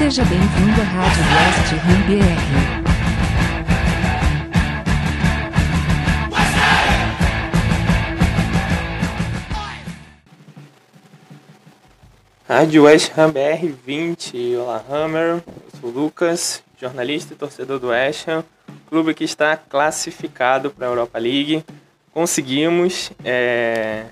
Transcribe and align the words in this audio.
Seja 0.00 0.24
bem-vindo 0.24 0.80
à 0.80 0.84
Rádio 0.84 1.22
West 1.36 1.74
Ham 1.84 2.00
BR. 2.08 2.40
Rádio 12.48 12.84
West 12.84 13.12
Ham 13.18 13.30
BR20. 13.30 14.56
Olá, 14.56 14.82
Hammer. 14.88 15.42
Eu 15.46 15.78
sou 15.78 15.90
o 15.90 15.92
Lucas, 15.92 16.62
jornalista 16.80 17.34
e 17.34 17.36
torcedor 17.36 17.78
do 17.78 17.88
West 17.88 18.26
Ham, 18.26 18.42
clube 18.88 19.12
que 19.12 19.24
está 19.24 19.54
classificado 19.54 20.70
para 20.70 20.86
a 20.86 20.90
Europa 20.90 21.18
League. 21.18 21.62
Conseguimos. 22.10 23.12
É... 23.22 24.06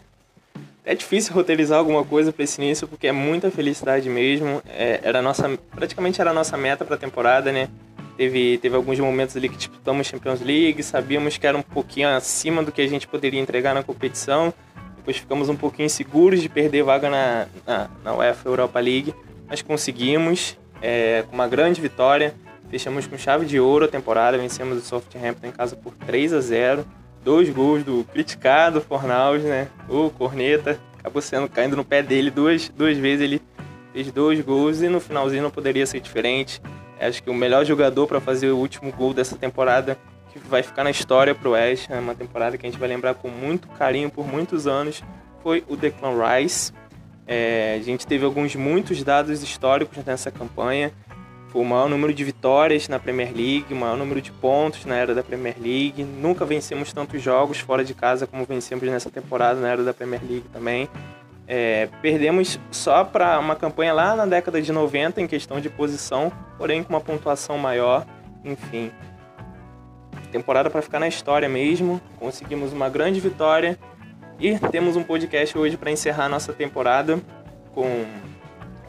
é 0.89 0.95
difícil 0.95 1.34
roteirizar 1.34 1.79
alguma 1.79 2.02
coisa 2.02 2.32
para 2.32 2.43
esse 2.43 2.59
início 2.62 2.89
porque 2.89 3.07
é 3.07 3.12
muita 3.12 3.50
felicidade 3.50 4.09
mesmo. 4.09 4.62
É, 4.66 4.98
era 5.03 5.21
nossa, 5.21 5.46
praticamente 5.71 6.18
era 6.18 6.30
a 6.30 6.32
nossa 6.32 6.57
meta 6.57 6.82
para 6.82 6.95
a 6.95 6.98
temporada, 6.98 7.53
né? 7.53 7.68
Teve, 8.17 8.57
teve 8.57 8.75
alguns 8.75 8.99
momentos 8.99 9.36
ali 9.36 9.50
que 9.50 9.57
disputamos 9.58 10.07
Champions 10.07 10.40
League, 10.40 10.82
sabíamos 10.82 11.36
que 11.36 11.46
era 11.46 11.58
um 11.58 11.63
pouquinho 11.63 12.08
acima 12.08 12.63
do 12.63 12.72
que 12.72 12.80
a 12.80 12.89
gente 12.89 13.07
poderia 13.07 13.39
entregar 13.39 13.75
na 13.75 13.82
competição. 13.82 14.53
Depois 14.96 15.18
ficamos 15.18 15.50
um 15.50 15.57
pouquinho 15.57 15.85
inseguros 15.85 16.40
de 16.40 16.49
perder 16.49 16.82
vaga 16.85 17.11
na, 17.11 17.46
na, 17.66 17.91
na 18.02 18.14
UEFA 18.14 18.49
Europa 18.49 18.80
League, 18.80 19.14
mas 19.46 19.61
conseguimos, 19.61 20.57
é, 20.80 21.22
com 21.29 21.35
uma 21.35 21.46
grande 21.46 21.82
vitória. 21.82 22.35
Fechamos 22.71 23.07
com 23.07 23.18
chave 23.18 23.44
de 23.44 23.61
ouro 23.61 23.85
a 23.85 23.89
temporada, 23.89 24.39
vencemos 24.39 24.79
o 24.79 24.80
Southampton 24.80 25.49
em 25.49 25.52
casa 25.52 25.77
por 25.77 25.93
3 26.07 26.32
a 26.32 26.41
0 26.41 26.86
Dois 27.29 27.50
gols 27.50 27.85
do 27.85 28.07
criticado 28.11 28.81
Fornaus, 28.81 29.43
né? 29.43 29.69
O 29.86 30.09
Corneta, 30.09 30.81
acabou 30.99 31.21
sendo 31.21 31.46
caindo 31.46 31.77
no 31.77 31.85
pé 31.85 32.03
dele 32.03 32.31
duas, 32.31 32.70
duas 32.70 32.97
vezes. 32.97 33.23
Ele 33.23 33.42
fez 33.92 34.11
dois 34.11 34.41
gols 34.41 34.81
e 34.81 34.89
no 34.89 34.98
finalzinho 34.98 35.42
não 35.42 35.50
poderia 35.50 35.84
ser 35.84 36.00
diferente. 36.00 36.59
Acho 36.98 37.22
que 37.22 37.28
o 37.28 37.34
melhor 37.34 37.67
jogador 37.67 38.06
para 38.06 38.19
fazer 38.19 38.48
o 38.48 38.56
último 38.56 38.91
gol 38.91 39.12
dessa 39.12 39.36
temporada, 39.36 39.98
que 40.33 40.39
vai 40.39 40.62
ficar 40.62 40.83
na 40.84 40.91
história 40.91 41.34
para 41.34 41.47
o 41.47 41.52
West, 41.52 41.91
é 41.91 41.98
uma 41.98 42.14
temporada 42.14 42.56
que 42.56 42.67
a 42.67 42.70
gente 42.70 42.80
vai 42.80 42.89
lembrar 42.89 43.12
com 43.12 43.28
muito 43.28 43.69
carinho 43.69 44.08
por 44.08 44.27
muitos 44.27 44.67
anos, 44.67 45.05
foi 45.42 45.62
o 45.69 45.77
Declan 45.77 46.14
Rice. 46.17 46.72
É, 47.27 47.77
a 47.78 47.84
gente 47.84 48.06
teve 48.06 48.24
alguns 48.24 48.56
muitos 48.56 49.05
dados 49.05 49.42
históricos 49.42 50.02
nessa 50.02 50.30
campanha. 50.30 50.92
O 51.54 51.64
maior 51.64 51.88
número 51.88 52.12
de 52.12 52.24
vitórias 52.24 52.88
na 52.88 52.98
Premier 52.98 53.28
League, 53.28 53.66
o 53.72 53.77
maior 53.77 53.96
número 53.96 54.20
de 54.20 54.30
pontos 54.30 54.84
na 54.84 54.96
era 54.96 55.14
da 55.14 55.22
Premier 55.22 55.56
League. 55.58 56.05
Nunca 56.05 56.44
vencemos 56.44 56.92
tantos 56.92 57.22
jogos 57.22 57.58
fora 57.58 57.84
de 57.84 57.94
casa 57.94 58.27
como 58.27 58.44
vencemos 58.44 58.84
nessa 58.88 59.10
temporada 59.10 59.58
na 59.58 59.68
era 59.68 59.82
da 59.82 59.94
Premier 59.94 60.20
League 60.22 60.48
também. 60.52 60.88
É, 61.46 61.88
perdemos 62.02 62.60
só 62.70 63.02
para 63.05 63.38
uma 63.38 63.56
campanha 63.56 63.94
lá 63.94 64.14
na 64.14 64.27
década 64.27 64.60
de 64.60 64.70
90 64.70 65.22
em 65.22 65.27
questão 65.27 65.58
de 65.58 65.70
posição, 65.70 66.30
porém 66.58 66.84
com 66.84 66.92
uma 66.92 67.00
pontuação 67.00 67.56
maior. 67.56 68.06
Enfim, 68.44 68.92
temporada 70.30 70.68
para 70.68 70.83
ficar 70.83 71.00
na 71.00 71.08
história 71.08 71.48
mesmo. 71.48 72.00
Conseguimos 72.18 72.72
uma 72.74 72.90
grande 72.90 73.20
vitória 73.20 73.78
e 74.38 74.58
temos 74.70 74.96
um 74.96 75.02
podcast 75.02 75.56
hoje 75.56 75.77
para 75.77 75.90
encerrar 75.90 76.28
nossa 76.28 76.52
temporada 76.52 77.18
com 77.74 78.05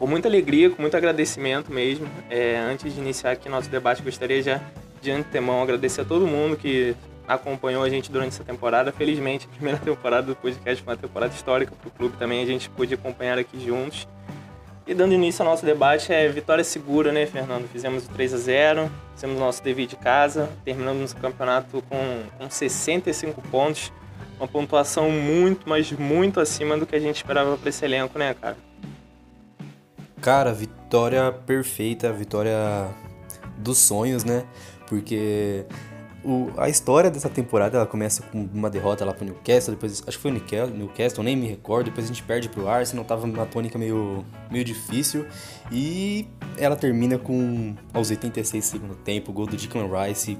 com 0.00 0.06
muita 0.06 0.28
alegria, 0.28 0.70
com 0.70 0.80
muito 0.80 0.96
agradecimento 0.96 1.70
mesmo. 1.70 2.08
É, 2.30 2.56
antes 2.56 2.94
de 2.94 2.98
iniciar 2.98 3.32
aqui 3.32 3.50
nosso 3.50 3.68
debate, 3.68 4.02
gostaria 4.02 4.42
já 4.42 4.58
de 5.02 5.10
antemão 5.10 5.62
agradecer 5.62 6.00
a 6.00 6.04
todo 6.06 6.26
mundo 6.26 6.56
que 6.56 6.96
acompanhou 7.28 7.84
a 7.84 7.90
gente 7.90 8.10
durante 8.10 8.28
essa 8.28 8.42
temporada. 8.42 8.90
Felizmente, 8.92 9.46
a 9.46 9.54
primeira 9.54 9.78
temporada 9.84 10.28
do 10.28 10.34
podcast 10.34 10.82
foi 10.82 10.94
uma 10.94 10.98
temporada 10.98 11.34
histórica 11.34 11.74
para 11.78 11.86
o 11.86 11.90
clube 11.90 12.16
também, 12.16 12.42
a 12.42 12.46
gente 12.46 12.70
pôde 12.70 12.94
acompanhar 12.94 13.38
aqui 13.38 13.62
juntos. 13.62 14.08
E 14.86 14.94
dando 14.94 15.12
início 15.12 15.44
ao 15.44 15.50
nosso 15.50 15.66
debate, 15.66 16.10
é 16.10 16.26
vitória 16.28 16.64
segura, 16.64 17.12
né, 17.12 17.26
Fernando? 17.26 17.68
Fizemos 17.68 18.06
o 18.06 18.08
3 18.08 18.34
a 18.34 18.38
0 18.38 18.90
fizemos 19.14 19.36
o 19.36 19.40
nosso 19.40 19.62
dever 19.62 19.86
de 19.86 19.96
casa, 19.96 20.48
terminamos 20.64 21.12
o 21.12 21.16
campeonato 21.16 21.82
com, 21.82 22.22
com 22.38 22.48
65 22.48 23.42
pontos, 23.42 23.92
uma 24.38 24.48
pontuação 24.48 25.10
muito, 25.10 25.68
mas 25.68 25.92
muito 25.92 26.40
acima 26.40 26.78
do 26.78 26.86
que 26.86 26.96
a 26.96 26.98
gente 26.98 27.16
esperava 27.16 27.58
para 27.58 27.68
esse 27.68 27.84
elenco, 27.84 28.18
né, 28.18 28.32
cara? 28.32 28.56
Cara, 30.20 30.52
vitória 30.52 31.32
perfeita, 31.32 32.12
vitória 32.12 32.88
dos 33.56 33.78
sonhos, 33.78 34.22
né? 34.24 34.44
Porque 34.86 35.64
o, 36.22 36.50
a 36.58 36.68
história 36.68 37.10
dessa 37.10 37.30
temporada 37.30 37.78
ela 37.78 37.86
começa 37.86 38.22
com 38.24 38.46
uma 38.52 38.68
derrota 38.68 39.04
lá 39.04 39.14
pro 39.14 39.24
Newcastle, 39.24 39.74
depois 39.74 40.02
acho 40.06 40.18
que 40.18 40.22
foi 40.22 40.30
o 40.30 40.34
Newcastle, 40.34 41.24
nem 41.24 41.36
me 41.36 41.46
recordo, 41.46 41.86
depois 41.86 42.04
a 42.04 42.08
gente 42.08 42.22
perde 42.22 42.48
pro 42.48 42.68
Arsenal, 42.68 43.04
tava 43.04 43.26
numa 43.26 43.46
tônica 43.46 43.78
meio, 43.78 44.24
meio 44.50 44.64
difícil 44.64 45.26
e 45.72 46.28
ela 46.58 46.76
termina 46.76 47.16
com 47.16 47.74
aos 47.94 48.10
86 48.10 48.62
segundo 48.64 48.94
tempo, 48.96 49.32
gol 49.32 49.46
do 49.46 49.56
Declan 49.56 49.88
Rice, 49.88 50.38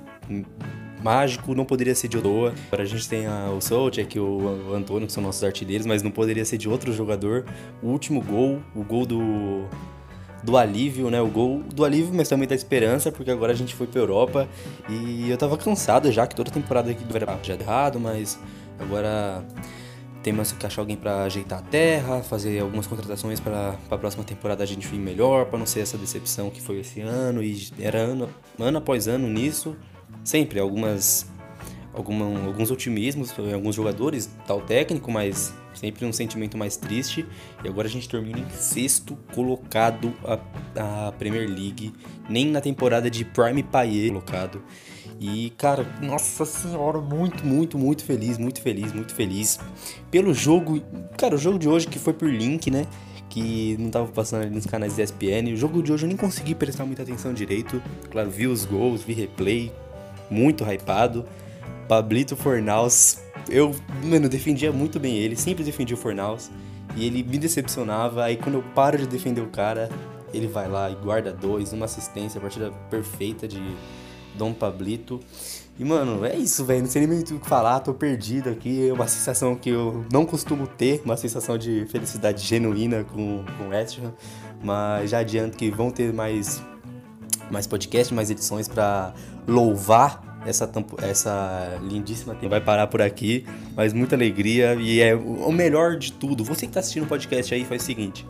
mágico, 1.02 1.54
não 1.54 1.64
poderia 1.64 1.94
ser 1.94 2.08
de 2.08 2.18
Odoa. 2.18 2.54
Agora 2.68 2.82
a 2.82 2.86
gente 2.86 3.08
tem 3.08 3.26
a, 3.26 3.50
o 3.50 3.60
Soucek 3.60 4.16
e 4.16 4.20
o 4.20 4.74
Antônio, 4.74 5.06
que 5.06 5.12
são 5.12 5.22
nossos 5.22 5.42
artilheiros, 5.42 5.86
mas 5.86 6.02
não 6.02 6.10
poderia 6.10 6.44
ser 6.44 6.58
de 6.58 6.68
outro 6.68 6.92
jogador. 6.92 7.44
O 7.82 7.88
último 7.88 8.22
gol, 8.22 8.60
o 8.74 8.82
gol 8.82 9.06
do, 9.06 9.64
do 10.42 10.56
alívio, 10.56 11.10
né? 11.10 11.20
O 11.20 11.28
gol 11.28 11.62
do 11.62 11.84
alívio, 11.84 12.12
mas 12.14 12.28
também 12.28 12.48
da 12.48 12.54
esperança, 12.54 13.10
porque 13.10 13.30
agora 13.30 13.52
a 13.52 13.56
gente 13.56 13.74
foi 13.74 13.86
pra 13.86 14.00
Europa 14.00 14.48
e 14.88 15.30
eu 15.30 15.36
tava 15.36 15.56
cansado 15.56 16.10
já, 16.10 16.26
que 16.26 16.34
toda 16.34 16.50
temporada 16.50 16.90
aqui 16.90 17.04
do 17.04 17.12
Vera 17.12 17.38
já 17.42 17.54
errado, 17.54 17.98
mas 17.98 18.38
agora 18.78 19.44
temos 20.22 20.52
que 20.52 20.66
achar 20.66 20.82
alguém 20.82 20.96
para 20.96 21.24
ajeitar 21.24 21.60
a 21.60 21.62
terra, 21.62 22.22
fazer 22.22 22.60
algumas 22.60 22.86
contratações 22.86 23.40
para 23.40 23.74
a 23.90 23.96
próxima 23.96 24.22
temporada 24.22 24.62
a 24.62 24.66
gente 24.66 24.86
vir 24.86 24.98
melhor, 24.98 25.46
para 25.46 25.58
não 25.58 25.64
ser 25.64 25.80
essa 25.80 25.96
decepção 25.96 26.50
que 26.50 26.60
foi 26.60 26.80
esse 26.80 27.00
ano 27.00 27.42
e 27.42 27.68
era 27.78 27.98
ano, 27.98 28.28
ano 28.58 28.78
após 28.78 29.08
ano 29.08 29.28
nisso 29.28 29.74
sempre 30.24 30.60
algumas 30.60 31.26
alguma, 31.92 32.46
alguns 32.46 32.70
otimismos 32.70 33.34
alguns 33.52 33.74
jogadores, 33.74 34.30
tal 34.46 34.60
técnico, 34.60 35.10
mas 35.10 35.52
sempre 35.74 36.04
um 36.04 36.12
sentimento 36.12 36.56
mais 36.56 36.76
triste. 36.76 37.26
E 37.64 37.68
agora 37.68 37.88
a 37.88 37.90
gente 37.90 38.08
termina 38.08 38.38
em 38.38 38.50
sexto 38.50 39.16
colocado 39.34 40.14
a, 40.24 41.08
a 41.08 41.12
Premier 41.12 41.48
League, 41.48 41.92
nem 42.28 42.46
na 42.46 42.60
temporada 42.60 43.10
de 43.10 43.24
Prime 43.24 43.62
Payet 43.62 44.08
colocado. 44.08 44.62
E, 45.20 45.50
cara, 45.58 45.86
nossa 46.00 46.46
senhora, 46.46 46.98
muito, 46.98 47.46
muito, 47.46 47.76
muito 47.76 48.04
feliz, 48.04 48.38
muito 48.38 48.62
feliz, 48.62 48.92
muito 48.92 49.14
feliz. 49.14 49.60
Pelo 50.10 50.32
jogo, 50.32 50.80
cara, 51.18 51.34
o 51.34 51.38
jogo 51.38 51.58
de 51.58 51.68
hoje 51.68 51.86
que 51.86 51.98
foi 51.98 52.14
por 52.14 52.30
link, 52.30 52.70
né? 52.70 52.86
Que 53.28 53.76
não 53.78 53.90
tava 53.90 54.06
passando 54.06 54.42
ali 54.42 54.50
nos 54.54 54.64
canais 54.64 54.96
da 54.96 55.02
ESPN. 55.02 55.52
O 55.52 55.56
jogo 55.56 55.82
de 55.82 55.92
hoje 55.92 56.04
eu 56.04 56.08
nem 56.08 56.16
consegui 56.16 56.54
prestar 56.54 56.86
muita 56.86 57.02
atenção 57.02 57.34
direito. 57.34 57.82
Claro, 58.10 58.30
vi 58.30 58.46
os 58.46 58.64
gols, 58.64 59.02
vi 59.02 59.12
replay, 59.12 59.70
muito 60.30 60.64
hypado. 60.64 61.24
Pablito 61.88 62.36
Fornaus, 62.36 63.18
eu, 63.48 63.74
mano, 64.04 64.28
defendia 64.28 64.70
muito 64.70 65.00
bem 65.00 65.16
ele, 65.16 65.34
sempre 65.34 65.64
defendia 65.64 65.96
o 65.96 65.98
Fornaus. 65.98 66.50
E 66.96 67.04
ele 67.06 67.22
me 67.22 67.38
decepcionava, 67.38 68.24
aí 68.24 68.36
quando 68.36 68.56
eu 68.56 68.62
paro 68.74 68.98
de 68.98 69.06
defender 69.06 69.40
o 69.40 69.48
cara, 69.48 69.88
ele 70.32 70.46
vai 70.46 70.68
lá 70.68 70.90
e 70.90 70.94
guarda 70.94 71.32
dois, 71.32 71.72
uma 71.72 71.84
assistência, 71.84 72.38
a 72.38 72.40
partida 72.40 72.70
perfeita 72.90 73.46
de 73.46 73.60
Dom 74.36 74.52
Pablito. 74.52 75.20
E, 75.78 75.84
mano, 75.84 76.24
é 76.26 76.36
isso, 76.36 76.64
velho. 76.64 76.82
Não 76.82 76.90
sei 76.90 77.06
nem 77.06 77.16
muito 77.16 77.34
o 77.34 77.40
que 77.40 77.48
falar, 77.48 77.80
tô 77.80 77.94
perdido 77.94 78.50
aqui. 78.50 78.88
É 78.88 78.92
uma 78.92 79.08
sensação 79.08 79.56
que 79.56 79.70
eu 79.70 80.04
não 80.12 80.26
costumo 80.26 80.66
ter, 80.66 81.00
uma 81.04 81.16
sensação 81.16 81.56
de 81.56 81.86
felicidade 81.86 82.44
genuína 82.44 83.02
com, 83.04 83.44
com 83.56 83.64
o 83.64 83.68
West 83.68 83.98
Ham. 83.98 84.12
Mas 84.62 85.10
já 85.10 85.20
adianto 85.20 85.56
que 85.56 85.70
vão 85.70 85.90
ter 85.90 86.12
mais, 86.12 86.62
mais 87.50 87.66
podcasts, 87.66 88.10
mais 88.14 88.30
edições 88.30 88.68
para 88.68 89.12
louvar 89.46 90.30
essa, 90.46 90.70
essa 91.02 91.78
lindíssima 91.82 92.34
temporada. 92.34 92.50
Vai 92.50 92.60
parar 92.60 92.86
por 92.86 93.02
aqui, 93.02 93.44
mas 93.76 93.92
muita 93.92 94.16
alegria 94.16 94.74
e 94.74 95.00
é 95.00 95.14
o 95.14 95.52
melhor 95.52 95.96
de 95.96 96.12
tudo. 96.12 96.44
Você 96.44 96.60
que 96.60 96.70
está 96.70 96.80
assistindo 96.80 97.04
o 97.04 97.06
podcast 97.06 97.54
aí 97.54 97.64
faz 97.64 97.82
o 97.82 97.86
seguinte: 97.86 98.26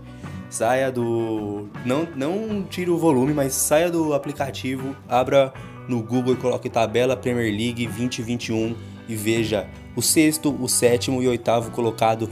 saia 0.48 0.90
do. 0.90 1.68
Não, 1.84 2.08
não 2.16 2.64
tire 2.68 2.90
o 2.90 2.98
volume, 2.98 3.32
mas 3.32 3.54
saia 3.54 3.90
do 3.90 4.12
aplicativo, 4.14 4.96
abra 5.08 5.52
no 5.88 6.02
Google 6.02 6.34
e 6.34 6.36
coloque 6.36 6.68
tabela 6.68 7.16
Premier 7.16 7.50
League 7.52 7.86
2021 7.86 8.76
e 9.08 9.16
veja 9.16 9.66
o 9.96 10.02
sexto, 10.02 10.56
o 10.60 10.68
sétimo 10.68 11.20
e 11.20 11.26
oitavo 11.26 11.72
colocado 11.72 12.28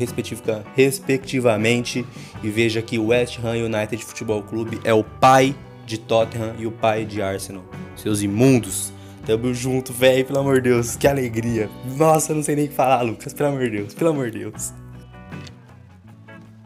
respectivamente 0.75 2.07
e 2.43 2.49
veja 2.49 2.81
que 2.81 2.99
o 2.99 3.09
West 3.09 3.41
Ham 3.43 3.65
United 3.65 4.05
Futebol 4.05 4.43
Clube 4.45 4.81
é 4.85 4.95
o 4.95 5.03
pai 5.03 5.57
de 5.89 5.99
Tottenham 5.99 6.55
e 6.59 6.67
o 6.67 6.71
pai 6.71 7.05
de 7.05 7.23
Arsenal. 7.23 7.65
Seus 7.97 8.21
imundos. 8.23 8.93
Tamo 9.25 9.53
junto, 9.53 9.93
velho, 9.93 10.25
pelo 10.25 10.39
amor 10.39 10.61
de 10.61 10.71
Deus, 10.71 10.97
que 10.97 11.07
alegria. 11.07 11.69
Nossa, 11.97 12.33
eu 12.33 12.37
não 12.37 12.43
sei 12.43 12.55
nem 12.55 12.67
o 12.67 12.69
que 12.69 12.75
falar, 12.75 13.03
Lucas, 13.03 13.33
pelo 13.33 13.51
amor 13.51 13.65
de 13.65 13.71
Deus, 13.71 13.95
pelo 13.95 14.11
amor 14.11 14.31
de 14.31 14.39
Deus. 14.39 14.73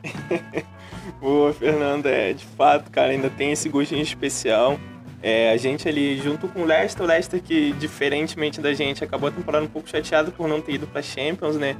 Boa, 1.20 1.52
Fernanda, 1.52 2.08
é, 2.08 2.32
de 2.32 2.44
fato, 2.44 2.90
cara, 2.90 3.10
ainda 3.12 3.30
tem 3.30 3.52
esse 3.52 3.68
gostinho 3.68 4.02
especial. 4.02 4.78
É, 5.22 5.52
a 5.52 5.56
gente 5.56 5.88
ali, 5.88 6.18
junto 6.18 6.48
com 6.48 6.62
o 6.62 6.64
Leicester, 6.64 7.04
o 7.04 7.08
Leicester 7.08 7.40
que, 7.40 7.72
diferentemente 7.74 8.60
da 8.60 8.72
gente, 8.74 9.04
acabou 9.04 9.28
a 9.28 9.32
temporada 9.32 9.64
um 9.64 9.68
pouco 9.68 9.88
chateado 9.88 10.32
por 10.32 10.48
não 10.48 10.60
ter 10.60 10.72
ido 10.74 10.86
pra 10.86 11.00
Champions, 11.00 11.56
né? 11.56 11.76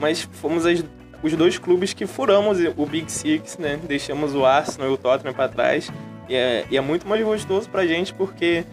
Mas 0.00 0.22
fomos 0.22 0.64
as, 0.66 0.84
os 1.22 1.32
dois 1.34 1.58
clubes 1.58 1.92
que 1.92 2.06
furamos 2.06 2.58
o 2.76 2.86
Big 2.86 3.10
Six, 3.10 3.58
né? 3.58 3.78
Deixamos 3.82 4.34
o 4.34 4.44
Arsenal 4.44 4.90
e 4.90 4.92
o 4.92 4.96
Tottenham 4.96 5.34
para 5.34 5.48
trás 5.48 5.90
E 6.28 6.34
é, 6.34 6.66
e 6.70 6.76
é 6.76 6.80
muito 6.80 7.06
mais 7.06 7.24
gostoso 7.24 7.68
pra 7.68 7.86
gente 7.86 8.12
porque 8.12 8.64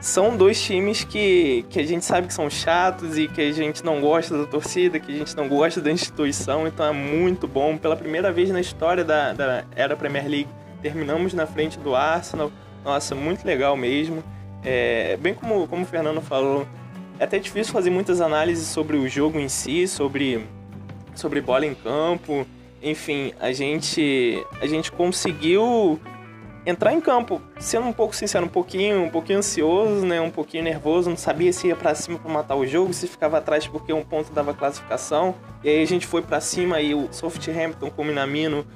são 0.00 0.36
dois 0.36 0.62
times 0.62 1.04
que, 1.04 1.64
que 1.70 1.80
a 1.80 1.84
gente 1.84 2.04
sabe 2.04 2.26
que 2.26 2.34
são 2.34 2.48
chatos 2.48 3.18
e 3.18 3.26
que 3.28 3.40
a 3.40 3.52
gente 3.52 3.84
não 3.84 4.00
gosta 4.00 4.36
da 4.36 4.46
torcida, 4.46 5.00
que 5.00 5.12
a 5.12 5.18
gente 5.18 5.36
não 5.36 5.48
gosta 5.48 5.80
da 5.80 5.90
instituição, 5.90 6.66
então 6.66 6.86
é 6.86 6.92
muito 6.92 7.48
bom. 7.48 7.76
Pela 7.76 7.96
primeira 7.96 8.30
vez 8.32 8.50
na 8.50 8.60
história 8.60 9.02
da, 9.02 9.32
da 9.32 9.64
era 9.74 9.96
Premier 9.96 10.28
League, 10.28 10.48
terminamos 10.82 11.34
na 11.34 11.46
frente 11.46 11.78
do 11.78 11.94
Arsenal. 11.94 12.52
Nossa, 12.84 13.14
muito 13.14 13.44
legal 13.44 13.76
mesmo. 13.76 14.22
É, 14.64 15.16
bem 15.16 15.34
como, 15.34 15.66
como 15.66 15.82
o 15.82 15.86
Fernando 15.86 16.20
falou, 16.20 16.66
é 17.18 17.24
até 17.24 17.38
difícil 17.38 17.72
fazer 17.72 17.90
muitas 17.90 18.20
análises 18.20 18.68
sobre 18.68 18.96
o 18.96 19.08
jogo 19.08 19.38
em 19.38 19.48
si, 19.48 19.88
sobre, 19.88 20.46
sobre 21.14 21.40
bola 21.40 21.66
em 21.66 21.74
campo. 21.74 22.46
Enfim, 22.82 23.32
a 23.40 23.50
gente, 23.52 24.44
a 24.60 24.66
gente 24.66 24.92
conseguiu 24.92 25.98
entrar 26.66 26.92
em 26.92 27.00
campo, 27.00 27.40
sendo 27.60 27.86
um 27.86 27.92
pouco 27.92 28.14
sincero, 28.14 28.44
um 28.44 28.48
pouquinho, 28.48 29.04
um 29.04 29.08
pouquinho 29.08 29.38
ansioso, 29.38 30.04
né, 30.04 30.20
um 30.20 30.32
pouquinho 30.32 30.64
nervoso, 30.64 31.08
não 31.08 31.16
sabia 31.16 31.52
se 31.52 31.68
ia 31.68 31.76
para 31.76 31.94
cima 31.94 32.18
para 32.18 32.30
matar 32.30 32.56
o 32.56 32.66
jogo, 32.66 32.92
se 32.92 33.06
ficava 33.06 33.38
atrás 33.38 33.68
porque 33.68 33.92
um 33.92 34.02
ponto 34.02 34.32
dava 34.32 34.52
classificação. 34.52 35.36
E 35.62 35.68
aí 35.68 35.80
a 35.80 35.86
gente 35.86 36.08
foi 36.08 36.22
para 36.22 36.40
cima 36.40 36.80
e 36.80 36.92
o 36.92 37.08
Southampton 37.12 37.88
com 37.88 38.02
o 38.02 38.04
Minamino 38.04 38.66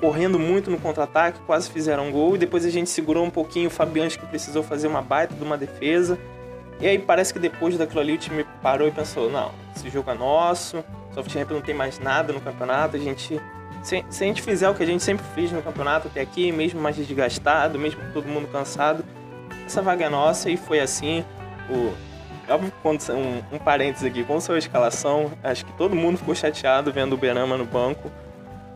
correndo 0.00 0.38
muito 0.38 0.70
no 0.70 0.78
contra-ataque, 0.78 1.38
quase 1.46 1.70
fizeram 1.70 2.08
um 2.08 2.12
gol 2.12 2.34
e 2.34 2.38
depois 2.38 2.66
a 2.66 2.70
gente 2.70 2.90
segurou 2.90 3.24
um 3.24 3.30
pouquinho 3.30 3.68
o 3.68 3.70
Fabianski 3.70 4.20
que 4.20 4.26
precisou 4.26 4.62
fazer 4.62 4.88
uma 4.88 5.00
baita 5.00 5.32
de 5.34 5.42
uma 5.42 5.56
defesa. 5.56 6.18
E 6.80 6.86
aí 6.86 6.98
parece 6.98 7.32
que 7.32 7.38
depois 7.38 7.78
daquilo 7.78 8.00
ali 8.00 8.14
o 8.14 8.18
time 8.18 8.44
parou 8.60 8.86
e 8.86 8.90
pensou, 8.90 9.30
não, 9.30 9.52
esse 9.74 9.88
jogo 9.88 10.10
é 10.10 10.14
nosso, 10.14 10.84
Southampton 11.14 11.54
não 11.54 11.62
tem 11.62 11.74
mais 11.74 11.98
nada 11.98 12.32
no 12.32 12.40
campeonato, 12.40 12.96
a 12.96 12.98
gente 12.98 13.40
se, 13.86 14.04
se, 14.10 14.24
a 14.24 14.26
gente 14.26 14.42
fizer 14.42 14.68
o 14.68 14.74
que 14.74 14.82
a 14.82 14.86
gente 14.86 15.00
sempre 15.00 15.24
fez 15.32 15.52
no 15.52 15.62
campeonato 15.62 16.08
até 16.08 16.20
aqui, 16.20 16.50
mesmo 16.50 16.80
mais 16.80 16.96
desgastado, 16.96 17.78
mesmo 17.78 18.00
todo 18.12 18.26
mundo 18.26 18.48
cansado, 18.48 19.04
essa 19.64 19.80
vaga 19.80 20.06
é 20.06 20.08
nossa 20.08 20.50
e 20.50 20.56
foi 20.56 20.80
assim. 20.80 21.24
O, 21.70 21.94
óbvio 22.52 22.72
quando 22.82 23.00
um, 23.10 23.54
um 23.54 23.58
parênteses 23.60 24.04
aqui, 24.04 24.24
com 24.24 24.40
sua 24.40 24.58
escalação, 24.58 25.30
acho 25.40 25.64
que 25.64 25.72
todo 25.74 25.94
mundo 25.94 26.18
ficou 26.18 26.34
chateado 26.34 26.92
vendo 26.92 27.12
o 27.12 27.16
Benama 27.16 27.56
no 27.56 27.64
banco. 27.64 28.10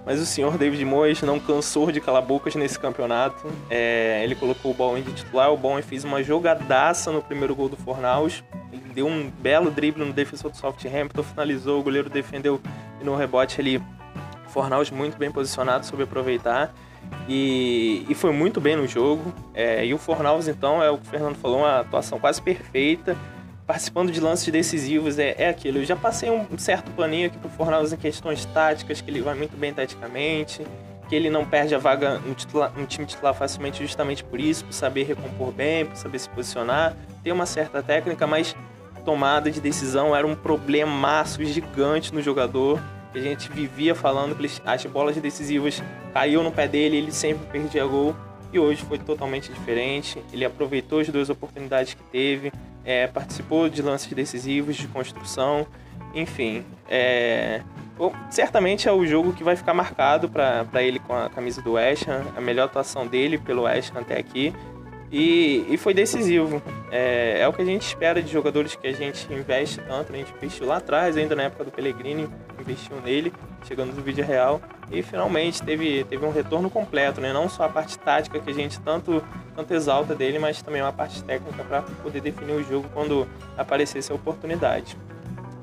Mas 0.07 0.21
o 0.21 0.25
senhor 0.25 0.57
David 0.57 0.85
Moyes 0.85 1.21
não 1.23 1.41
cansou 1.41 1.91
de 1.91 2.01
calar 2.01 2.23
bocas 2.23 2.55
nesse 2.55 2.79
campeonato. 2.79 3.49
É, 3.69 4.23
ele 4.23 4.37
colocou 4.37 4.71
o 4.71 4.75
Bowen 4.75 5.03
de 5.03 5.12
titular, 5.12 5.53
o 5.53 5.57
Bowen 5.57 5.83
fez 5.83 6.05
uma 6.05 6.23
jogadaça 6.23 7.11
no 7.11 7.21
primeiro 7.21 7.55
gol 7.55 7.69
do 7.69 7.77
Fornaus. 7.77 8.45
Ele 8.73 8.95
deu 8.95 9.09
um 9.09 9.29
belo 9.29 9.73
drible 9.73 10.05
no 10.05 10.12
defensor 10.12 10.53
do 10.53 10.57
Southampton, 10.57 11.25
finalizou, 11.25 11.81
o 11.81 11.83
goleiro 11.83 12.09
defendeu 12.09 12.61
e 13.01 13.05
no 13.05 13.17
rebote 13.17 13.61
ele 13.61 13.83
Fornaus 14.50 14.91
muito 14.91 15.17
bem 15.17 15.31
posicionado, 15.31 15.87
soube 15.87 16.02
aproveitar. 16.02 16.75
E, 17.29 18.05
e 18.08 18.14
foi 18.14 18.32
muito 18.32 18.61
bem 18.61 18.76
no 18.76 18.87
jogo. 18.87 19.32
É, 19.55 19.85
e 19.85 19.94
o 19.94 19.99
Fornaus, 19.99 20.49
então, 20.49 20.82
é 20.82 20.91
o 20.91 20.99
que 20.99 21.06
o 21.06 21.11
Fernando 21.11 21.37
falou, 21.37 21.58
uma 21.58 21.81
atuação 21.81 22.19
quase 22.19 22.41
perfeita. 22.43 23.17
Participando 23.67 24.11
de 24.11 24.20
lances 24.20 24.52
decisivos, 24.52 25.19
é, 25.19 25.35
é 25.38 25.49
aquilo. 25.49 25.79
Eu 25.79 25.85
já 25.85 25.97
passei 25.97 26.31
um 26.31 26.58
certo 26.58 26.91
paninho 26.91 27.29
aqui 27.29 27.38
pro 27.38 27.49
Fornaus 27.49 27.93
em 27.93 27.97
questões 27.97 28.44
táticas, 28.47 29.00
que 29.00 29.11
ele 29.11 29.23
vai 29.23 29.35
muito 29.35 29.56
bem 29.56 29.73
taticamente, 29.73 30.67
que 31.08 31.14
ele 31.14 31.31
não 31.31 31.44
perde 31.44 31.75
a 31.75 31.79
vaga 31.79 32.19
no, 32.19 32.35
no 32.81 32.87
time 32.87 33.06
titular 33.06 33.35
facilmente 33.35 33.81
justamente 33.81 34.25
por 34.25 34.41
isso, 34.41 34.64
por 34.64 34.73
saber 34.73 35.05
recompor 35.05 35.52
bem, 35.52 35.87
por 35.87 35.97
saber 35.97 36.19
se 36.19 36.29
posicionar. 36.29 36.97
Tem 37.23 37.32
uma 37.32 37.47
certa 37.47 37.81
técnica, 37.82 38.26
mas 38.26 38.56
tomada 39.05 39.50
de 39.50 39.61
decisão 39.61 40.14
era 40.14 40.26
um 40.26 40.35
problemaço 40.35 41.44
gigante 41.44 42.12
no 42.12 42.20
jogador 42.20 42.81
a 43.19 43.19
gente 43.19 43.51
vivia 43.51 43.95
falando 43.95 44.37
que 44.37 44.49
as 44.65 44.85
bolas 44.87 45.17
decisivas 45.17 45.83
caíam 46.12 46.43
no 46.43 46.53
pé 46.53 46.69
dele, 46.69 46.97
ele 46.97 47.12
sempre 47.12 47.47
perdia 47.47 47.85
gol. 47.85 48.15
E 48.53 48.59
hoje 48.59 48.83
foi 48.83 48.99
totalmente 48.99 49.53
diferente. 49.53 50.23
Ele 50.33 50.45
aproveitou 50.45 51.01
as 51.01 51.09
duas 51.09 51.31
oportunidades 51.31 51.95
que 51.95 52.03
teve, 52.05 52.53
é, 52.85 53.07
participou 53.07 53.69
de 53.69 53.81
lances 53.81 54.12
decisivos, 54.12 54.77
de 54.77 54.89
construção, 54.89 55.67
enfim. 56.15 56.65
É, 56.89 57.62
certamente 58.31 58.89
é 58.89 58.93
o 58.93 59.07
jogo 59.07 59.33
que 59.33 59.45
vai 59.45 59.55
ficar 59.55 59.75
marcado 59.75 60.29
para 60.29 60.83
ele 60.83 60.99
com 60.99 61.15
a 61.15 61.29
camisa 61.31 61.62
do 61.62 61.73
West 61.73 62.09
Ham, 62.09 62.25
a 62.37 62.41
melhor 62.41 62.65
atuação 62.65 63.07
dele 63.07 63.39
pelo 63.39 63.62
West 63.62 63.93
Ham 63.95 64.01
até 64.01 64.19
aqui. 64.19 64.53
E, 65.12 65.67
e 65.69 65.77
foi 65.77 65.93
decisivo. 65.93 66.62
É, 66.90 67.40
é, 67.40 67.48
o 67.48 67.52
que 67.52 67.62
a 67.62 67.64
gente 67.64 67.87
espera 67.87 68.20
de 68.20 68.31
jogadores 68.31 68.75
que 68.75 68.87
a 68.87 68.92
gente 68.92 69.32
investe 69.32 69.81
tanto. 69.81 70.12
A 70.12 70.16
gente 70.16 70.32
investiu 70.34 70.66
lá 70.66 70.78
atrás, 70.78 71.16
ainda 71.16 71.37
na 71.37 71.44
época 71.44 71.64
do 71.64 71.70
Pellegrini, 71.70 72.28
investiu 72.60 73.00
nele, 73.00 73.32
chegando 73.64 73.94
no 73.94 74.02
vídeo 74.02 74.25
real. 74.25 74.60
E 74.90 75.02
finalmente 75.02 75.62
teve, 75.62 76.02
teve 76.04 76.25
um 76.25 76.32
retorno 76.32 76.69
completo, 76.69 77.20
né? 77.20 77.32
Não 77.32 77.48
só 77.48 77.64
a 77.64 77.69
parte 77.69 77.96
tática 77.98 78.40
que 78.40 78.50
a 78.50 78.54
gente 78.54 78.81
tanto, 78.81 79.22
tanto 79.54 79.72
exalta 79.72 80.16
dele, 80.16 80.38
mas 80.38 80.60
também 80.62 80.82
uma 80.82 80.92
parte 80.92 81.22
técnica 81.22 81.62
para 81.62 81.82
poder 82.02 82.20
definir 82.20 82.54
o 82.54 82.64
jogo 82.64 82.88
quando 82.92 83.26
aparecesse 83.56 84.10
a 84.10 84.14
oportunidade. 84.16 84.96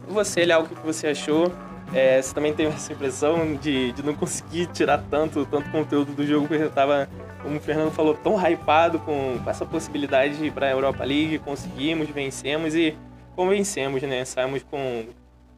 Você, 0.07 0.45
Léo, 0.45 0.61
o 0.61 0.67
que 0.67 0.85
você 0.85 1.07
achou? 1.07 1.51
É, 1.93 2.21
você 2.21 2.33
também 2.33 2.53
teve 2.53 2.73
essa 2.73 2.91
impressão 2.91 3.55
de, 3.55 3.93
de 3.93 4.03
não 4.03 4.13
conseguir 4.13 4.67
tirar 4.67 5.01
tanto, 5.09 5.45
tanto 5.45 5.69
conteúdo 5.71 6.13
do 6.13 6.25
jogo 6.25 6.47
porque 6.47 6.63
você 6.63 6.69
estava 6.69 7.07
como 7.41 7.57
o 7.57 7.61
Fernando 7.61 7.91
falou, 7.91 8.13
tão 8.13 8.35
hypado 8.35 8.99
com, 8.99 9.39
com 9.41 9.49
essa 9.49 9.65
possibilidade 9.65 10.51
para 10.51 10.67
a 10.67 10.71
Europa 10.71 11.03
League, 11.03 11.39
conseguimos, 11.39 12.09
vencemos 12.09 12.75
e 12.75 12.97
convencemos, 13.35 14.01
né? 14.01 14.25
Saímos 14.25 14.63
com, 14.63 15.05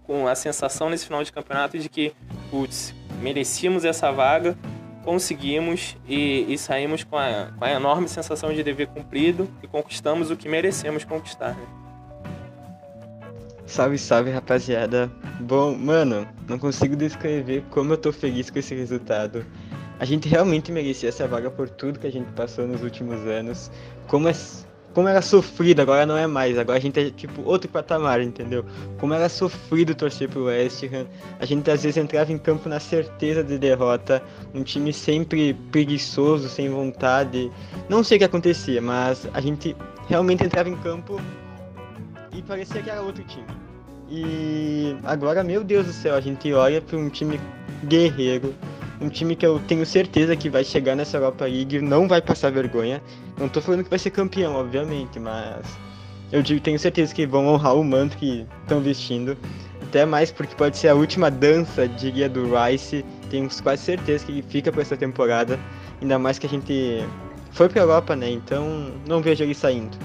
com 0.03 0.27
a 0.27 0.35
sensação 0.35 0.89
nesse 0.89 1.05
final 1.05 1.23
de 1.23 1.31
campeonato 1.31 1.79
de 1.79 1.89
que, 1.89 2.13
putz, 2.51 2.93
merecíamos 3.21 3.85
essa 3.85 4.11
vaga, 4.11 4.57
conseguimos 5.03 5.97
e, 6.07 6.45
e 6.53 6.57
saímos 6.57 7.03
com 7.03 7.17
a, 7.17 7.51
com 7.57 7.65
a, 7.65 7.71
enorme 7.71 8.07
sensação 8.07 8.53
de 8.53 8.61
dever 8.61 8.87
cumprido 8.87 9.49
e 9.63 9.67
conquistamos 9.67 10.29
o 10.29 10.37
que 10.37 10.47
merecemos 10.47 11.03
conquistar, 11.03 11.55
né? 11.55 11.78
Salve, 13.69 13.99
salve, 13.99 14.31
rapaziada. 14.31 15.11
Bom, 15.41 15.75
mano, 15.75 16.27
não 16.47 16.57
consigo 16.57 16.95
descrever 16.95 17.63
como 17.69 17.93
eu 17.93 17.97
tô 17.97 18.11
feliz 18.11 18.49
com 18.49 18.57
esse 18.57 18.73
resultado. 18.73 19.45
A 19.99 20.05
gente 20.05 20.27
realmente 20.27 20.71
merecia 20.71 21.09
essa 21.09 21.27
vaga 21.27 21.51
por 21.51 21.69
tudo 21.69 21.99
que 21.99 22.07
a 22.07 22.11
gente 22.11 22.31
passou 22.31 22.67
nos 22.67 22.81
últimos 22.81 23.19
anos. 23.27 23.69
Como, 24.07 24.27
é, 24.27 24.33
como 24.91 25.07
era 25.07 25.21
sofrido, 25.21 25.83
agora 25.83 26.03
não 26.03 26.17
é 26.17 26.25
mais. 26.25 26.57
Agora 26.57 26.79
a 26.79 26.81
gente 26.81 26.99
é 26.99 27.11
tipo 27.11 27.43
outro 27.43 27.69
patamar, 27.69 28.19
entendeu? 28.21 28.65
Como 28.97 29.13
era 29.13 29.29
sofrido 29.29 29.93
torcer 29.93 30.27
pro 30.27 30.45
West 30.45 30.83
Ham. 30.85 31.05
A 31.39 31.45
gente 31.45 31.69
às 31.69 31.83
vezes 31.83 31.97
entrava 31.97 32.33
em 32.33 32.39
campo 32.39 32.67
na 32.67 32.79
certeza 32.79 33.43
de 33.43 33.59
derrota. 33.59 34.19
Um 34.51 34.63
time 34.63 34.91
sempre 34.91 35.53
preguiçoso, 35.71 36.49
sem 36.49 36.69
vontade. 36.69 37.51
Não 37.87 38.03
sei 38.03 38.17
o 38.17 38.19
que 38.19 38.25
acontecia, 38.25 38.81
mas 38.81 39.27
a 39.31 39.39
gente 39.39 39.75
realmente 40.07 40.43
entrava 40.43 40.69
em 40.69 40.75
campo 40.77 41.21
e 42.39 42.41
parecia 42.41 42.81
que 42.81 42.89
era 42.89 43.01
outro 43.01 43.23
time. 43.23 43.45
E 44.09 44.95
agora, 45.03 45.43
meu 45.43 45.63
Deus 45.63 45.85
do 45.85 45.93
céu, 45.93 46.15
a 46.15 46.21
gente 46.21 46.51
olha 46.51 46.81
para 46.81 46.97
um 46.97 47.09
time 47.09 47.39
guerreiro, 47.85 48.55
um 48.99 49.07
time 49.07 49.35
que 49.35 49.45
eu 49.45 49.59
tenho 49.67 49.85
certeza 49.85 50.35
que 50.35 50.49
vai 50.49 50.63
chegar 50.63 50.95
nessa 50.95 51.17
Europa 51.17 51.45
League, 51.45 51.79
não 51.79 52.07
vai 52.07 52.21
passar 52.21 52.51
vergonha. 52.51 53.01
Não 53.37 53.47
tô 53.47 53.61
falando 53.61 53.83
que 53.83 53.89
vai 53.89 53.99
ser 53.99 54.09
campeão, 54.09 54.55
obviamente, 54.55 55.19
mas 55.19 55.65
eu 56.31 56.43
tenho 56.59 56.79
certeza 56.79 57.13
que 57.13 57.25
vão 57.27 57.47
honrar 57.47 57.75
o 57.75 57.83
manto 57.83 58.17
que 58.17 58.45
estão 58.63 58.81
vestindo. 58.81 59.37
Até 59.81 60.05
mais 60.05 60.31
porque 60.31 60.55
pode 60.55 60.77
ser 60.77 60.89
a 60.89 60.95
última 60.95 61.29
dança, 61.29 61.87
diria, 61.87 62.29
do 62.29 62.45
Rice. 62.45 63.05
Tenho 63.29 63.47
quase 63.61 63.83
certeza 63.83 64.25
que 64.25 64.31
ele 64.31 64.41
fica 64.41 64.71
para 64.71 64.81
essa 64.81 64.97
temporada. 64.97 65.59
Ainda 66.01 66.19
mais 66.19 66.37
que 66.37 66.45
a 66.45 66.49
gente 66.49 67.03
foi 67.51 67.69
pra 67.69 67.81
Europa, 67.81 68.15
né? 68.15 68.29
Então 68.29 68.91
não 69.07 69.21
vejo 69.21 69.43
ele 69.43 69.55
saindo. 69.55 69.97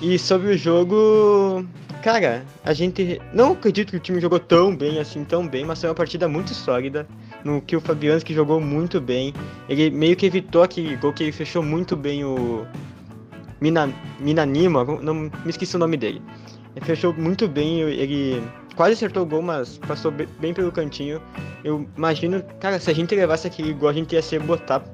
E 0.00 0.18
sobre 0.18 0.48
o 0.50 0.58
jogo, 0.58 1.66
cara, 2.02 2.44
a 2.62 2.72
gente 2.74 3.20
não 3.32 3.52
acredito 3.52 3.90
que 3.90 3.96
o 3.96 4.00
time 4.00 4.20
jogou 4.20 4.38
tão 4.38 4.76
bem 4.76 4.98
assim, 4.98 5.24
tão 5.24 5.48
bem, 5.48 5.64
mas 5.64 5.80
foi 5.80 5.88
uma 5.88 5.94
partida 5.94 6.28
muito 6.28 6.52
sólida 6.52 7.06
no 7.42 7.62
que 7.62 7.74
o 7.74 7.80
Fabianski 7.80 8.34
jogou 8.34 8.60
muito 8.60 9.00
bem. 9.00 9.32
Ele 9.68 9.90
meio 9.90 10.14
que 10.14 10.26
evitou 10.26 10.62
aquele 10.62 10.96
gol 10.96 11.12
que 11.12 11.22
ele 11.22 11.32
fechou 11.32 11.62
muito 11.62 11.96
bem 11.96 12.24
o 12.24 12.66
Mina, 13.58 13.90
Minanima, 14.20 14.84
não 14.84 15.14
me 15.14 15.30
esqueci 15.46 15.76
o 15.76 15.78
nome 15.78 15.96
dele. 15.96 16.20
Ele 16.74 16.84
fechou 16.84 17.14
muito 17.14 17.48
bem, 17.48 17.80
ele 17.80 18.42
quase 18.76 18.92
acertou 18.92 19.22
o 19.22 19.26
gol, 19.26 19.40
mas 19.40 19.78
passou 19.78 20.12
bem 20.12 20.52
pelo 20.52 20.70
cantinho. 20.70 21.22
Eu 21.64 21.88
imagino, 21.96 22.42
cara, 22.60 22.78
se 22.78 22.90
a 22.90 22.94
gente 22.94 23.14
levasse 23.14 23.46
aquele 23.46 23.72
gol, 23.72 23.88
a 23.88 23.94
gente 23.94 24.12
ia 24.12 24.20
ser 24.20 24.40
botar. 24.40 24.84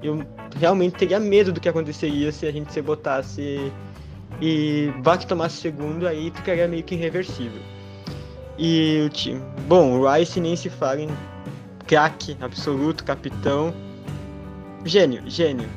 Eu 0.00 0.24
realmente 0.56 0.94
teria 0.94 1.18
medo 1.18 1.52
do 1.52 1.60
que 1.60 1.68
aconteceria 1.68 2.30
se 2.30 2.46
a 2.46 2.52
gente 2.52 2.72
se 2.72 2.80
botasse 2.80 3.72
e 4.44 4.92
Bach 5.04 5.24
tomasse 5.24 5.58
segundo, 5.58 6.04
aí 6.04 6.32
ficaria 6.34 6.66
meio 6.66 6.82
que 6.82 6.96
irreversível. 6.96 7.62
E 8.58 9.04
o 9.06 9.08
time. 9.08 9.40
Bom, 9.68 10.00
o 10.00 10.12
Rice 10.12 10.40
nem 10.40 10.56
se 10.56 10.68
fala 10.68 11.00
em 11.00 11.08
craque 11.86 12.36
absoluto, 12.40 13.04
capitão. 13.04 13.72
Gênio, 14.84 15.22
gênio. 15.26 15.68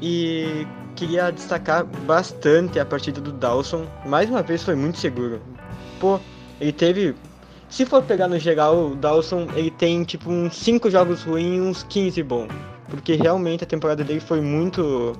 E 0.00 0.66
queria 0.94 1.30
destacar 1.30 1.84
bastante 2.06 2.80
a 2.80 2.86
partida 2.86 3.20
do 3.20 3.30
Dawson. 3.30 3.86
Mais 4.06 4.30
uma 4.30 4.42
vez 4.42 4.62
foi 4.62 4.74
muito 4.74 4.96
seguro. 4.96 5.42
Pô, 6.00 6.18
ele 6.58 6.72
teve. 6.72 7.14
Se 7.68 7.84
for 7.84 8.02
pegar 8.02 8.26
no 8.26 8.38
geral, 8.38 8.92
o 8.92 8.96
Dawson 8.96 9.48
ele 9.54 9.70
tem 9.70 10.02
tipo 10.02 10.30
uns 10.30 10.56
5 10.56 10.88
jogos 10.88 11.24
ruins 11.24 11.60
uns 11.60 11.82
15 11.82 12.22
bons. 12.22 12.48
porque 12.88 13.16
realmente 13.16 13.64
a 13.64 13.66
temporada 13.66 14.02
dele 14.02 14.20
foi 14.20 14.40
muito 14.40 15.12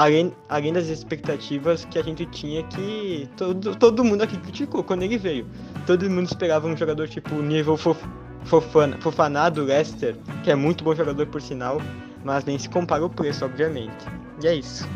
além, 0.00 0.32
além 0.48 0.72
das 0.72 0.86
expectativas 0.86 1.84
que 1.84 1.98
a 1.98 2.02
gente 2.02 2.24
tinha 2.26 2.62
que 2.64 3.28
todo, 3.36 3.76
todo 3.76 4.02
mundo 4.02 4.22
aqui 4.22 4.38
criticou 4.38 4.82
quando 4.82 5.02
ele 5.02 5.18
veio. 5.18 5.46
Todo 5.86 6.08
mundo 6.08 6.26
esperava 6.26 6.66
um 6.66 6.74
jogador 6.74 7.06
tipo 7.06 7.34
nível 7.34 7.76
fof, 7.76 8.02
fofana, 8.44 9.48
Leicester, 9.54 10.16
que 10.42 10.50
é 10.50 10.54
muito 10.54 10.82
bom 10.82 10.94
jogador 10.94 11.26
por 11.26 11.42
sinal, 11.42 11.82
mas 12.24 12.46
nem 12.46 12.58
se 12.58 12.66
compara 12.66 13.04
o 13.04 13.10
preço, 13.10 13.44
obviamente. 13.44 14.06
E 14.42 14.46
é 14.46 14.54
isso. 14.54 14.88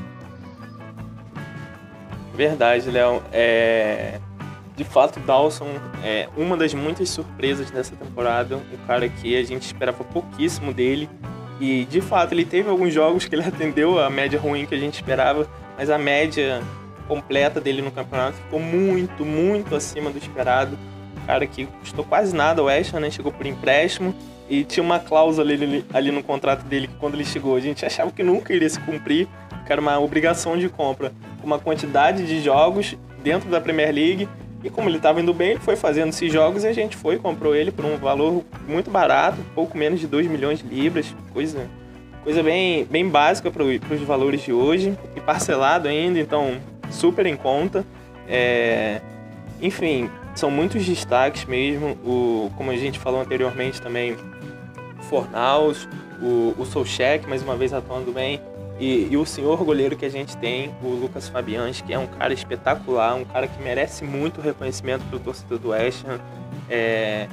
Verdade, 2.34 2.90
Léo. 2.90 3.22
É... 3.30 4.18
De 4.74 4.84
fato, 4.84 5.20
Dawson 5.20 5.68
é 6.02 6.28
uma 6.36 6.56
das 6.56 6.72
muitas 6.72 7.10
surpresas 7.10 7.70
dessa 7.70 7.94
temporada. 7.94 8.56
Um 8.56 8.86
cara 8.86 9.08
que 9.08 9.36
a 9.36 9.44
gente 9.44 9.62
esperava 9.62 10.02
pouquíssimo 10.02 10.72
dele. 10.72 11.08
E 11.60 11.84
de 11.84 12.00
fato, 12.00 12.32
ele 12.32 12.44
teve 12.44 12.68
alguns 12.68 12.92
jogos 12.92 13.26
que 13.26 13.34
ele 13.34 13.42
atendeu 13.46 13.98
a 13.98 14.10
média 14.10 14.38
ruim 14.38 14.66
que 14.66 14.74
a 14.74 14.78
gente 14.78 14.94
esperava, 14.94 15.48
mas 15.76 15.90
a 15.90 15.98
média 15.98 16.62
completa 17.06 17.60
dele 17.60 17.82
no 17.82 17.90
campeonato 17.90 18.36
ficou 18.36 18.60
muito, 18.60 19.24
muito 19.24 19.74
acima 19.74 20.10
do 20.10 20.18
esperado. 20.18 20.78
Um 21.16 21.26
cara 21.26 21.46
que 21.46 21.66
custou 21.66 22.04
quase 22.04 22.34
nada 22.34 22.62
o 22.62 22.66
West 22.66 22.92
né? 22.94 23.10
Chegou 23.10 23.32
por 23.32 23.46
empréstimo 23.46 24.14
e 24.48 24.64
tinha 24.64 24.82
uma 24.82 24.98
cláusula 24.98 25.50
ali, 25.50 25.84
ali 25.92 26.10
no 26.10 26.22
contrato 26.22 26.64
dele 26.64 26.88
que 26.88 26.94
quando 26.96 27.14
ele 27.14 27.24
chegou 27.24 27.56
a 27.56 27.60
gente 27.60 27.84
achava 27.84 28.10
que 28.10 28.22
nunca 28.22 28.52
iria 28.52 28.68
se 28.68 28.80
cumprir, 28.80 29.28
que 29.64 29.72
era 29.72 29.80
uma 29.80 29.98
obrigação 29.98 30.58
de 30.58 30.68
compra, 30.68 31.12
com 31.40 31.46
uma 31.46 31.58
quantidade 31.58 32.26
de 32.26 32.42
jogos 32.42 32.96
dentro 33.22 33.48
da 33.50 33.60
Premier 33.60 33.92
League. 33.92 34.28
E 34.64 34.70
como 34.70 34.88
ele 34.88 34.96
estava 34.96 35.20
indo 35.20 35.34
bem, 35.34 35.50
ele 35.50 35.60
foi 35.60 35.76
fazendo 35.76 36.08
esses 36.08 36.32
jogos 36.32 36.64
e 36.64 36.66
a 36.66 36.72
gente 36.72 36.96
foi 36.96 37.18
comprou 37.18 37.54
ele 37.54 37.70
por 37.70 37.84
um 37.84 37.98
valor 37.98 38.42
muito 38.66 38.90
barato, 38.90 39.36
pouco 39.54 39.76
menos 39.76 40.00
de 40.00 40.06
2 40.06 40.26
milhões 40.26 40.60
de 40.60 40.66
libras, 40.66 41.14
coisa, 41.34 41.68
coisa 42.24 42.42
bem, 42.42 42.86
bem 42.86 43.06
básica 43.06 43.50
para 43.50 43.62
os 43.62 44.00
valores 44.00 44.40
de 44.40 44.54
hoje, 44.54 44.96
e 45.14 45.20
parcelado 45.20 45.86
ainda, 45.86 46.18
então 46.18 46.56
super 46.90 47.26
em 47.26 47.36
conta. 47.36 47.84
É, 48.26 49.02
enfim, 49.60 50.08
são 50.34 50.50
muitos 50.50 50.82
destaques 50.86 51.44
mesmo, 51.44 51.98
o, 52.02 52.50
como 52.56 52.70
a 52.70 52.76
gente 52.76 52.98
falou 52.98 53.20
anteriormente 53.20 53.82
também, 53.82 54.16
Fornaus, 55.10 55.86
o, 56.22 56.54
o 56.58 56.64
Solcheck, 56.64 57.28
mais 57.28 57.42
uma 57.42 57.54
vez 57.54 57.74
atuando 57.74 58.12
bem, 58.12 58.40
e, 58.84 59.08
e, 59.12 59.16
o 59.16 59.24
senhor 59.24 59.64
goleiro 59.64 59.96
que 59.96 60.04
a 60.04 60.10
gente 60.10 60.36
tem, 60.36 60.74
o 60.82 60.88
Lucas 60.88 61.26
Fabians, 61.26 61.80
que 61.80 61.94
é 61.94 61.98
um 61.98 62.06
cara 62.06 62.34
espetacular, 62.34 63.14
um 63.14 63.24
cara 63.24 63.48
que 63.48 63.62
merece 63.62 64.04
muito 64.04 64.42
reconhecimento 64.42 65.02
pelo 65.06 65.22
torcedor 65.22 65.58
do 65.58 65.68
West 65.70 66.04
Ham. 66.04 66.20
É, 66.68 67.26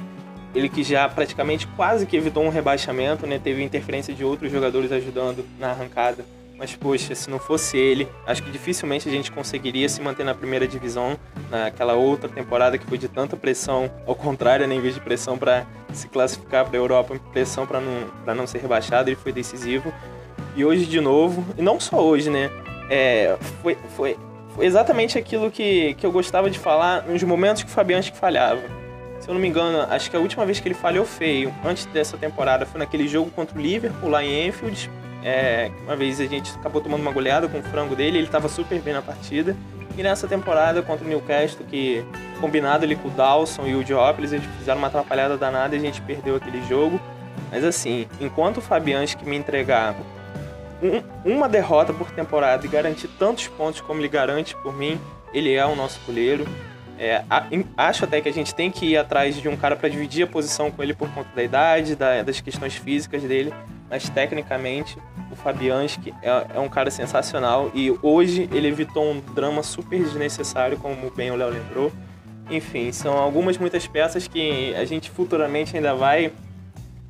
ele 0.54 0.70
que 0.70 0.82
já 0.82 1.06
praticamente 1.10 1.66
quase 1.68 2.06
que 2.06 2.16
evitou 2.16 2.42
um 2.42 2.48
rebaixamento, 2.48 3.26
né? 3.26 3.38
Teve 3.38 3.62
interferência 3.62 4.14
de 4.14 4.24
outros 4.24 4.50
jogadores 4.50 4.90
ajudando 4.92 5.44
na 5.58 5.70
arrancada. 5.70 6.24
Mas, 6.56 6.74
poxa, 6.74 7.14
se 7.14 7.28
não 7.28 7.38
fosse 7.38 7.76
ele, 7.76 8.08
acho 8.26 8.42
que 8.42 8.50
dificilmente 8.50 9.08
a 9.08 9.12
gente 9.12 9.30
conseguiria 9.30 9.88
se 9.88 10.00
manter 10.00 10.24
na 10.24 10.34
primeira 10.34 10.66
divisão, 10.66 11.18
naquela 11.50 11.94
outra 11.94 12.28
temporada 12.28 12.78
que 12.78 12.86
foi 12.86 12.96
de 12.96 13.08
tanta 13.08 13.36
pressão, 13.36 13.90
ao 14.06 14.14
contrário, 14.14 14.66
né? 14.66 14.74
em 14.74 14.80
vez 14.80 14.94
de 14.94 15.00
pressão 15.00 15.36
para 15.36 15.66
se 15.92 16.08
classificar 16.08 16.64
para 16.64 16.78
a 16.78 16.80
Europa, 16.80 17.18
pressão 17.32 17.66
para 17.66 17.80
não, 17.80 18.34
não 18.34 18.46
ser 18.46 18.58
rebaixado, 18.58 19.10
ele 19.10 19.16
foi 19.16 19.32
decisivo. 19.32 19.92
E 20.54 20.64
hoje 20.64 20.84
de 20.84 21.00
novo, 21.00 21.44
e 21.56 21.62
não 21.62 21.80
só 21.80 22.02
hoje, 22.02 22.28
né? 22.28 22.50
É, 22.90 23.36
foi, 23.62 23.76
foi, 23.96 24.16
foi 24.54 24.66
exatamente 24.66 25.16
aquilo 25.16 25.50
que, 25.50 25.94
que 25.94 26.04
eu 26.04 26.12
gostava 26.12 26.50
de 26.50 26.58
falar 26.58 27.02
nos 27.02 27.22
momentos 27.22 27.62
que 27.62 27.70
o 27.70 27.72
Fabiano 27.72 28.04
falhava. 28.12 28.60
Se 29.18 29.28
eu 29.28 29.34
não 29.34 29.40
me 29.40 29.48
engano, 29.48 29.86
acho 29.88 30.10
que 30.10 30.16
a 30.16 30.20
última 30.20 30.44
vez 30.44 30.58
que 30.58 30.68
ele 30.68 30.74
falhou 30.74 31.06
feio, 31.06 31.54
antes 31.64 31.86
dessa 31.86 32.18
temporada, 32.18 32.66
foi 32.66 32.80
naquele 32.80 33.06
jogo 33.06 33.30
contra 33.30 33.56
o 33.56 33.62
Liverpool 33.62 34.10
lá 34.10 34.22
em 34.22 34.48
Enfield. 34.48 34.90
É, 35.24 35.70
uma 35.84 35.94
vez 35.94 36.20
a 36.20 36.26
gente 36.26 36.50
acabou 36.56 36.82
tomando 36.82 37.00
uma 37.00 37.12
goleada 37.12 37.48
com 37.48 37.60
o 37.60 37.62
frango 37.62 37.94
dele, 37.94 38.18
ele 38.18 38.26
estava 38.26 38.48
super 38.48 38.80
bem 38.80 38.92
na 38.92 39.00
partida. 39.00 39.56
E 39.96 40.02
nessa 40.02 40.26
temporada 40.26 40.82
contra 40.82 41.04
o 41.04 41.08
Newcastle, 41.08 41.64
que 41.64 42.04
combinado 42.40 42.84
ali 42.84 42.96
com 42.96 43.08
o 43.08 43.10
Dawson 43.12 43.66
e 43.66 43.74
o 43.76 43.84
Diop, 43.84 44.18
eles 44.18 44.42
fizeram 44.58 44.78
uma 44.78 44.88
atrapalhada 44.88 45.36
danada 45.36 45.76
e 45.76 45.78
a 45.78 45.80
gente 45.80 46.02
perdeu 46.02 46.34
aquele 46.34 46.60
jogo. 46.66 47.00
Mas 47.50 47.62
assim, 47.62 48.08
enquanto 48.20 48.56
o 48.56 48.60
Fabianski 48.60 49.24
me 49.24 49.36
entregar 49.36 49.94
um, 50.82 51.32
uma 51.32 51.48
derrota 51.48 51.92
por 51.92 52.10
temporada 52.10 52.66
e 52.66 52.68
garantir 52.68 53.08
tantos 53.18 53.46
pontos 53.48 53.80
como 53.80 54.00
ele 54.00 54.08
garante 54.08 54.56
por 54.56 54.76
mim, 54.76 55.00
ele 55.32 55.54
é 55.54 55.64
o 55.64 55.76
nosso 55.76 56.00
goleiro. 56.04 56.46
É, 56.98 57.24
acho 57.76 58.04
até 58.04 58.20
que 58.20 58.28
a 58.28 58.32
gente 58.32 58.54
tem 58.54 58.70
que 58.70 58.86
ir 58.86 58.96
atrás 58.96 59.34
de 59.36 59.48
um 59.48 59.56
cara 59.56 59.74
para 59.74 59.88
dividir 59.88 60.24
a 60.24 60.26
posição 60.26 60.70
com 60.70 60.82
ele 60.82 60.94
por 60.94 61.08
conta 61.10 61.28
da 61.34 61.42
idade, 61.42 61.96
da, 61.96 62.22
das 62.22 62.40
questões 62.40 62.76
físicas 62.76 63.22
dele, 63.22 63.52
mas 63.90 64.08
tecnicamente 64.08 64.96
o 65.30 65.34
Fabianski 65.34 66.14
é, 66.22 66.46
é, 66.54 66.60
um 66.60 66.68
cara 66.68 66.90
sensacional 66.90 67.70
e 67.74 67.90
hoje 68.02 68.48
ele 68.52 68.68
evitou 68.68 69.10
um 69.10 69.20
drama 69.34 69.62
super 69.62 69.98
desnecessário, 69.98 70.76
como 70.76 71.10
bem 71.10 71.30
o 71.30 71.34
Léo 71.34 71.50
lembrou. 71.50 71.92
Enfim, 72.50 72.92
são 72.92 73.16
algumas 73.16 73.56
muitas 73.56 73.86
peças 73.86 74.28
que 74.28 74.74
a 74.74 74.84
gente 74.84 75.10
futuramente 75.10 75.74
ainda 75.74 75.94
vai 75.94 76.32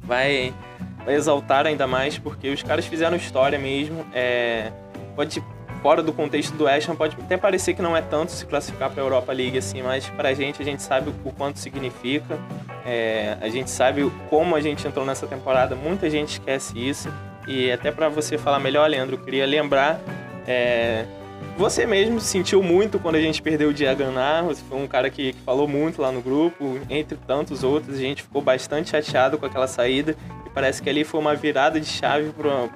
vai 0.00 0.55
vai 0.91 0.91
exaltar 1.06 1.66
ainda 1.66 1.87
mais, 1.87 2.18
porque 2.18 2.50
os 2.50 2.62
caras 2.62 2.87
fizeram 2.87 3.16
história 3.16 3.59
mesmo. 3.59 4.06
É, 4.12 4.71
pode, 5.14 5.42
fora 5.82 6.02
do 6.02 6.12
contexto 6.12 6.54
do 6.56 6.64
West 6.64 6.88
Ham, 6.88 6.97
pode 6.97 7.16
até 7.21 7.37
parecer 7.37 7.75
que 7.75 7.82
não 7.82 7.97
é 7.97 8.02
tanto 8.02 8.32
se 8.32 8.47
classificar 8.47 8.90
para 8.90 9.02
a 9.02 9.04
Europa 9.04 9.32
League 9.32 9.59
assim, 9.59 9.82
mas 9.82 10.09
para 10.11 10.28
a 10.28 10.35
gente, 10.35 10.62
a 10.62 10.64
gente 10.64 10.82
sabe 10.82 11.11
o 11.25 11.32
quanto 11.32 11.59
significa. 11.59 12.38
É, 12.85 13.37
a 13.40 13.49
gente 13.49 13.71
sabe 13.71 14.11
como 14.28 14.54
a 14.56 14.61
gente 14.61 14.87
entrou 14.87 15.04
nessa 15.04 15.26
temporada, 15.26 15.75
muita 15.75 16.09
gente 16.09 16.32
esquece 16.32 16.78
isso. 16.78 17.12
E 17.47 17.71
até 17.73 17.90
para 17.90 18.09
você 18.09 18.38
falar 18.38 18.61
melhor, 18.61 18.88
Leandro, 18.88 19.16
eu 19.16 19.21
queria 19.21 19.47
lembrar. 19.47 20.00
É, 20.47 21.04
você 21.56 21.85
mesmo 21.85 22.21
sentiu 22.21 22.62
muito 22.62 22.99
quando 22.99 23.16
a 23.16 23.21
gente 23.21 23.42
perdeu 23.42 23.71
o 23.71 23.75
Diaganar. 23.75 24.44
Você 24.44 24.62
foi 24.68 24.78
um 24.78 24.87
cara 24.87 25.11
que, 25.11 25.32
que, 25.32 25.40
falou 25.40 25.68
muito 25.68 26.00
lá 26.00 26.11
no 26.11 26.21
grupo, 26.23 26.78
entre 26.88 27.16
tantos 27.26 27.62
outros. 27.62 27.97
A 27.97 28.00
gente 28.00 28.23
ficou 28.23 28.40
bastante 28.40 28.90
chateado 28.90 29.37
com 29.38 29.44
aquela 29.44 29.66
saída. 29.66 30.16
Parece 30.54 30.82
que 30.82 30.90
ali 30.90 31.04
foi 31.04 31.21
uma 31.21 31.35
virada 31.35 31.80
de 31.80 31.87
chave 31.87 32.30
para 32.32 32.68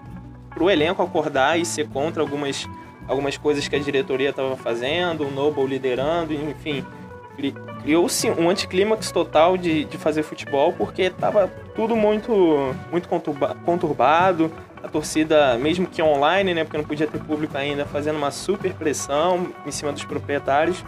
o 0.63 0.71
elenco 0.71 1.03
acordar 1.03 1.59
e 1.59 1.65
ser 1.65 1.89
contra 1.89 2.23
algumas, 2.23 2.67
algumas 3.07 3.37
coisas 3.37 3.69
que 3.69 3.77
a 3.77 3.79
diretoria 3.79 4.31
estava 4.31 4.57
fazendo, 4.57 5.27
o 5.27 5.31
Noble 5.31 5.67
liderando, 5.67 6.33
enfim. 6.33 6.85
Criou-se 7.83 8.31
um 8.31 8.49
anticlímax 8.49 9.13
total 9.13 9.59
de, 9.59 9.85
de 9.85 9.99
fazer 9.99 10.23
futebol 10.23 10.73
porque 10.73 11.03
estava 11.03 11.49
tudo 11.75 11.95
muito, 11.95 12.75
muito 12.91 13.09
conturbado. 13.65 14.51
A 14.83 14.89
torcida, 14.89 15.59
mesmo 15.59 15.87
que 15.87 16.01
online, 16.01 16.55
né, 16.55 16.63
porque 16.65 16.77
não 16.77 16.85
podia 16.85 17.07
ter 17.07 17.19
público 17.19 17.59
ainda, 17.59 17.85
fazendo 17.85 18.17
uma 18.17 18.31
super 18.31 18.73
pressão 18.73 19.49
em 19.67 19.71
cima 19.71 19.93
dos 19.93 20.05
proprietários. 20.05 20.85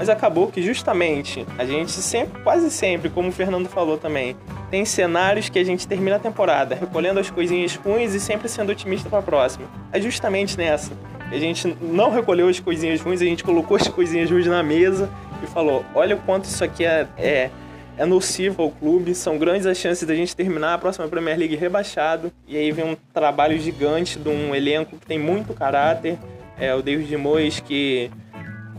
Mas 0.00 0.08
acabou 0.08 0.46
que 0.46 0.62
justamente 0.62 1.46
a 1.58 1.64
gente 1.66 1.92
sempre, 1.92 2.40
quase 2.42 2.70
sempre, 2.70 3.10
como 3.10 3.28
o 3.28 3.32
Fernando 3.32 3.68
falou 3.68 3.98
também, 3.98 4.34
tem 4.70 4.82
cenários 4.82 5.50
que 5.50 5.58
a 5.58 5.62
gente 5.62 5.86
termina 5.86 6.16
a 6.16 6.18
temporada 6.18 6.74
recolhendo 6.74 7.20
as 7.20 7.28
coisinhas 7.28 7.74
ruins 7.74 8.14
e 8.14 8.18
sempre 8.18 8.48
sendo 8.48 8.72
otimista 8.72 9.10
para 9.10 9.18
a 9.18 9.22
próxima. 9.22 9.66
É 9.92 10.00
justamente 10.00 10.56
nessa. 10.56 10.90
A 11.30 11.36
gente 11.36 11.76
não 11.82 12.10
recolheu 12.10 12.48
as 12.48 12.58
coisinhas 12.58 12.98
ruins, 13.02 13.20
a 13.20 13.26
gente 13.26 13.44
colocou 13.44 13.76
as 13.76 13.88
coisinhas 13.88 14.30
ruins 14.30 14.46
na 14.46 14.62
mesa 14.62 15.10
e 15.42 15.46
falou: 15.46 15.84
olha 15.94 16.16
o 16.16 16.18
quanto 16.20 16.44
isso 16.46 16.64
aqui 16.64 16.82
é, 16.82 17.06
é, 17.18 17.50
é 17.98 18.06
nocivo 18.06 18.62
ao 18.62 18.70
clube, 18.70 19.14
são 19.14 19.36
grandes 19.36 19.66
as 19.66 19.76
chances 19.76 20.08
da 20.08 20.14
gente 20.14 20.34
terminar 20.34 20.72
a 20.72 20.78
próxima 20.78 21.06
Premier 21.08 21.38
League 21.38 21.56
rebaixado. 21.56 22.32
E 22.48 22.56
aí 22.56 22.72
vem 22.72 22.86
um 22.86 22.96
trabalho 23.12 23.58
gigante 23.58 24.18
de 24.18 24.30
um 24.30 24.54
elenco 24.54 24.96
que 24.96 25.04
tem 25.04 25.18
muito 25.18 25.52
caráter. 25.52 26.18
É, 26.58 26.74
o 26.74 26.80
David 26.80 27.14
Moyes 27.18 27.60
que 27.60 28.10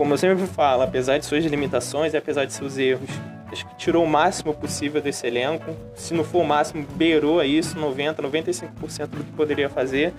como 0.02 0.16
eu 0.16 0.18
sempre 0.18 0.48
falo, 0.48 0.82
apesar 0.82 1.20
de 1.20 1.28
suas 1.28 1.46
limitações 1.46 2.16
e 2.16 2.18
apesar 2.18 2.46
de 2.46 2.54
seus 2.54 2.76
erros, 2.76 3.08
acho 3.52 3.68
que 3.68 3.76
tirou 3.76 4.04
o 4.04 4.08
máximo 4.08 4.52
possível 4.52 5.00
desse 5.00 5.28
elenco. 5.28 5.76
Se 5.94 6.12
não 6.16 6.24
for 6.24 6.42
o 6.42 6.44
máximo, 6.44 6.84
beirou 6.96 7.44
isso, 7.44 7.78
90, 7.78 8.24
95% 8.24 9.08
do 9.10 9.24
que 9.24 9.32
poderia 9.34 9.70
fazer. 9.70 10.12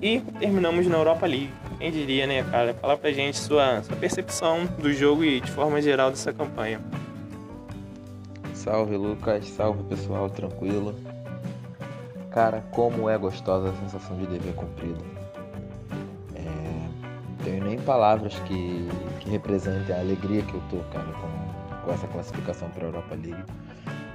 E 0.00 0.20
terminamos 0.38 0.86
na 0.86 0.96
Europa 0.96 1.26
League. 1.26 1.50
Quem 1.76 1.90
diria, 1.90 2.24
né, 2.24 2.44
cara? 2.44 2.72
Fala 2.72 2.96
pra 2.96 3.10
gente 3.10 3.36
sua, 3.36 3.82
sua 3.82 3.96
percepção 3.96 4.64
do 4.78 4.92
jogo 4.92 5.24
e 5.24 5.40
de 5.40 5.50
forma 5.50 5.82
geral 5.82 6.10
dessa 6.10 6.32
campanha. 6.32 6.80
Salve, 8.54 8.96
Lucas. 8.96 9.44
Salve, 9.48 9.82
pessoal. 9.88 10.30
Tranquilo. 10.30 10.94
Cara, 12.30 12.62
como 12.70 13.10
é 13.10 13.18
gostosa 13.18 13.70
a 13.70 13.72
sensação 13.72 14.16
de 14.16 14.26
dever 14.28 14.54
cumprido 14.54 15.17
tenho 17.48 17.64
nem 17.64 17.78
palavras 17.78 18.38
que, 18.40 18.86
que 19.20 19.30
representem 19.30 19.96
a 19.96 20.00
alegria 20.00 20.42
que 20.42 20.52
eu 20.52 20.62
tô, 20.68 20.76
cara, 20.90 21.10
com, 21.12 21.82
com 21.82 21.92
essa 21.92 22.06
classificação 22.06 22.68
para 22.68 22.84
Europa 22.84 23.14
League. 23.14 23.42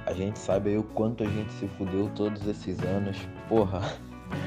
A 0.06 0.12
gente 0.12 0.38
sabe 0.38 0.70
aí 0.70 0.78
o 0.78 0.84
quanto 0.84 1.24
a 1.24 1.26
gente 1.26 1.52
se 1.54 1.66
fudeu 1.66 2.08
todos 2.14 2.46
esses 2.46 2.78
anos. 2.84 3.16
Porra, 3.48 3.80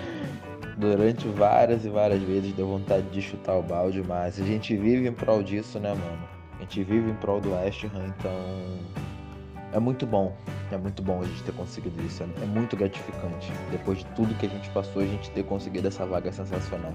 durante 0.77 1.27
várias 1.27 1.83
e 1.83 1.89
várias 1.89 2.21
vezes 2.21 2.53
deu 2.53 2.67
vontade 2.67 3.09
de 3.09 3.21
chutar 3.21 3.57
o 3.57 3.63
balde, 3.63 4.01
mas 4.07 4.39
a 4.39 4.45
gente 4.45 4.77
vive 4.77 5.07
em 5.07 5.13
prol 5.13 5.43
disso, 5.43 5.79
né, 5.79 5.89
mano? 5.89 6.29
A 6.57 6.61
gente 6.61 6.81
vive 6.83 7.11
em 7.11 7.15
prol 7.15 7.41
do 7.41 7.53
West 7.53 7.83
Ham, 7.83 8.13
então 8.17 8.31
é 9.73 9.79
muito 9.79 10.05
bom. 10.05 10.33
É 10.71 10.77
muito 10.77 11.01
bom 11.01 11.21
a 11.21 11.25
gente 11.25 11.43
ter 11.43 11.53
conseguido 11.53 12.01
isso. 12.03 12.23
É 12.23 12.45
muito 12.45 12.77
gratificante. 12.77 13.51
Depois 13.69 13.99
de 13.99 14.05
tudo 14.15 14.33
que 14.35 14.45
a 14.45 14.49
gente 14.49 14.69
passou, 14.69 15.01
a 15.01 15.05
gente 15.05 15.29
ter 15.31 15.43
conseguido 15.43 15.89
essa 15.89 16.05
vaga 16.05 16.31
sensacional. 16.31 16.93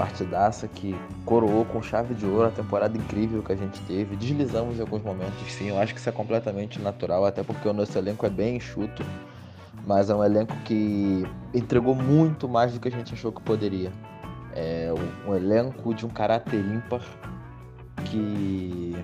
Partidaça 0.00 0.66
que 0.66 0.98
coroou 1.26 1.62
com 1.66 1.82
chave 1.82 2.14
de 2.14 2.24
ouro 2.24 2.48
a 2.48 2.50
temporada 2.50 2.96
incrível 2.96 3.42
que 3.42 3.52
a 3.52 3.54
gente 3.54 3.78
teve. 3.82 4.16
Deslizamos 4.16 4.78
em 4.78 4.80
alguns 4.80 5.02
momentos, 5.02 5.34
sim. 5.52 5.68
Eu 5.68 5.78
acho 5.78 5.92
que 5.92 6.00
isso 6.00 6.08
é 6.08 6.12
completamente 6.12 6.80
natural, 6.80 7.26
até 7.26 7.42
porque 7.42 7.68
o 7.68 7.72
nosso 7.74 7.98
elenco 7.98 8.24
é 8.24 8.30
bem 8.30 8.56
enxuto. 8.56 9.04
Mas 9.86 10.08
é 10.08 10.14
um 10.14 10.24
elenco 10.24 10.56
que 10.64 11.26
entregou 11.52 11.94
muito 11.94 12.48
mais 12.48 12.72
do 12.72 12.80
que 12.80 12.88
a 12.88 12.90
gente 12.90 13.12
achou 13.12 13.30
que 13.30 13.42
poderia. 13.42 13.92
É 14.54 14.90
um 15.28 15.34
elenco 15.34 15.92
de 15.92 16.06
um 16.06 16.08
caráter 16.08 16.60
ímpar 16.60 17.02
que 18.06 18.96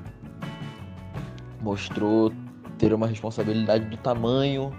mostrou 1.60 2.32
ter 2.78 2.94
uma 2.94 3.06
responsabilidade 3.06 3.84
do 3.84 3.98
tamanho 3.98 4.72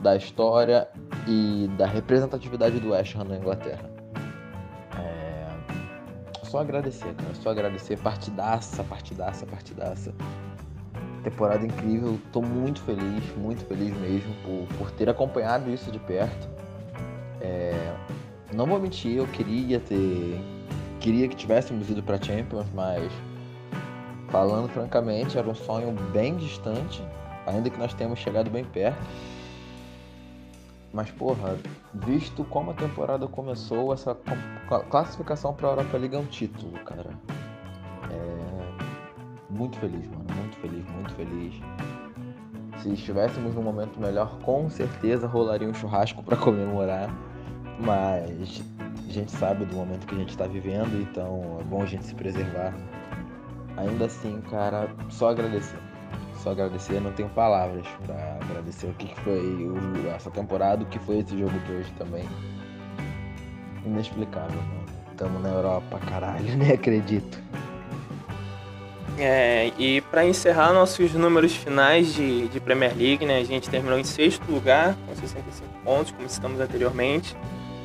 da 0.00 0.16
história 0.16 0.88
e 1.26 1.68
da 1.76 1.86
representatividade 1.86 2.80
do 2.80 2.92
West 2.92 3.14
Ham 3.14 3.24
na 3.24 3.36
Inglaterra. 3.36 3.97
Só 6.48 6.60
agradecer, 6.60 7.14
cara. 7.14 7.34
Só 7.34 7.50
agradecer. 7.50 7.98
Partidaça, 7.98 8.82
partidaça, 8.84 9.46
partidaça. 9.46 10.14
Temporada 11.22 11.64
incrível. 11.66 12.18
Tô 12.32 12.40
muito 12.40 12.80
feliz, 12.82 13.36
muito 13.36 13.64
feliz 13.66 13.94
mesmo 13.98 14.34
por, 14.42 14.78
por 14.78 14.90
ter 14.92 15.08
acompanhado 15.08 15.70
isso 15.70 15.90
de 15.90 15.98
perto. 15.98 16.48
É... 17.40 17.94
Não 18.52 18.66
vou 18.66 18.80
mentir, 18.80 19.16
eu 19.16 19.26
queria 19.26 19.78
ter. 19.78 20.40
Queria 21.00 21.28
que 21.28 21.36
tivéssemos 21.36 21.88
ido 21.90 22.02
pra 22.02 22.20
Champions, 22.20 22.66
mas 22.74 23.12
falando 24.30 24.68
francamente, 24.68 25.38
era 25.38 25.48
um 25.48 25.54
sonho 25.54 25.92
bem 26.12 26.36
distante 26.36 27.02
ainda 27.48 27.70
que 27.70 27.78
nós 27.78 27.94
tenhamos 27.94 28.18
chegado 28.18 28.50
bem 28.50 28.64
perto. 28.64 28.98
Mas, 30.92 31.10
porra, 31.10 31.56
visto 31.92 32.44
como 32.44 32.70
a 32.70 32.74
temporada 32.74 33.26
começou, 33.26 33.92
essa 33.92 34.16
classificação 34.90 35.52
para 35.52 35.68
a 35.68 35.70
Europa 35.72 35.98
League 35.98 36.16
é 36.16 36.18
um 36.18 36.26
título, 36.26 36.72
cara. 36.84 37.10
É... 38.10 39.52
Muito 39.52 39.78
feliz, 39.78 40.06
mano. 40.08 40.24
Muito 40.34 40.56
feliz, 40.56 40.84
muito 40.90 41.12
feliz. 41.14 41.54
Se 42.82 42.92
estivéssemos 42.92 43.54
num 43.54 43.62
momento 43.62 44.00
melhor, 44.00 44.38
com 44.40 44.70
certeza 44.70 45.26
rolaria 45.26 45.68
um 45.68 45.74
churrasco 45.74 46.22
para 46.22 46.36
comemorar. 46.36 47.10
Mas 47.80 48.62
a 49.08 49.12
gente 49.12 49.30
sabe 49.30 49.64
do 49.64 49.76
momento 49.76 50.06
que 50.06 50.14
a 50.14 50.18
gente 50.18 50.30
está 50.30 50.46
vivendo, 50.46 51.00
então 51.00 51.58
é 51.60 51.64
bom 51.64 51.82
a 51.82 51.86
gente 51.86 52.04
se 52.04 52.14
preservar. 52.14 52.74
Ainda 53.76 54.06
assim, 54.06 54.40
cara, 54.50 54.88
só 55.08 55.30
agradecer 55.30 55.78
só 56.38 56.50
agradecer, 56.50 57.00
não 57.00 57.12
tenho 57.12 57.28
palavras 57.30 57.84
para 58.06 58.38
agradecer 58.42 58.86
o 58.86 58.94
que 58.94 59.14
foi 59.20 59.70
essa 60.14 60.30
temporada, 60.30 60.82
o 60.82 60.86
que 60.86 60.98
foi 61.00 61.18
esse 61.18 61.36
jogo 61.38 61.58
de 61.60 61.72
hoje 61.72 61.92
também. 61.98 62.24
Inexplicável, 63.84 64.56
mano. 64.56 64.88
Tamo 65.16 65.38
na 65.40 65.48
Europa, 65.48 65.98
caralho, 66.08 66.44
nem 66.56 66.72
acredito. 66.72 67.38
É, 69.18 69.72
e 69.76 70.00
para 70.00 70.24
encerrar 70.24 70.72
nossos 70.72 71.12
números 71.12 71.56
finais 71.56 72.14
de, 72.14 72.46
de 72.48 72.60
Premier 72.60 72.96
League, 72.96 73.26
né, 73.26 73.38
a 73.38 73.44
gente 73.44 73.68
terminou 73.68 73.98
em 73.98 74.04
sexto 74.04 74.48
lugar, 74.48 74.96
com 75.06 75.16
65 75.16 75.68
pontos, 75.84 76.12
como 76.12 76.28
citamos 76.28 76.60
anteriormente. 76.60 77.36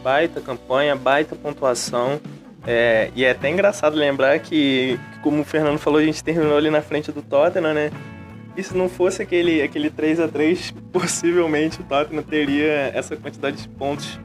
Baita 0.03 0.39
campanha, 0.39 0.95
baita 0.95 1.35
pontuação. 1.35 2.21
É, 2.67 3.09
e 3.15 3.25
é 3.25 3.31
até 3.31 3.49
engraçado 3.49 3.95
lembrar 3.95 4.39
que, 4.39 4.99
como 5.23 5.41
o 5.41 5.43
Fernando 5.43 5.79
falou, 5.79 5.99
a 5.99 6.03
gente 6.03 6.23
terminou 6.23 6.55
ali 6.55 6.69
na 6.69 6.81
frente 6.81 7.11
do 7.11 7.21
Tottenham, 7.21 7.73
né? 7.73 7.91
E 8.55 8.61
se 8.61 8.75
não 8.77 8.87
fosse 8.87 9.21
aquele, 9.21 9.61
aquele 9.61 9.89
3 9.89 10.19
a 10.19 10.27
3 10.27 10.73
possivelmente 10.91 11.81
o 11.81 11.83
Tottenham 11.83 12.23
teria 12.23 12.91
essa 12.93 13.15
quantidade 13.15 13.57
de 13.63 13.67
pontos 13.69 14.19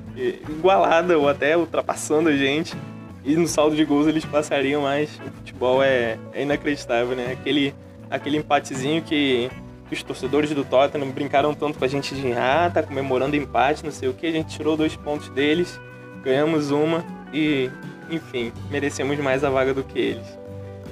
igualada 0.48 1.18
ou 1.18 1.28
até 1.28 1.56
ultrapassando 1.56 2.28
a 2.28 2.36
gente. 2.36 2.76
E 3.24 3.36
no 3.36 3.46
saldo 3.46 3.76
de 3.76 3.84
gols 3.84 4.06
eles 4.06 4.24
passariam, 4.24 4.82
mas 4.82 5.10
o 5.26 5.30
futebol 5.38 5.82
é, 5.82 6.18
é 6.32 6.42
inacreditável, 6.42 7.14
né? 7.14 7.32
Aquele, 7.32 7.74
aquele 8.10 8.38
empatezinho 8.38 9.02
que, 9.02 9.50
que, 9.88 9.94
os 9.94 10.02
torcedores 10.02 10.50
do 10.50 10.64
Tottenham 10.64 11.10
brincaram 11.10 11.52
tanto 11.54 11.78
com 11.78 11.84
a 11.84 11.88
gente 11.88 12.14
de 12.14 12.32
ah, 12.32 12.70
tá 12.72 12.82
comemorando 12.82 13.36
empate, 13.36 13.84
não 13.84 13.92
sei 13.92 14.08
o 14.08 14.14
que, 14.14 14.26
a 14.26 14.32
gente 14.32 14.56
tirou 14.56 14.76
dois 14.76 14.96
pontos 14.96 15.28
deles, 15.30 15.78
ganhamos 16.22 16.70
uma 16.70 17.04
e, 17.32 17.70
enfim, 18.10 18.52
merecemos 18.70 19.18
mais 19.18 19.44
a 19.44 19.50
vaga 19.50 19.74
do 19.74 19.84
que 19.84 19.98
eles. 19.98 20.38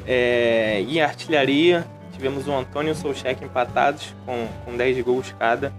É, 0.06 0.84
e 0.86 1.00
a 1.00 1.06
artilharia, 1.06 1.86
Tivemos 2.16 2.48
o 2.48 2.52
Antônio 2.52 2.90
e 2.90 2.92
o 2.92 2.94
Solcheck 2.94 3.44
empatados 3.44 4.14
com, 4.24 4.48
com 4.64 4.74
10 4.74 5.04
gols 5.04 5.34
cada. 5.38 5.70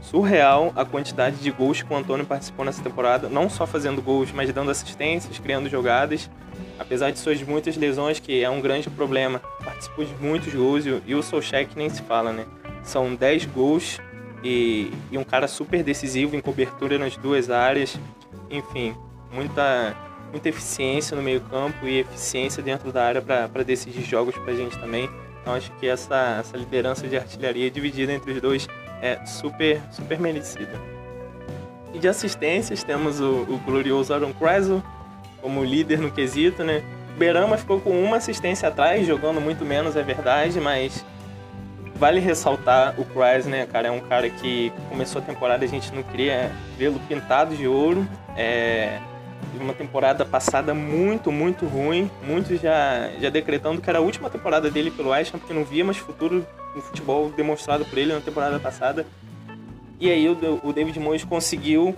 Surreal 0.00 0.72
a 0.76 0.84
quantidade 0.84 1.36
de 1.38 1.50
gols 1.50 1.82
que 1.82 1.92
o 1.92 1.96
Antônio 1.96 2.24
participou 2.24 2.64
nessa 2.64 2.80
temporada, 2.80 3.28
não 3.28 3.50
só 3.50 3.66
fazendo 3.66 4.00
gols, 4.00 4.30
mas 4.32 4.52
dando 4.52 4.70
assistências, 4.70 5.38
criando 5.40 5.68
jogadas. 5.68 6.30
Apesar 6.78 7.10
de 7.10 7.18
suas 7.18 7.42
muitas 7.42 7.76
lesões, 7.76 8.20
que 8.20 8.42
é 8.42 8.48
um 8.48 8.60
grande 8.60 8.88
problema, 8.88 9.42
participou 9.64 10.04
de 10.04 10.14
muitos 10.14 10.54
gols 10.54 10.84
e, 10.86 11.14
o 11.14 11.22
Solcheck 11.22 11.76
nem 11.76 11.90
se 11.90 12.02
fala, 12.02 12.32
né? 12.32 12.46
São 12.84 13.12
10 13.12 13.46
gols 13.46 13.98
e, 14.44 14.92
e 15.10 15.18
um 15.18 15.24
cara 15.24 15.48
super 15.48 15.82
decisivo 15.82 16.36
em 16.36 16.40
cobertura 16.40 16.98
nas 16.98 17.16
duas 17.16 17.50
áreas. 17.50 17.98
Enfim, 18.48 18.94
muita, 19.32 19.94
muita 20.30 20.48
eficiência 20.48 21.16
no 21.16 21.22
meio 21.22 21.40
campo 21.40 21.84
e 21.84 21.98
eficiência 21.98 22.62
dentro 22.62 22.92
da 22.92 23.04
área 23.04 23.20
para 23.20 23.64
decidir 23.64 24.02
jogos 24.02 24.36
para 24.36 24.52
a 24.52 24.56
gente 24.56 24.78
também. 24.78 25.10
Então 25.40 25.54
acho 25.54 25.70
que 25.72 25.86
essa, 25.86 26.38
essa 26.40 26.56
liderança 26.56 27.06
de 27.08 27.16
artilharia 27.16 27.70
dividida 27.70 28.12
entre 28.12 28.32
os 28.32 28.40
dois 28.40 28.68
é 29.00 29.24
super, 29.24 29.80
super 29.90 30.18
merecida. 30.18 30.78
E 31.92 31.98
de 31.98 32.08
assistências 32.08 32.84
temos 32.84 33.20
o, 33.20 33.42
o 33.48 33.60
glorioso 33.64 34.12
Aaron 34.12 34.32
Kreisel 34.32 34.82
como 35.40 35.64
líder 35.64 35.98
no 35.98 36.10
quesito, 36.10 36.62
né? 36.62 36.82
Berama 37.16 37.56
ficou 37.56 37.80
com 37.80 37.90
uma 37.90 38.18
assistência 38.18 38.68
atrás, 38.68 39.06
jogando 39.06 39.40
muito 39.40 39.64
menos, 39.64 39.96
é 39.96 40.02
verdade, 40.02 40.60
mas 40.60 41.04
vale 41.96 42.20
ressaltar 42.20 42.94
o 42.98 43.04
Kreisel, 43.04 43.50
né, 43.50 43.66
cara? 43.66 43.88
É 43.88 43.90
um 43.90 44.00
cara 44.00 44.28
que 44.30 44.72
começou 44.88 45.20
a 45.20 45.24
temporada, 45.24 45.64
a 45.64 45.68
gente 45.68 45.92
não 45.94 46.02
queria 46.02 46.50
vê-lo 46.78 47.00
pintado 47.08 47.56
de 47.56 47.66
ouro. 47.66 48.06
É, 48.36 49.00
uma 49.58 49.72
temporada 49.72 50.24
passada 50.24 50.74
muito, 50.74 51.32
muito 51.32 51.66
ruim. 51.66 52.10
Muitos 52.26 52.60
já, 52.60 53.10
já 53.20 53.30
decretando 53.30 53.80
que 53.80 53.88
era 53.88 53.98
a 53.98 54.02
última 54.02 54.30
temporada 54.30 54.70
dele 54.70 54.90
pelo 54.90 55.10
West 55.10 55.34
Ham, 55.34 55.38
porque 55.38 55.54
não 55.54 55.64
via 55.64 55.84
mais 55.84 55.96
futuro 55.96 56.46
no 56.74 56.82
futebol 56.82 57.30
demonstrado 57.30 57.84
por 57.84 57.98
ele 57.98 58.12
na 58.12 58.20
temporada 58.20 58.58
passada. 58.60 59.06
E 59.98 60.10
aí 60.10 60.28
o, 60.28 60.60
o 60.62 60.72
David 60.72 60.98
Moyes 60.98 61.24
conseguiu 61.24 61.94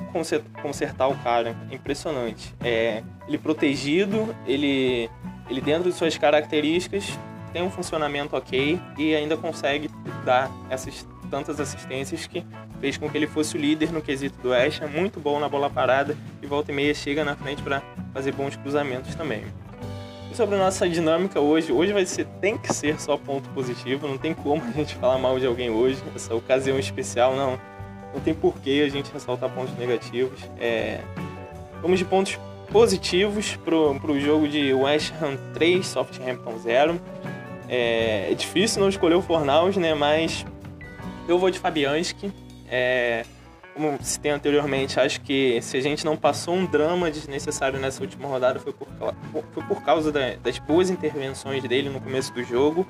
consertar 0.61 1.09
o 1.09 1.17
cara. 1.19 1.57
Impressionante. 1.71 2.53
É, 2.61 3.03
ele 3.29 3.39
protegido, 3.39 4.35
ele, 4.47 5.09
ele 5.49 5.61
dentro 5.61 5.91
de 5.91 5.97
suas 5.97 6.17
características 6.19 7.17
tem 7.53 7.63
um 7.63 7.71
funcionamento 7.71 8.35
ok 8.35 8.81
e 8.99 9.15
ainda 9.15 9.37
consegue 9.37 9.91
dar 10.25 10.51
essas 10.71 11.07
tantas 11.33 11.59
assistências 11.59 12.27
que 12.27 12.45
fez 12.79 12.99
com 12.99 13.09
que 13.09 13.17
ele 13.17 13.27
fosse 13.27 13.57
o 13.57 13.59
líder 13.59 13.91
no 13.91 14.03
quesito 14.03 14.39
do 14.43 14.51
West 14.51 14.83
muito 14.83 15.19
bom 15.19 15.41
na 15.41 15.49
bola 15.49 15.71
parada 15.71 16.15
e 16.43 16.47
volta 16.47 16.71
e 16.71 16.75
meia 16.75 16.93
chega 16.93 17.25
na 17.25 17.35
frente 17.35 17.63
para 17.63 17.83
fazer 18.13 18.33
bons 18.33 18.55
cruzamentos 18.55 19.15
também. 19.15 19.43
E 20.31 20.37
sobre 20.37 20.57
a 20.57 20.59
nossa 20.59 20.87
dinâmica 20.87 21.41
hoje, 21.41 21.73
hoje 21.73 21.91
vai 21.91 22.05
ser, 22.05 22.27
tem 22.43 22.59
que 22.59 22.71
ser 22.75 23.01
só 23.01 23.17
ponto 23.17 23.49
positivo, 23.49 24.07
não 24.07 24.19
tem 24.19 24.35
como 24.35 24.63
a 24.63 24.73
gente 24.73 24.95
falar 24.97 25.17
mal 25.17 25.39
de 25.39 25.47
alguém 25.47 25.71
hoje, 25.71 26.03
essa 26.15 26.35
ocasião 26.35 26.79
especial, 26.79 27.35
não, 27.35 27.59
não 28.13 28.21
tem 28.21 28.35
porquê 28.35 28.85
a 28.87 28.91
gente 28.91 29.11
ressaltar 29.11 29.49
pontos 29.49 29.75
negativos. 29.79 30.39
É, 30.61 31.01
vamos 31.81 31.99
de 31.99 32.05
pontos 32.05 32.39
positivos 32.71 33.57
para 33.57 33.75
o 33.75 34.21
jogo 34.21 34.47
de 34.47 34.75
West 34.75 35.15
Ham 35.23 35.39
3, 35.55 35.87
Southampton 35.87 36.59
0. 36.59 37.01
É, 37.71 38.29
é, 38.31 38.35
difícil 38.35 38.83
não 38.83 38.91
escolher 38.91 39.15
o 39.15 39.23
Fornaus, 39.23 39.79
né? 39.79 39.95
Mas 39.95 40.45
eu 41.33 41.39
vou 41.39 41.51
de 41.51 41.59
Fabianski. 41.59 42.31
É, 42.69 43.25
como 43.75 43.99
citei 44.03 44.31
anteriormente, 44.31 45.01
acho 45.01 45.21
que 45.23 45.61
se 45.63 45.77
a 45.77 45.81
gente 45.81 46.05
não 46.05 46.17
passou 46.17 46.55
um 46.55 46.67
drama 46.67 47.11
desnecessário 47.11 47.81
nessa 47.81 48.03
última 48.03 48.29
rodada 48.29 48.61
foi 48.61 48.73
por, 48.73 48.87
foi 49.53 49.63
por 49.65 49.83
causa 49.83 50.13
da, 50.13 50.37
das 50.37 50.59
boas 50.59 50.91
intervenções 50.91 51.63
dele 51.65 51.89
no 51.89 52.01
começo 52.01 52.33
do 52.35 52.45
jogo 52.45 52.87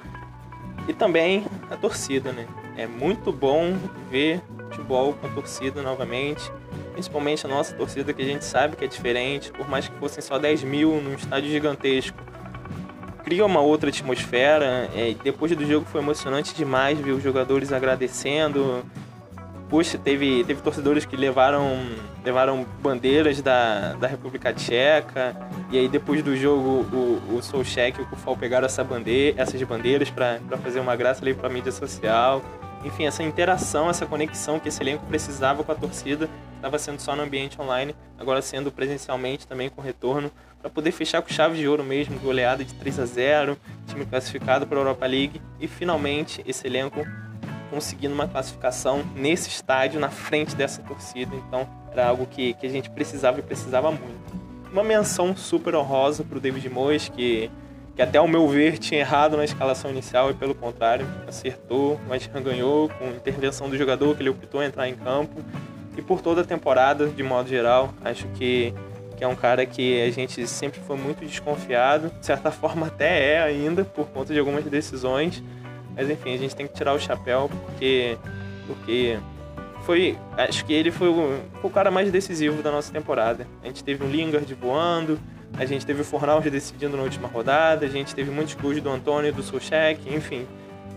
e 0.89 0.93
também 0.93 1.47
a 1.71 1.77
torcida, 1.77 2.33
né? 2.33 2.49
É 2.77 2.87
muito 2.87 3.33
bom 3.33 3.77
ver 4.11 4.41
futebol 4.71 5.13
com 5.13 5.27
a 5.29 5.31
torcida 5.31 5.83
novamente, 5.83 6.51
principalmente 6.93 7.47
a 7.47 7.49
nossa 7.49 7.75
torcida 7.75 8.13
que 8.13 8.23
a 8.23 8.25
gente 8.25 8.45
sabe 8.45 8.75
que 8.75 8.85
é 8.85 8.89
diferente, 8.89 9.53
por 9.53 9.69
mais 9.69 9.87
que 9.87 9.97
fossem 9.99 10.21
só 10.21 10.37
10 10.37 10.65
mil 10.65 11.01
num 11.01 11.15
estádio 11.15 11.49
gigantesco 11.49 12.19
cria 13.23 13.45
uma 13.45 13.61
outra 13.61 13.89
atmosfera. 13.89 14.91
É, 14.95 15.15
depois 15.23 15.55
do 15.57 15.65
jogo 15.65 15.87
foi 15.87 16.01
emocionante 16.01 16.55
demais 16.55 16.99
ver 16.99 17.13
os 17.13 17.23
jogadores 17.23 17.73
agradecendo. 17.73 18.85
Poxa, 19.71 19.97
teve, 19.97 20.45
teve 20.45 20.61
torcedores 20.61 21.07
que 21.07 21.17
levaram, 21.17 21.79
levaram 22.23 22.67
bandeiras 22.83 23.41
da, 23.41 23.95
da 23.95 24.07
República 24.07 24.53
Tcheca. 24.53 25.35
E 25.71 25.79
aí 25.79 25.89
depois 25.89 26.23
do 26.23 26.37
jogo 26.37 26.87
o, 26.95 27.37
o 27.37 27.43
Solchek 27.43 27.99
e 27.99 28.03
o 28.03 28.07
Kufal 28.07 28.37
pegaram 28.37 28.67
essa 28.67 28.85
bandeira, 28.85 29.41
essas 29.41 29.63
bandeiras 29.63 30.11
para 30.11 30.39
fazer 30.63 30.81
uma 30.81 30.95
graça 30.95 31.23
ali 31.23 31.33
para 31.33 31.49
mídia 31.49 31.73
social. 31.73 32.43
enfim, 32.85 33.07
essa 33.07 33.23
interação, 33.23 33.89
essa 33.89 34.05
conexão 34.05 34.61
que 34.61 34.69
esse 34.69 34.83
elenco 34.83 35.07
precisava 35.07 35.65
com 35.65 35.73
a 35.73 35.75
torcida, 35.75 36.29
estava 36.57 36.79
sendo 36.79 37.01
só 37.01 37.17
no 37.17 37.23
ambiente 37.23 37.61
online, 37.61 37.95
agora 38.19 38.43
sendo 38.43 38.71
presencialmente 38.71 39.47
também 39.47 39.71
com 39.71 39.81
retorno, 39.81 40.31
para 40.62 40.70
poder 40.70 40.92
fechar 40.92 41.20
com 41.20 41.29
chave 41.29 41.59
de 41.59 41.68
ouro 41.68 41.85
mesmo, 41.85 42.18
goleada 42.20 42.64
de 42.64 42.72
3 42.75 43.01
a 43.01 43.05
0 43.05 43.59
time 43.87 44.07
classificado 44.07 44.66
para 44.66 44.79
a 44.79 44.81
Europa 44.81 45.07
League 45.07 45.42
e 45.61 45.68
finalmente 45.68 46.42
esse 46.46 46.66
elenco 46.66 47.05
conseguindo 47.68 48.14
uma 48.14 48.29
classificação 48.29 49.03
nesse 49.14 49.48
estádio, 49.48 50.01
na 50.01 50.09
frente 50.09 50.55
dessa 50.55 50.81
torcida. 50.83 51.35
Então 51.35 51.68
era 51.90 52.07
algo 52.07 52.27
que, 52.27 52.55
que 52.55 52.66
a 52.66 52.70
gente 52.70 52.88
precisava 52.88 53.40
e 53.40 53.42
precisava 53.42 53.90
muito. 53.90 54.40
Uma 54.72 54.85
menção 54.85 55.37
super 55.37 55.75
honrosa 55.75 56.25
para 56.25 56.38
o 56.38 56.40
David 56.40 56.68
Moyes, 56.70 57.09
que 57.09 57.51
que 57.94 58.01
até 58.01 58.18
ao 58.18 58.27
meu 58.27 58.48
ver 58.48 58.79
tinha 58.79 59.01
errado 59.01 59.37
na 59.37 59.44
escalação 59.44 59.90
inicial 59.90 60.31
e 60.31 60.35
pelo 60.35 60.55
contrário, 60.55 61.07
acertou, 61.27 62.01
mas 62.09 62.27
ganhou 62.27 62.88
com 62.88 63.09
intervenção 63.09 63.68
do 63.68 63.77
jogador 63.77 64.16
que 64.16 64.22
ele 64.22 64.31
optou 64.31 64.62
entrar 64.62 64.88
em 64.88 64.94
campo. 64.94 65.42
E 65.96 66.01
por 66.01 66.22
toda 66.22 66.40
a 66.40 66.44
temporada, 66.44 67.07
de 67.07 67.22
modo 67.22 67.48
geral, 67.48 67.92
acho 68.03 68.27
que, 68.29 68.72
que 69.23 69.25
é 69.25 69.29
um 69.29 69.37
cara 69.37 69.65
que 69.65 70.03
a 70.03 70.11
gente 70.11 70.49
sempre 70.49 70.81
foi 70.81 70.97
muito 70.97 71.25
desconfiado, 71.25 72.11
de 72.19 72.27
certa 72.27 72.51
forma 72.51 72.89
até 72.89 73.35
é 73.35 73.41
ainda, 73.41 73.85
por 73.85 74.09
conta 74.09 74.33
de 74.33 74.41
algumas 74.41 74.65
decisões. 74.65 75.41
Mas 75.95 76.11
enfim, 76.11 76.35
a 76.35 76.37
gente 76.37 76.57
tem 76.57 76.67
que 76.67 76.75
tirar 76.75 76.93
o 76.93 76.99
chapéu 76.99 77.49
porque, 77.49 78.19
porque 78.67 79.21
foi, 79.83 80.19
acho 80.37 80.65
que 80.65 80.73
ele 80.73 80.91
foi 80.91 81.09
o, 81.09 81.41
o 81.63 81.71
cara 81.71 81.89
mais 81.89 82.11
decisivo 82.11 82.65
da 82.65 82.73
nossa 82.73 82.93
temporada. 82.93 83.47
A 83.63 83.67
gente 83.69 83.85
teve 83.85 84.03
um 84.05 84.09
Lingard 84.09 84.53
voando, 84.55 85.21
a 85.57 85.65
gente 85.65 85.87
teve 85.87 86.01
o 86.01 86.05
Fornaldi 86.05 86.51
decidindo 86.51 86.97
na 86.97 87.05
última 87.05 87.29
rodada, 87.29 87.87
a 87.87 87.89
gente 87.89 88.17
teve 88.17 88.29
muitos 88.33 88.55
gols 88.55 88.81
do 88.81 88.91
Antônio, 88.91 89.33
do 89.33 89.45
Solchek, 89.45 90.13
enfim. 90.13 90.49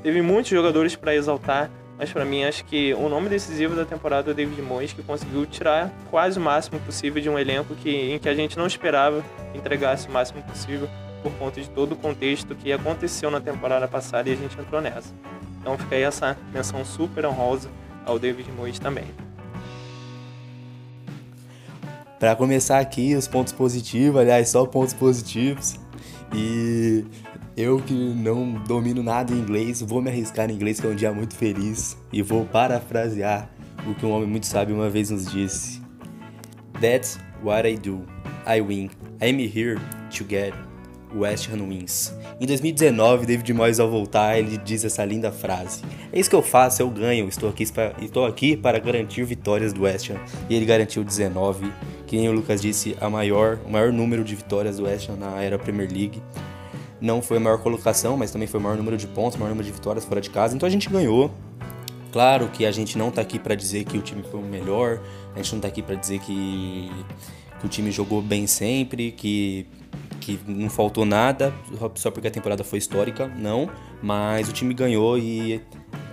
Teve 0.01 0.23
muitos 0.23 0.49
jogadores 0.49 0.95
para 0.95 1.13
exaltar, 1.13 1.69
mas 1.97 2.11
para 2.11 2.25
mim 2.25 2.43
acho 2.43 2.65
que 2.65 2.93
o 2.93 3.07
nome 3.07 3.29
decisivo 3.29 3.75
da 3.75 3.85
temporada 3.85 4.29
é 4.29 4.31
o 4.31 4.35
David 4.35 4.61
Moyes, 4.61 4.93
que 4.93 5.01
conseguiu 5.01 5.45
tirar 5.45 5.91
quase 6.09 6.37
o 6.37 6.41
máximo 6.41 6.79
possível 6.81 7.21
de 7.21 7.29
um 7.29 7.39
elenco 7.39 7.73
que, 7.75 7.89
em 7.89 8.19
que 8.19 8.27
a 8.27 8.35
gente 8.35 8.57
não 8.57 8.67
esperava 8.67 9.23
entregasse 9.53 10.07
o 10.07 10.11
máximo 10.11 10.41
possível 10.43 10.89
por 11.23 11.31
conta 11.33 11.59
de 11.59 11.69
todo 11.69 11.93
o 11.93 11.95
contexto 11.95 12.53
que 12.53 12.71
aconteceu 12.71 13.31
na 13.31 13.39
temporada 13.39 13.87
passada 13.87 14.29
e 14.29 14.33
a 14.33 14.35
gente 14.35 14.59
entrou 14.59 14.81
nessa. 14.81 15.13
Então 15.59 15.77
fica 15.77 15.95
aí 15.95 16.03
essa 16.03 16.37
menção 16.53 16.85
super 16.85 17.25
honrosa 17.25 17.69
ao 18.05 18.19
David 18.19 18.51
Moyes 18.51 18.77
também. 18.77 19.05
Para 22.19 22.35
começar 22.35 22.79
aqui, 22.79 23.15
os 23.15 23.27
pontos 23.27 23.51
positivos, 23.51 24.19
aliás, 24.21 24.49
só 24.49 24.65
pontos 24.65 24.93
positivos. 24.93 25.75
E 26.33 27.05
eu 27.55 27.79
que 27.79 27.93
não 27.93 28.53
domino 28.67 29.01
nada 29.01 29.33
em 29.33 29.37
inglês, 29.37 29.81
vou 29.81 30.01
me 30.01 30.09
arriscar 30.09 30.49
em 30.49 30.53
inglês, 30.53 30.79
que 30.79 30.87
é 30.87 30.89
um 30.89 30.95
dia 30.95 31.13
muito 31.13 31.35
feliz, 31.35 31.97
e 32.11 32.21
vou 32.21 32.45
parafrasear 32.45 33.49
o 33.87 33.93
que 33.93 34.05
um 34.05 34.11
homem 34.11 34.27
muito 34.27 34.45
sábio 34.45 34.75
uma 34.75 34.89
vez 34.89 35.09
nos 35.09 35.31
disse: 35.31 35.81
That's 36.81 37.19
what 37.43 37.67
I 37.67 37.77
do. 37.77 38.05
I 38.47 38.61
win. 38.61 38.89
I'm 39.21 39.39
here 39.39 39.79
to 40.17 40.25
get 40.27 40.53
West 41.15 41.49
Ham 41.49 41.69
wins. 41.69 42.13
Em 42.39 42.45
2019, 42.45 43.25
David 43.25 43.53
Moyes 43.53 43.79
ao 43.79 43.89
voltar, 43.89 44.37
ele 44.37 44.57
diz 44.57 44.83
essa 44.83 45.05
linda 45.05 45.31
frase: 45.31 45.81
É 46.11 46.19
isso 46.19 46.29
que 46.29 46.35
eu 46.35 46.41
faço, 46.41 46.81
eu 46.81 46.89
ganho. 46.89 47.27
Estou 47.27 47.49
aqui 47.49 47.63
estou 48.01 48.25
aqui 48.25 48.57
para 48.57 48.79
garantir 48.79 49.23
vitórias 49.23 49.71
do 49.71 49.83
West 49.83 50.09
Ham. 50.09 50.19
E 50.49 50.55
ele 50.55 50.65
garantiu 50.65 51.03
19 51.03 51.71
que 52.05 52.17
nem 52.17 52.29
o 52.29 52.31
Lucas 52.31 52.61
disse, 52.61 52.95
a 53.01 53.09
maior, 53.09 53.59
o 53.65 53.71
maior 53.71 53.91
número 53.91 54.23
de 54.23 54.35
vitórias 54.35 54.77
do 54.77 54.83
West 54.83 55.09
Ham 55.09 55.15
na 55.15 55.41
era 55.41 55.57
Premier 55.57 55.91
League. 55.91 56.21
Não 57.01 57.21
foi 57.21 57.37
a 57.37 57.39
maior 57.39 57.57
colocação, 57.59 58.15
mas 58.17 58.31
também 58.31 58.47
foi 58.47 58.59
o 58.59 58.63
maior 58.63 58.77
número 58.77 58.97
de 58.97 59.07
pontos, 59.07 59.35
o 59.35 59.39
maior 59.39 59.49
número 59.49 59.65
de 59.65 59.73
vitórias 59.73 60.05
fora 60.05 60.21
de 60.21 60.29
casa. 60.29 60.55
Então 60.55 60.67
a 60.67 60.69
gente 60.69 60.89
ganhou. 60.89 61.31
Claro 62.11 62.47
que 62.47 62.65
a 62.65 62.71
gente 62.71 62.97
não 62.97 63.11
tá 63.11 63.21
aqui 63.21 63.37
para 63.37 63.55
dizer 63.55 63.83
que 63.83 63.97
o 63.97 64.01
time 64.01 64.23
foi 64.23 64.39
o 64.39 64.43
melhor, 64.43 65.01
a 65.33 65.37
gente 65.37 65.53
não 65.53 65.61
tá 65.61 65.67
aqui 65.67 65.81
para 65.81 65.95
dizer 65.95 66.19
que, 66.19 66.89
que 67.59 67.65
o 67.65 67.69
time 67.69 67.91
jogou 67.91 68.21
bem 68.21 68.47
sempre, 68.47 69.11
que 69.11 69.67
que 70.25 70.39
não 70.47 70.69
faltou 70.71 71.05
nada 71.05 71.53
só 71.93 72.09
porque 72.09 72.27
a 72.27 72.31
temporada 72.31 72.63
foi 72.63 72.79
histórica, 72.79 73.27
não. 73.27 73.69
Mas 74.01 74.49
o 74.49 74.51
time 74.51 74.73
ganhou 74.73 75.19
e 75.19 75.61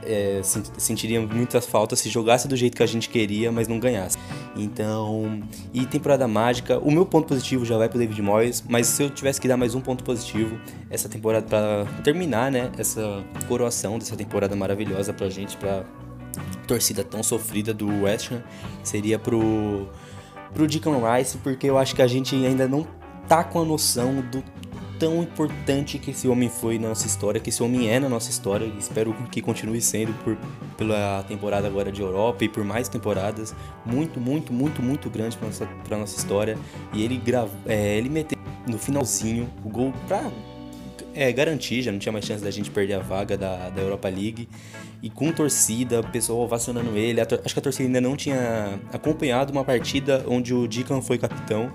é, 0.04 0.40
sentiria 0.42 1.20
muitas 1.20 1.66
faltas 1.66 2.00
se 2.00 2.08
jogasse 2.08 2.48
do 2.48 2.56
jeito 2.56 2.76
que 2.76 2.82
a 2.82 2.86
gente 2.86 3.08
queria, 3.08 3.52
mas 3.52 3.68
não 3.68 3.78
ganhasse. 3.78 4.18
Então, 4.56 5.42
e 5.72 5.86
temporada 5.86 6.26
mágica, 6.28 6.78
o 6.78 6.90
meu 6.90 7.06
ponto 7.06 7.28
positivo 7.28 7.64
já 7.64 7.76
vai 7.78 7.88
pro 7.88 7.98
David 7.98 8.20
Moyes, 8.20 8.64
mas 8.68 8.86
se 8.86 9.02
eu 9.02 9.10
tivesse 9.10 9.40
que 9.40 9.48
dar 9.48 9.56
mais 9.56 9.74
um 9.74 9.80
ponto 9.80 10.04
positivo 10.04 10.58
essa 10.90 11.08
temporada 11.08 11.46
para 11.46 11.84
terminar, 12.02 12.50
né, 12.50 12.70
essa 12.76 13.24
coroação 13.48 13.98
dessa 13.98 14.16
temporada 14.16 14.54
maravilhosa 14.56 15.12
pra 15.12 15.28
gente, 15.28 15.56
pra 15.56 15.84
torcida 16.66 17.04
tão 17.04 17.22
sofrida 17.22 17.72
do 17.74 18.02
West 18.02 18.30
Ham, 18.32 18.42
seria 18.82 19.18
pro 19.18 19.88
pro 20.52 20.66
Deacon 20.66 21.00
Rice, 21.00 21.38
porque 21.38 21.66
eu 21.68 21.78
acho 21.78 21.94
que 21.94 22.02
a 22.02 22.06
gente 22.06 22.34
ainda 22.34 22.68
não 22.68 22.86
tá 23.26 23.42
com 23.42 23.62
a 23.62 23.64
noção 23.64 24.16
do 24.30 24.42
tão 25.02 25.20
importante 25.20 25.98
que 25.98 26.12
esse 26.12 26.28
homem 26.28 26.48
foi 26.48 26.78
na 26.78 26.90
nossa 26.90 27.08
história, 27.08 27.40
que 27.40 27.50
esse 27.50 27.60
homem 27.60 27.90
é 27.90 27.98
na 27.98 28.08
nossa 28.08 28.30
história, 28.30 28.66
e 28.66 28.78
espero 28.78 29.12
que 29.32 29.42
continue 29.42 29.82
sendo 29.82 30.14
por, 30.22 30.38
pela 30.78 31.24
temporada 31.24 31.66
agora 31.66 31.90
de 31.90 32.00
Europa 32.00 32.44
e 32.44 32.48
por 32.48 32.62
mais 32.62 32.88
temporadas, 32.88 33.52
muito, 33.84 34.20
muito, 34.20 34.52
muito, 34.52 34.80
muito 34.80 35.10
grande 35.10 35.36
para 35.36 35.48
nossa, 35.48 35.66
pra 35.82 35.98
nossa 35.98 36.16
história. 36.16 36.56
E 36.92 37.02
ele, 37.02 37.16
grava, 37.16 37.50
é, 37.66 37.98
ele 37.98 38.08
meteu 38.08 38.38
no 38.64 38.78
finalzinho 38.78 39.50
o 39.64 39.68
gol 39.68 39.92
pra 40.06 40.30
é, 41.12 41.32
garantir, 41.32 41.82
já 41.82 41.90
não 41.90 41.98
tinha 41.98 42.12
mais 42.12 42.24
chance 42.24 42.44
da 42.44 42.50
gente 42.52 42.70
perder 42.70 42.94
a 42.94 43.00
vaga 43.00 43.36
da, 43.36 43.70
da 43.70 43.82
Europa 43.82 44.08
League. 44.08 44.48
E 45.02 45.10
com 45.10 45.32
torcida, 45.32 45.98
o 45.98 46.08
pessoal 46.12 46.38
ovacionando 46.38 46.96
ele. 46.96 47.20
acho 47.20 47.52
que 47.52 47.58
a 47.58 47.62
torcida 47.62 47.88
ainda 47.88 48.00
não 48.00 48.16
tinha 48.16 48.78
acompanhado 48.92 49.50
uma 49.50 49.64
partida 49.64 50.24
onde 50.28 50.54
o 50.54 50.68
Deacon 50.68 51.02
foi 51.02 51.18
capitão. 51.18 51.72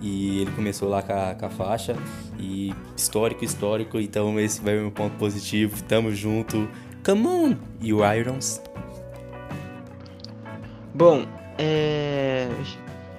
E 0.00 0.40
ele 0.40 0.50
começou 0.52 0.88
lá 0.88 1.02
com 1.02 1.12
a, 1.12 1.34
com 1.34 1.46
a, 1.46 1.50
faixa. 1.50 1.96
E 2.38 2.74
histórico, 2.96 3.44
histórico. 3.44 3.98
Então 3.98 4.38
esse 4.38 4.60
vai 4.60 4.74
ser 4.74 4.80
meu 4.80 4.90
ponto 4.90 5.16
positivo. 5.16 5.82
Tamo 5.84 6.12
junto. 6.12 6.68
Come 7.04 7.26
on! 7.26 7.56
E 7.80 7.92
o 7.92 8.04
Irons? 8.12 8.60
Bom, 10.94 11.24
é... 11.58 12.48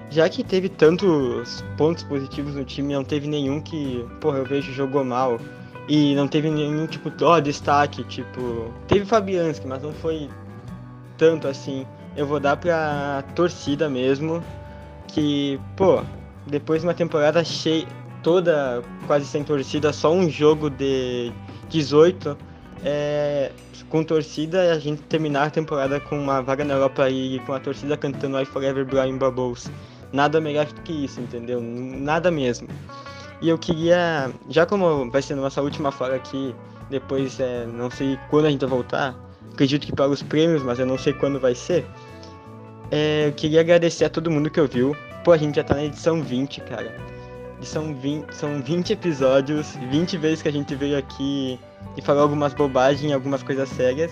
já 0.10 0.28
que 0.28 0.44
teve 0.44 0.68
tantos 0.68 1.64
pontos 1.78 2.04
positivos 2.04 2.56
no 2.56 2.66
time, 2.66 2.94
não 2.94 3.04
teve 3.04 3.28
nenhum 3.28 3.62
que, 3.62 4.06
porra, 4.20 4.40
eu 4.40 4.46
vejo 4.46 4.74
jogou 4.74 5.04
mal. 5.04 5.40
E 5.88 6.14
não 6.16 6.28
teve 6.28 6.50
nenhum, 6.50 6.86
tipo, 6.86 7.12
ó, 7.24 7.40
destaque, 7.40 8.04
tipo... 8.04 8.74
Teve 8.90 9.06
Fabianski, 9.06 9.66
mas 9.66 9.82
não 9.82 9.94
foi 9.94 10.30
tanto 11.18 11.48
assim. 11.48 11.86
Eu 12.16 12.28
vou 12.28 12.42
dar 12.42 12.58
pra 12.58 13.24
torcida 13.36 13.88
mesmo, 13.88 14.44
que, 15.08 15.58
pô, 15.78 16.04
depois 16.50 16.82
de 16.82 16.88
uma 16.88 16.94
temporada 16.94 17.44
cheia, 17.44 17.86
toda 18.24 18.82
quase 19.06 19.26
sem 19.26 19.44
torcida, 19.44 19.94
só 19.94 20.12
um 20.12 20.30
jogo 20.30 20.70
de 20.70 21.32
18, 21.70 22.38
é, 22.84 23.52
com 23.90 24.04
torcida, 24.04 24.74
a 24.74 24.80
gente 24.80 25.02
terminar 25.04 25.48
a 25.48 25.50
temporada 25.50 26.00
com 26.00 26.20
uma 26.20 26.42
vaga 26.42 26.64
na 26.64 26.76
Europa 26.76 27.10
e 27.10 27.40
com 27.40 27.54
a 27.54 27.60
torcida 27.60 27.96
cantando 27.98 28.40
I 28.40 28.46
Forever 28.46 28.86
Brian 28.86 29.18
Bubbles. 29.18 29.72
Nada 30.12 30.40
melhor 30.40 30.66
do 30.66 30.82
que 30.82 31.06
isso, 31.06 31.20
entendeu? 31.20 31.62
Nada 31.62 32.32
mesmo. 32.32 32.68
E 33.42 33.50
eu 33.50 33.58
queria, 33.58 34.32
já 34.50 34.66
como 34.66 35.12
vai 35.12 35.22
ser 35.22 35.36
nossa 35.36 35.62
última 35.62 35.92
fala 35.92 36.16
aqui, 36.16 36.56
depois 36.90 37.40
é, 37.40 37.66
não 37.66 37.90
sei 37.92 38.18
quando 38.30 38.46
a 38.46 38.50
gente 38.50 38.62
vai 38.62 38.70
voltar, 38.70 39.16
acredito 39.52 39.86
que 39.86 39.92
para 39.94 40.08
os 40.08 40.24
prêmios, 40.24 40.64
mas 40.64 40.80
eu 40.80 40.86
não 40.86 40.98
sei 40.98 41.14
quando 41.14 41.40
vai 41.40 41.54
ser. 41.54 41.86
É, 42.90 43.28
eu 43.28 43.34
queria 43.34 43.60
agradecer 43.60 44.06
a 44.06 44.10
todo 44.10 44.32
mundo 44.32 44.50
que 44.50 44.60
ouviu, 44.60 44.96
Pô, 45.28 45.34
a 45.34 45.38
gente 45.38 45.58
já 45.58 45.64
tá 45.66 45.76
na 45.76 45.84
edição 45.84 46.24
20, 46.24 46.62
cara. 46.62 46.96
Edição 47.58 47.94
20, 47.94 48.34
são 48.34 48.62
20 48.62 48.94
episódios, 48.94 49.76
20 49.92 50.18
vezes 50.18 50.42
que 50.42 50.48
a 50.48 50.52
gente 50.54 50.74
veio 50.74 50.98
aqui 50.98 51.60
e 51.98 52.02
falou 52.02 52.24
algumas 52.24 52.54
bobagens, 52.54 53.12
algumas 53.12 53.44
coisas 53.44 53.68
sérias. 53.68 54.10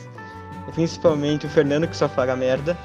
Principalmente 0.74 1.46
o 1.46 1.50
Fernando 1.50 1.88
que 1.88 1.96
só 1.96 2.10
fala 2.10 2.36
merda. 2.36 2.78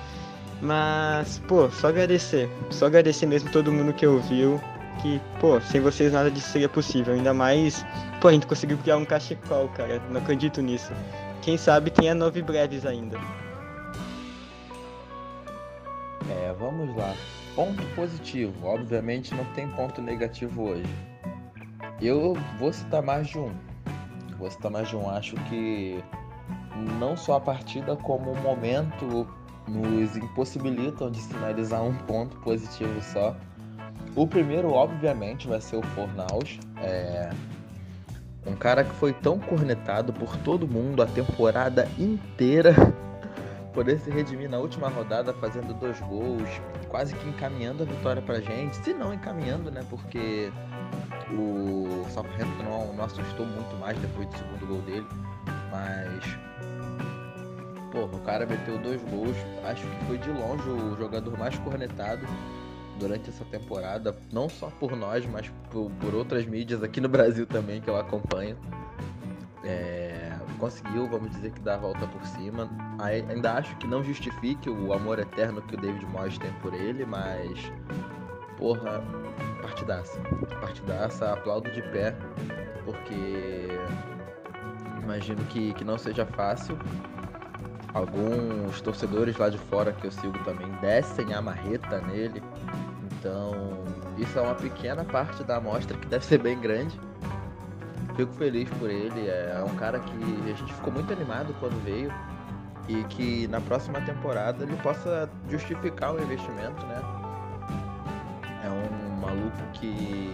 Mas, 0.62 1.42
pô, 1.48 1.68
só 1.70 1.88
agradecer. 1.88 2.48
Só 2.70 2.86
agradecer 2.86 3.26
mesmo 3.26 3.50
todo 3.50 3.72
mundo 3.72 3.92
que 3.92 4.06
ouviu. 4.06 4.60
Que, 5.02 5.20
pô, 5.40 5.60
sem 5.62 5.80
vocês 5.80 6.12
nada 6.12 6.30
disso 6.30 6.50
seria 6.50 6.68
possível. 6.68 7.14
Ainda 7.14 7.34
mais, 7.34 7.84
pô, 8.20 8.28
a 8.28 8.32
gente 8.32 8.46
conseguiu 8.46 8.78
criar 8.78 8.96
um 8.96 9.04
cachecol, 9.04 9.68
cara. 9.70 10.00
Não 10.08 10.20
acredito 10.20 10.62
nisso. 10.62 10.92
Quem 11.42 11.56
sabe 11.56 11.90
tenha 11.90 12.14
nove 12.14 12.42
breves 12.42 12.86
ainda. 12.86 13.18
É, 16.28 16.54
vamos 16.56 16.96
lá. 16.96 17.12
Ponto 17.54 17.82
positivo, 17.94 18.66
obviamente 18.66 19.34
não 19.34 19.44
tem 19.52 19.68
ponto 19.68 20.00
negativo 20.00 20.70
hoje. 20.70 20.94
Eu 22.00 22.34
vou 22.58 22.72
citar 22.72 23.02
mais 23.02 23.28
de 23.28 23.38
um. 23.38 23.52
Vou 24.38 24.50
citar 24.50 24.70
mais 24.70 24.88
de 24.88 24.96
um. 24.96 25.10
Acho 25.10 25.34
que 25.48 26.02
não 26.98 27.16
só 27.16 27.36
a 27.36 27.40
partida, 27.40 27.96
como 27.96 28.32
o 28.32 28.40
momento 28.40 29.26
nos 29.68 30.16
impossibilitam 30.16 31.10
de 31.10 31.20
sinalizar 31.20 31.82
um 31.82 31.94
ponto 31.94 32.36
positivo 32.38 33.00
só. 33.02 33.36
O 34.16 34.26
primeiro, 34.26 34.72
obviamente, 34.72 35.46
vai 35.46 35.60
ser 35.60 35.76
o 35.76 35.82
Fornaus. 35.82 36.58
É 36.78 37.30
um 38.46 38.56
cara 38.56 38.82
que 38.84 38.94
foi 38.94 39.12
tão 39.12 39.38
cornetado 39.38 40.12
por 40.12 40.36
todo 40.38 40.66
mundo 40.66 41.02
a 41.02 41.06
temporada 41.06 41.86
inteira 41.98 42.74
poder 43.72 43.98
se 43.98 44.10
redimir 44.10 44.50
na 44.50 44.58
última 44.58 44.88
rodada 44.88 45.32
fazendo 45.34 45.72
dois 45.74 45.98
gols, 46.00 46.48
quase 46.88 47.14
que 47.14 47.28
encaminhando 47.28 47.82
a 47.82 47.86
vitória 47.86 48.22
pra 48.22 48.40
gente, 48.40 48.76
se 48.76 48.92
não 48.92 49.14
encaminhando, 49.14 49.70
né? 49.70 49.84
Porque 49.88 50.52
o 51.32 52.04
Southampton 52.10 52.64
não, 52.64 52.92
não 52.94 53.04
assustou 53.04 53.46
muito 53.46 53.76
mais 53.76 53.98
depois 53.98 54.28
do 54.28 54.38
segundo 54.38 54.66
gol 54.66 54.82
dele, 54.82 55.06
mas 55.70 56.38
Porra, 57.90 58.16
o 58.16 58.20
cara 58.20 58.46
meteu 58.46 58.78
dois 58.78 59.02
gols, 59.02 59.36
acho 59.64 59.84
que 59.84 60.04
foi 60.06 60.18
de 60.18 60.30
longe 60.30 60.68
o 60.68 60.96
jogador 60.96 61.36
mais 61.36 61.58
cornetado 61.58 62.24
durante 62.98 63.30
essa 63.30 63.44
temporada, 63.44 64.16
não 64.32 64.48
só 64.48 64.68
por 64.68 64.94
nós, 64.94 65.26
mas 65.26 65.50
por, 65.70 65.90
por 66.00 66.14
outras 66.14 66.46
mídias 66.46 66.82
aqui 66.82 67.00
no 67.00 67.08
Brasil 67.08 67.46
também 67.46 67.80
que 67.80 67.88
eu 67.88 67.96
acompanho. 67.96 68.56
É, 69.64 70.29
conseguiu, 70.60 71.08
vamos 71.08 71.30
dizer 71.30 71.50
que 71.50 71.60
dar 71.60 71.74
a 71.74 71.78
volta 71.78 72.06
por 72.06 72.24
cima. 72.26 72.70
Ainda 72.98 73.54
acho 73.54 73.74
que 73.78 73.86
não 73.86 74.04
justifique 74.04 74.68
o 74.68 74.92
amor 74.92 75.18
eterno 75.18 75.62
que 75.62 75.74
o 75.74 75.80
David 75.80 76.04
Moyes 76.06 76.38
tem 76.38 76.52
por 76.62 76.74
ele, 76.74 77.04
mas 77.04 77.72
porra, 78.58 79.02
partidaça. 79.62 80.20
Partidaça, 80.60 81.32
aplaudo 81.32 81.70
de 81.70 81.82
pé, 81.82 82.14
porque 82.84 83.68
imagino 85.02 85.42
que, 85.46 85.72
que 85.72 85.82
não 85.82 85.96
seja 85.98 86.26
fácil 86.26 86.78
alguns 87.94 88.80
torcedores 88.80 89.36
lá 89.36 89.48
de 89.48 89.58
fora 89.58 89.92
que 89.92 90.06
eu 90.06 90.10
sigo 90.10 90.38
também 90.44 90.70
descem 90.80 91.34
a 91.34 91.42
marreta 91.42 92.00
nele. 92.02 92.42
Então, 93.12 93.52
isso 94.16 94.38
é 94.38 94.42
uma 94.42 94.54
pequena 94.54 95.04
parte 95.04 95.42
da 95.42 95.56
amostra 95.56 95.96
que 95.96 96.06
deve 96.06 96.24
ser 96.24 96.38
bem 96.38 96.58
grande. 96.58 96.98
Fico 98.16 98.32
feliz 98.34 98.68
por 98.70 98.90
ele. 98.90 99.28
É 99.28 99.64
um 99.64 99.74
cara 99.76 99.98
que 100.00 100.12
a 100.44 100.56
gente 100.56 100.72
ficou 100.74 100.92
muito 100.92 101.12
animado 101.12 101.54
quando 101.60 101.82
veio 101.84 102.12
e 102.88 103.04
que 103.04 103.46
na 103.48 103.60
próxima 103.60 104.00
temporada 104.00 104.64
ele 104.64 104.76
possa 104.76 105.30
justificar 105.48 106.14
o 106.14 106.22
investimento, 106.22 106.84
né? 106.86 107.00
É 108.64 108.68
um 108.68 109.20
maluco 109.20 109.56
que 109.74 110.30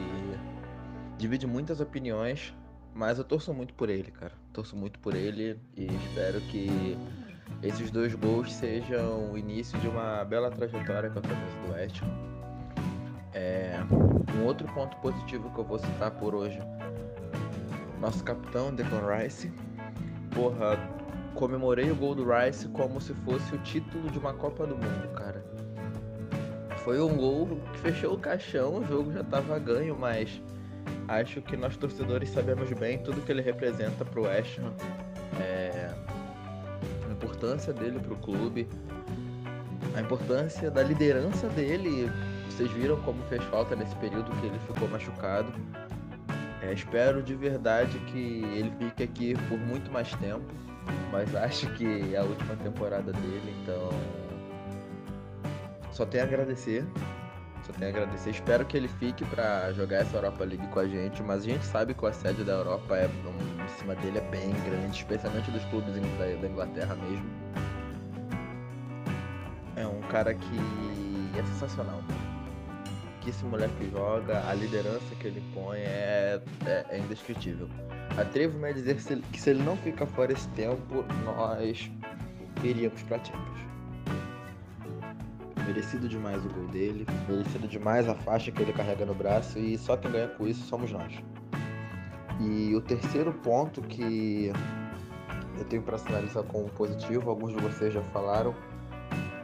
divide 1.18 1.46
muitas 1.46 1.80
opiniões, 1.80 2.54
mas 2.94 3.18
eu 3.18 3.24
torço 3.24 3.52
muito 3.52 3.74
por 3.74 3.90
ele, 3.90 4.10
cara. 4.10 4.32
Torço 4.52 4.74
muito 4.74 4.98
por 4.98 5.14
ele 5.14 5.60
e 5.76 5.86
espero 5.86 6.40
que 6.42 6.96
esses 7.62 7.90
dois 7.90 8.14
gols 8.14 8.52
sejam 8.52 9.32
o 9.32 9.38
início 9.38 9.78
de 9.78 9.88
uma 9.88 10.24
bela 10.24 10.50
trajetória 10.50 11.10
com 11.10 11.18
a 11.18 11.22
camisa 11.22 11.56
do 11.66 11.72
West 11.72 12.02
É, 13.32 13.78
um 14.34 14.44
outro 14.44 14.66
ponto 14.68 14.96
positivo 14.98 15.50
que 15.50 15.58
eu 15.58 15.64
vou 15.64 15.78
citar 15.78 16.10
por 16.12 16.34
hoje, 16.34 16.58
nosso 18.06 18.22
capitão 18.22 18.72
Declan 18.72 19.02
Rice, 19.16 19.52
porra, 20.32 20.78
comemorei 21.34 21.90
o 21.90 21.96
gol 21.96 22.14
do 22.14 22.24
Rice 22.24 22.68
como 22.68 23.00
se 23.00 23.12
fosse 23.12 23.52
o 23.52 23.58
título 23.58 24.08
de 24.12 24.16
uma 24.16 24.32
Copa 24.32 24.64
do 24.64 24.76
Mundo, 24.76 25.08
cara. 25.12 25.44
Foi 26.84 27.00
um 27.00 27.16
gol 27.16 27.60
que 27.72 27.80
fechou 27.80 28.14
o 28.14 28.18
caixão, 28.18 28.78
o 28.78 28.86
jogo 28.86 29.12
já 29.12 29.24
tava 29.24 29.58
ganho, 29.58 29.96
mas 29.98 30.40
acho 31.08 31.42
que 31.42 31.56
nós 31.56 31.76
torcedores 31.76 32.30
sabemos 32.30 32.72
bem 32.74 32.98
tudo 33.02 33.20
que 33.22 33.32
ele 33.32 33.42
representa 33.42 34.04
pro 34.04 34.22
West 34.22 34.56
Ham. 34.60 34.72
É, 35.40 35.90
importância 37.10 37.72
dele 37.72 37.98
para 37.98 38.12
o 38.12 38.16
clube, 38.18 38.68
a 39.96 40.00
importância 40.00 40.70
da 40.70 40.84
liderança 40.84 41.48
dele. 41.48 42.08
Vocês 42.48 42.70
viram 42.70 43.00
como 43.02 43.20
fez 43.24 43.42
falta 43.46 43.74
nesse 43.74 43.96
período 43.96 44.30
que 44.40 44.46
ele 44.46 44.58
ficou 44.60 44.86
machucado. 44.86 45.52
É, 46.66 46.72
espero 46.72 47.22
de 47.22 47.34
verdade 47.36 47.96
que 48.10 48.42
ele 48.52 48.72
fique 48.78 49.02
aqui 49.04 49.34
por 49.48 49.56
muito 49.56 49.88
mais 49.90 50.12
tempo, 50.16 50.44
mas 51.12 51.32
acho 51.36 51.72
que 51.74 52.12
é 52.12 52.18
a 52.18 52.24
última 52.24 52.56
temporada 52.56 53.12
dele, 53.12 53.54
então 53.62 53.90
só 55.92 56.04
tenho 56.04 56.24
a 56.24 56.26
agradecer. 56.26 56.84
Só 57.64 57.72
tenho 57.72 57.86
a 57.86 57.88
agradecer. 57.90 58.30
Espero 58.30 58.64
que 58.64 58.76
ele 58.76 58.88
fique 58.88 59.24
para 59.26 59.72
jogar 59.72 59.98
essa 59.98 60.16
Europa 60.16 60.44
League 60.44 60.66
com 60.68 60.80
a 60.80 60.88
gente, 60.88 61.22
mas 61.22 61.44
a 61.44 61.46
gente 61.46 61.64
sabe 61.64 61.94
que 61.94 62.04
o 62.04 62.08
assédio 62.08 62.44
da 62.44 62.54
Europa 62.54 62.96
é 62.96 63.06
em 63.06 63.78
cima 63.78 63.94
dele 63.94 64.18
é 64.18 64.20
bem 64.22 64.50
grande, 64.64 64.96
especialmente 64.96 65.50
dos 65.50 65.64
clubes 65.66 65.94
da 65.94 66.48
Inglaterra 66.48 66.96
mesmo. 66.96 67.30
É 69.76 69.86
um 69.86 70.00
cara 70.02 70.34
que 70.34 71.38
é 71.38 71.42
sensacional. 71.44 72.02
Que 73.26 73.30
esse 73.30 73.44
moleque 73.44 73.90
joga, 73.90 74.48
a 74.48 74.54
liderança 74.54 75.12
que 75.18 75.26
ele 75.26 75.42
põe 75.52 75.78
é, 75.78 76.40
é, 76.64 76.86
é 76.90 76.98
indescritível. 77.00 77.68
Atrevo-me 78.16 78.68
a 78.68 78.72
dizer 78.72 78.94
que 78.94 79.40
se 79.40 79.50
ele 79.50 79.64
não 79.64 79.76
fica 79.78 80.06
fora 80.06 80.32
esse 80.32 80.48
tempo, 80.50 81.04
nós 81.24 81.90
iríamos 82.62 83.02
para 83.02 83.18
Champions. 83.24 83.58
Merecido 85.66 86.08
demais 86.08 86.40
o 86.46 86.48
gol 86.50 86.68
dele, 86.68 87.04
merecido 87.28 87.66
demais 87.66 88.08
a 88.08 88.14
faixa 88.14 88.52
que 88.52 88.62
ele 88.62 88.72
carrega 88.72 89.04
no 89.04 89.12
braço 89.12 89.58
e 89.58 89.76
só 89.76 89.96
quem 89.96 90.12
ganha 90.12 90.28
com 90.28 90.46
isso 90.46 90.64
somos 90.64 90.92
nós. 90.92 91.12
E 92.40 92.76
o 92.76 92.80
terceiro 92.80 93.32
ponto 93.32 93.82
que 93.82 94.52
eu 95.58 95.64
tenho 95.64 95.82
para 95.82 95.98
sinalizar 95.98 96.44
como 96.44 96.68
positivo, 96.68 97.28
alguns 97.28 97.52
de 97.52 97.60
vocês 97.60 97.92
já 97.92 98.02
falaram, 98.02 98.54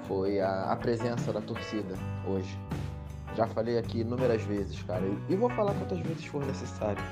foi 0.07 0.38
a, 0.38 0.71
a, 0.71 0.77
presença 0.77 1.33
da 1.33 1.40
torcida 1.40 1.97
hoje. 2.29 2.57
Já 3.37 3.47
falei 3.47 3.79
aqui 3.79 4.01
inúmeras 4.01 4.42
vezes, 4.42 4.83
cara, 4.83 5.03
e 5.29 5.37
vou 5.37 5.49
falar 5.51 5.75
quantas 5.75 5.99
vezes 6.01 6.25
for 6.27 6.45
necessário. 6.45 7.03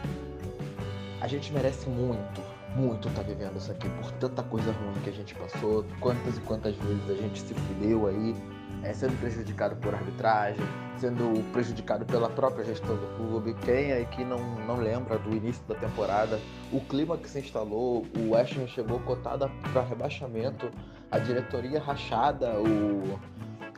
A 1.20 1.26
gente 1.26 1.52
merece 1.52 1.88
muito, 1.88 2.42
muito 2.76 3.08
estar 3.08 3.22
tá 3.22 3.28
vivendo 3.28 3.56
isso 3.56 3.70
aqui 3.70 3.88
por 3.88 4.10
tanta 4.12 4.42
coisa 4.42 4.70
ruim 4.72 4.94
que 5.02 5.10
a 5.10 5.12
gente 5.12 5.34
passou, 5.34 5.84
quantas 5.98 6.36
e 6.36 6.40
quantas 6.40 6.74
vezes 6.76 7.10
a 7.10 7.14
gente 7.14 7.40
se 7.40 7.54
fudeu 7.54 8.06
aí, 8.06 8.34
é, 8.82 8.92
sendo 8.92 9.18
prejudicado 9.18 9.76
por 9.76 9.94
arbitragem, 9.94 10.64
sendo 10.98 11.42
prejudicado 11.52 12.04
pela 12.04 12.28
própria 12.28 12.64
gestão 12.64 12.96
do 12.96 13.16
clube. 13.16 13.54
Quem 13.64 13.92
aí 13.92 14.04
que 14.06 14.24
não, 14.24 14.38
não 14.66 14.76
lembra 14.76 15.18
do 15.18 15.34
início 15.34 15.62
da 15.66 15.74
temporada, 15.74 16.38
o 16.70 16.80
clima 16.80 17.16
que 17.16 17.28
se 17.28 17.38
instalou, 17.38 18.06
o 18.16 18.32
West 18.32 18.54
chegou 18.68 19.00
cotada 19.00 19.50
para 19.72 19.82
rebaixamento, 19.82 20.70
a 21.10 21.18
diretoria 21.18 21.80
rachada, 21.80 22.60
o, 22.60 23.18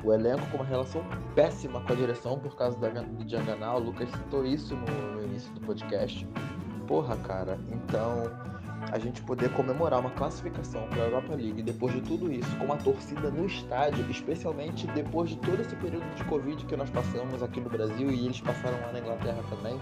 o 0.04 0.12
elenco 0.12 0.44
com 0.50 0.58
uma 0.58 0.64
relação 0.64 1.04
péssima 1.34 1.80
com 1.80 1.92
a 1.92 1.96
direção 1.96 2.38
por 2.38 2.56
causa 2.56 2.78
da, 2.78 2.88
do 2.88 3.24
Dianganal. 3.24 3.78
O 3.78 3.84
Lucas 3.84 4.08
citou 4.10 4.44
isso 4.44 4.74
no, 4.74 5.12
no 5.14 5.24
início 5.24 5.52
do 5.54 5.60
podcast. 5.60 6.26
Porra, 6.86 7.16
cara, 7.18 7.58
então 7.70 8.24
a 8.90 8.98
gente 8.98 9.22
poder 9.22 9.50
comemorar 9.52 10.00
uma 10.00 10.10
classificação 10.10 10.86
para 10.88 11.02
a 11.02 11.06
Europa 11.06 11.34
League 11.34 11.62
depois 11.62 11.94
de 11.94 12.00
tudo 12.00 12.32
isso, 12.32 12.56
com 12.56 12.64
uma 12.64 12.76
torcida 12.76 13.30
no 13.30 13.46
estádio, 13.46 14.04
especialmente 14.10 14.86
depois 14.88 15.30
de 15.30 15.36
todo 15.36 15.60
esse 15.60 15.76
período 15.76 16.04
de 16.14 16.24
Covid 16.24 16.64
que 16.66 16.76
nós 16.76 16.90
passamos 16.90 17.42
aqui 17.42 17.60
no 17.60 17.70
Brasil 17.70 18.10
e 18.10 18.26
eles 18.26 18.40
passaram 18.40 18.80
lá 18.80 18.92
na 18.92 18.98
Inglaterra 18.98 19.42
também. 19.48 19.80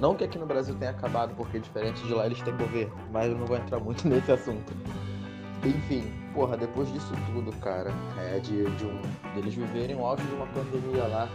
Não 0.00 0.14
que 0.14 0.22
aqui 0.22 0.38
no 0.38 0.46
Brasil 0.46 0.74
tenha 0.76 0.92
acabado, 0.92 1.34
porque 1.34 1.58
diferente 1.58 2.00
de 2.06 2.14
lá 2.14 2.26
eles 2.26 2.40
têm 2.42 2.56
governo, 2.56 2.94
mas 3.12 3.30
eu 3.30 3.36
não 3.36 3.46
vou 3.46 3.56
entrar 3.56 3.80
muito 3.80 4.06
nesse 4.08 4.30
assunto. 4.30 4.72
Enfim, 5.64 6.04
porra, 6.38 6.56
depois 6.56 6.92
disso 6.92 7.12
tudo, 7.26 7.50
cara, 7.56 7.90
é 8.16 8.38
de, 8.38 8.64
de 8.76 8.86
um, 8.86 9.00
deles 9.34 9.54
viverem 9.54 9.96
o 9.96 10.06
auge 10.06 10.22
de 10.22 10.34
uma 10.36 10.46
pandemia 10.46 11.04
lá, 11.08 11.28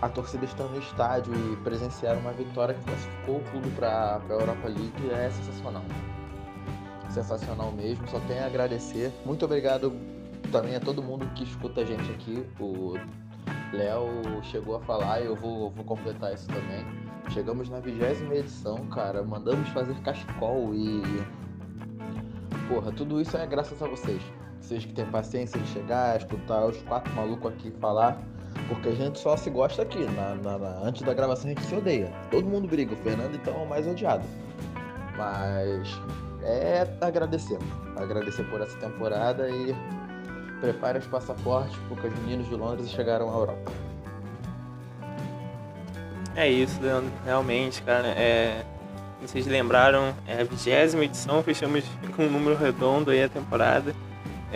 a 0.00 0.08
torcida 0.08 0.44
estando 0.44 0.70
no 0.70 0.78
estádio 0.78 1.34
e 1.34 1.56
presenciar 1.64 2.16
uma 2.16 2.30
vitória 2.32 2.72
que 2.72 2.84
classificou 2.84 3.38
o 3.38 3.40
clube 3.50 3.68
para 3.70 4.18
a 4.18 4.32
Europa 4.32 4.68
League 4.68 5.10
é 5.10 5.28
sensacional 5.30 5.82
sensacional 7.10 7.72
mesmo. 7.72 8.06
Só 8.08 8.20
tenho 8.20 8.44
a 8.44 8.46
agradecer. 8.46 9.12
Muito 9.24 9.44
obrigado 9.44 9.92
também 10.52 10.76
a 10.76 10.80
todo 10.80 11.02
mundo 11.02 11.26
que 11.34 11.42
escuta 11.42 11.80
a 11.80 11.84
gente 11.84 12.08
aqui. 12.12 12.46
O 12.60 12.94
Léo 13.72 14.06
chegou 14.44 14.76
a 14.76 14.80
falar 14.80 15.22
e 15.22 15.26
eu 15.26 15.34
vou, 15.34 15.70
vou 15.70 15.84
completar 15.84 16.34
isso 16.34 16.46
também. 16.46 16.84
Chegamos 17.30 17.68
na 17.68 17.80
vigésima 17.80 18.34
edição, 18.34 18.86
cara. 18.88 19.24
Mandamos 19.24 19.68
fazer 19.70 19.94
cachecol 20.02 20.72
e. 20.72 21.02
Porra, 22.68 22.92
tudo 22.92 23.20
isso 23.20 23.36
é 23.36 23.46
graças 23.46 23.82
a 23.82 23.88
vocês. 23.88 24.22
Vocês 24.66 24.84
que 24.84 24.92
têm 24.92 25.06
paciência 25.06 25.60
de 25.60 25.68
chegar, 25.68 26.16
escutar 26.16 26.66
os 26.66 26.76
quatro 26.82 27.14
malucos 27.14 27.52
aqui 27.52 27.70
falar. 27.80 28.20
Porque 28.68 28.88
a 28.88 28.94
gente 28.96 29.16
só 29.16 29.36
se 29.36 29.48
gosta 29.48 29.82
aqui. 29.82 30.04
Na, 30.06 30.34
na, 30.34 30.58
na, 30.58 30.68
antes 30.82 31.02
da 31.02 31.14
gravação 31.14 31.44
a 31.44 31.54
gente 31.54 31.62
se 31.62 31.72
odeia. 31.72 32.12
Todo 32.32 32.48
mundo 32.48 32.66
briga. 32.66 32.92
O 32.92 32.96
Fernando 32.96 33.36
então 33.36 33.54
é 33.54 33.58
o 33.58 33.68
mais 33.68 33.86
odiado. 33.86 34.24
Mas 35.16 35.88
é 36.42 36.84
agradecer. 37.00 37.58
Agradecer 37.94 38.42
por 38.50 38.60
essa 38.60 38.76
temporada 38.78 39.48
e 39.48 39.72
prepare 40.60 40.98
os 40.98 41.06
passaportes, 41.06 41.78
porque 41.88 42.08
os 42.08 42.18
meninos 42.18 42.48
de 42.48 42.56
Londres 42.56 42.90
chegaram 42.90 43.30
à 43.30 43.38
Europa. 43.38 43.72
É 46.34 46.48
isso, 46.50 46.82
Leandro. 46.82 47.12
Realmente, 47.24 47.80
cara. 47.82 48.08
É... 48.08 48.64
Vocês 49.22 49.46
lembraram, 49.46 50.12
é 50.26 50.40
a 50.40 50.44
vigésima 50.44 51.04
edição, 51.04 51.40
fechamos 51.42 51.84
com 52.16 52.24
um 52.24 52.30
número 52.30 52.56
redondo 52.56 53.12
aí 53.12 53.22
a 53.22 53.28
temporada. 53.28 53.94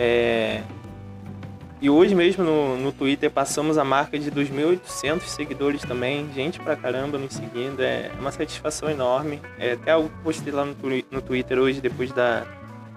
É... 0.03 0.63
E 1.79 1.89
hoje 1.89 2.15
mesmo 2.15 2.43
no, 2.43 2.77
no 2.77 2.91
Twitter 2.91 3.29
passamos 3.29 3.77
a 3.77 3.83
marca 3.83 4.17
de 4.17 4.31
2.800 4.31 5.21
seguidores 5.21 5.81
também, 5.81 6.27
gente 6.33 6.59
pra 6.59 6.75
caramba 6.75 7.17
nos 7.17 7.33
seguindo, 7.33 7.81
é 7.81 8.11
uma 8.19 8.31
satisfação 8.31 8.89
enorme. 8.89 9.39
É, 9.59 9.73
até 9.73 9.91
algo 9.91 10.09
que 10.09 10.23
postei 10.23 10.51
lá 10.51 10.65
no, 10.65 10.75
no 11.11 11.21
Twitter 11.21 11.59
hoje, 11.59 11.81
depois 11.81 12.11
da, 12.11 12.45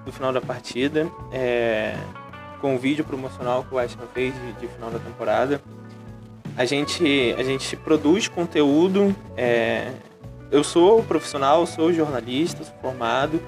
do 0.04 0.12
final 0.12 0.32
da 0.32 0.40
partida. 0.40 1.10
É, 1.30 1.94
foi 2.60 2.70
um 2.70 2.78
vídeo 2.78 3.04
promocional 3.04 3.64
que 3.64 3.74
o 3.74 3.78
Ham 3.78 3.88
fez 4.14 4.34
de, 4.34 4.52
de 4.60 4.68
final 4.68 4.90
da 4.90 4.98
temporada. 4.98 5.60
A 6.56 6.64
gente, 6.64 7.34
a 7.38 7.42
gente 7.42 7.76
produz 7.76 8.28
conteúdo. 8.28 9.14
É, 9.36 9.90
eu 10.50 10.62
sou 10.62 11.02
profissional, 11.02 11.66
sou 11.66 11.92
jornalista, 11.92 12.64
sou 12.64 12.74
formado, 12.80 13.40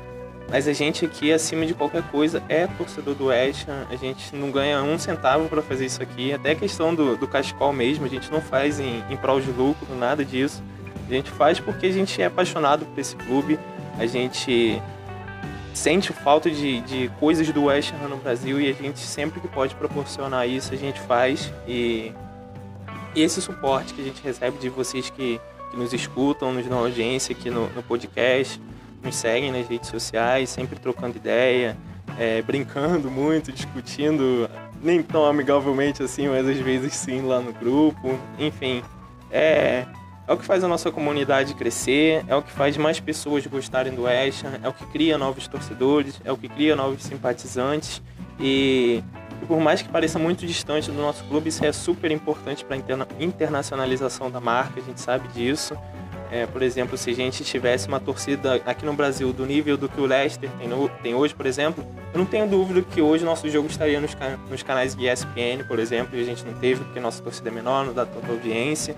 mas 0.48 0.68
a 0.68 0.72
gente 0.72 1.04
aqui, 1.04 1.32
acima 1.32 1.66
de 1.66 1.74
qualquer 1.74 2.02
coisa, 2.04 2.42
é 2.48 2.66
torcedor 2.66 3.14
do 3.14 3.26
West 3.26 3.68
Ham. 3.68 3.87
A 3.90 3.96
gente 3.96 4.35
não 4.35 4.50
ganha 4.50 4.82
um 4.82 4.98
centavo 4.98 5.48
para 5.48 5.61
fazer 5.61 5.87
isso 5.87 6.02
aqui. 6.02 6.32
Até 6.32 6.52
a 6.52 6.54
questão 6.54 6.94
do, 6.94 7.16
do 7.16 7.26
cachecol 7.26 7.72
mesmo, 7.72 8.04
a 8.06 8.09
gente 8.09 8.30
não 8.30 8.40
faz 8.40 8.78
em, 8.78 9.02
em 9.11 9.16
prol 9.16 9.40
de 9.40 9.50
lucro, 9.50 9.87
nada 9.96 10.24
disso. 10.24 10.62
A 11.09 11.12
gente 11.12 11.30
faz 11.30 11.59
porque 11.59 11.87
a 11.87 11.92
gente 11.92 12.20
é 12.22 12.26
apaixonado 12.26 12.87
por 12.87 13.00
esse 13.00 13.16
clube. 13.16 13.59
A 13.98 14.06
gente 14.06 14.80
sente 15.76 16.11
falta 16.12 16.50
de, 16.50 16.80
de 16.80 17.11
coisas 17.20 17.48
do 17.50 17.64
West 17.64 17.92
Ham 17.92 18.09
no 18.09 18.16
Brasil 18.16 18.59
e 18.59 18.70
a 18.70 18.72
gente 18.72 18.98
sempre 18.98 19.40
que 19.40 19.46
pode 19.46 19.74
proporcionar 19.74 20.48
isso 20.48 20.72
a 20.72 20.76
gente 20.76 20.98
faz 21.00 21.52
e, 21.68 22.12
e 23.14 23.22
esse 23.22 23.42
suporte 23.42 23.92
que 23.92 24.00
a 24.00 24.04
gente 24.04 24.22
recebe 24.22 24.56
de 24.59 24.70
vocês 24.70 25.11
que, 25.11 25.38
que 25.70 25.76
nos 25.76 25.92
escutam, 25.92 26.50
nos 26.52 26.64
dão 26.66 26.78
audiência 26.78 27.37
aqui 27.37 27.50
no, 27.50 27.68
no, 27.68 27.82
podcast, 27.82 28.59
nos 29.02 29.16
seguem 29.16 29.52
nas 29.52 29.68
redes 29.68 29.88
sociais, 29.90 30.50
sempre 30.50 30.78
trocando 30.78 31.16
ideia, 31.16 31.76
é, 32.18 32.42
brincando 32.42 33.11
muito, 33.11 33.52
discutindo, 33.52 34.48
nem 34.82 35.02
tão 35.02 35.24
amigavelmente 35.24 36.02
assim, 36.02 36.28
mas 36.28 36.46
às 36.46 36.59
vezes 36.59 36.94
sim 36.94 37.22
lá 37.22 37.40
no 37.40 37.52
grupo, 37.52 38.18
enfim, 38.38 38.82
é 39.30 39.87
é 40.28 40.32
o 40.32 40.37
que 40.37 40.44
faz 40.44 40.64
a 40.64 40.68
nossa 40.68 40.90
comunidade 40.90 41.54
crescer, 41.54 42.24
é 42.26 42.35
o 42.35 42.42
que 42.42 42.50
faz 42.50 42.76
mais 42.76 42.98
pessoas 42.98 43.46
gostarem 43.46 43.94
do 43.94 44.02
West 44.02 44.42
é 44.61 44.68
o 44.68 44.72
que 44.72 44.85
cria 44.87 45.16
novos 45.16 45.46
torcedores, 45.46 46.20
é 46.24 46.32
o 46.32 46.37
que 46.37 46.48
cria 46.48 46.74
novos 46.74 47.02
simpatizantes 47.04 48.02
e, 48.40 49.04
e 49.40 49.46
por 49.46 49.61
mais 49.61 49.82
que 49.82 49.88
pareça 49.88 50.18
muito 50.18 50.44
distante 50.44 50.90
do 50.90 51.00
nosso 51.00 51.22
clube, 51.24 51.48
isso 51.48 51.64
é 51.64 51.70
super 51.70 52.11
importante 52.11 52.64
para 52.64 52.74
a 52.74 52.78
interna 52.78 53.06
internacionalização 53.20 54.28
da 54.28 54.40
marca, 54.40 54.80
a 54.80 54.82
gente 54.82 55.00
sabe 55.00 55.28
disso. 55.28 55.76
É, 56.31 56.45
por 56.45 56.61
exemplo, 56.62 56.97
se 56.99 57.11
a 57.11 57.15
gente 57.15 57.45
tivesse 57.45 57.87
uma 57.87 58.01
torcida 58.01 58.61
aqui 58.67 58.85
no 58.85 58.93
Brasil 58.93 59.33
do 59.33 59.47
nível 59.47 59.77
do 59.77 59.89
que 59.89 60.01
o 60.01 60.07
Leicester 60.07 60.51
tem, 60.59 60.67
no, 60.67 60.89
tem 60.89 61.15
hoje, 61.15 61.35
por 61.35 61.47
exemplo, 61.47 61.87
eu 62.12 62.19
não 62.19 62.27
tenho 62.27 62.49
dúvida 62.49 62.83
que 62.83 63.01
hoje 63.01 63.25
nosso 63.25 63.49
jogo 63.49 63.69
estaria 63.69 64.01
nos, 64.01 64.17
nos 64.51 64.62
canais 64.62 64.95
de 64.95 65.07
ESPN, 65.07 65.65
por 65.69 65.79
exemplo, 65.79 66.17
e 66.19 66.21
a 66.23 66.25
gente 66.25 66.45
não 66.45 66.55
teve 66.55 66.83
porque 66.85 66.99
nossa 66.99 67.23
torcida 67.23 67.49
é 67.49 67.53
menor, 67.53 67.87
não 67.87 67.93
dá 67.93 68.05
tanta 68.05 68.31
audiência. 68.33 68.97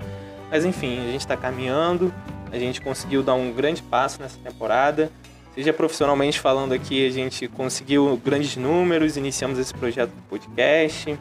Mas 0.50 0.64
enfim, 0.64 0.98
a 1.00 1.12
gente 1.12 1.20
está 1.20 1.36
caminhando, 1.36 2.12
a 2.50 2.58
gente 2.58 2.80
conseguiu 2.80 3.22
dar 3.22 3.34
um 3.34 3.52
grande 3.52 3.82
passo 3.82 4.22
nessa 4.22 4.38
temporada. 4.38 5.10
Seja 5.54 5.72
profissionalmente 5.72 6.40
falando 6.40 6.72
aqui, 6.72 7.06
a 7.06 7.10
gente 7.10 7.48
conseguiu 7.48 8.18
grandes 8.24 8.56
números, 8.56 9.16
iniciamos 9.16 9.58
esse 9.58 9.74
projeto 9.74 10.10
do 10.10 10.22
podcast, 10.22 11.18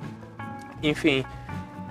enfim. 0.81 1.25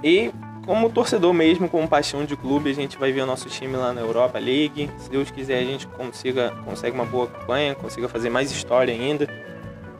E 0.02 0.30
como 0.66 0.90
torcedor 0.90 1.32
mesmo, 1.32 1.68
como 1.68 1.86
paixão 1.86 2.24
de 2.24 2.36
clube, 2.36 2.70
a 2.70 2.74
gente 2.74 2.98
vai 2.98 3.12
ver 3.12 3.22
o 3.22 3.26
nosso 3.26 3.48
time 3.48 3.76
lá 3.76 3.92
na 3.92 4.00
Europa 4.00 4.38
League. 4.38 4.90
Se 4.98 5.08
Deus 5.08 5.30
quiser, 5.30 5.60
a 5.60 5.64
gente 5.64 5.86
consiga 5.86 6.50
consegue 6.64 6.94
uma 6.94 7.06
boa 7.06 7.28
campanha, 7.28 7.74
consiga 7.76 8.08
fazer 8.08 8.28
mais 8.28 8.50
história 8.50 8.92
ainda. 8.92 9.28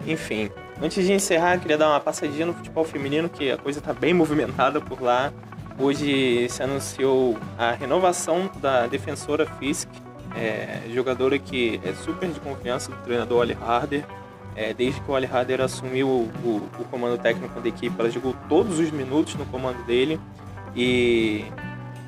Enfim, 0.05 0.51
antes 0.83 1.07
de 1.07 1.13
encerrar, 1.13 1.59
queria 1.61 1.79
dar 1.79 1.89
uma 1.89 2.01
passadinha 2.01 2.45
no 2.45 2.53
futebol 2.53 2.85
feminino, 2.85 3.29
que 3.29 3.51
a 3.51 3.57
coisa 3.57 3.79
está 3.79 3.95
bem 3.95 4.13
movimentada 4.13 4.81
por 4.81 5.01
lá. 5.01 5.33
Hoje 5.79 6.49
se 6.49 6.63
anunciou 6.63 7.39
a 7.57 7.71
renovação 7.71 8.51
da 8.61 8.87
defensora 8.89 9.47
Fisk, 9.47 9.89
é, 10.35 10.81
jogadora 10.93 11.39
que 11.39 11.81
é 11.85 11.93
super 11.93 12.29
de 12.29 12.41
confiança 12.41 12.91
do 12.91 12.97
treinador 13.03 13.43
Ali 13.43 13.57
Harder. 13.61 14.05
É, 14.57 14.73
desde 14.73 15.01
que 15.03 15.11
o 15.11 15.15
Ali 15.15 15.29
Harder 15.31 15.61
assumiu 15.61 16.09
o, 16.09 16.31
o, 16.43 16.63
o, 16.81 16.85
comando 16.91 17.19
técnico 17.19 17.61
da 17.61 17.69
equipe, 17.69 17.95
ela 17.99 18.11
jogou 18.11 18.35
todos 18.49 18.79
os 18.79 18.91
minutos 18.91 19.35
no 19.35 19.45
comando 19.47 19.85
dele. 19.85 20.19
E, 20.77 21.45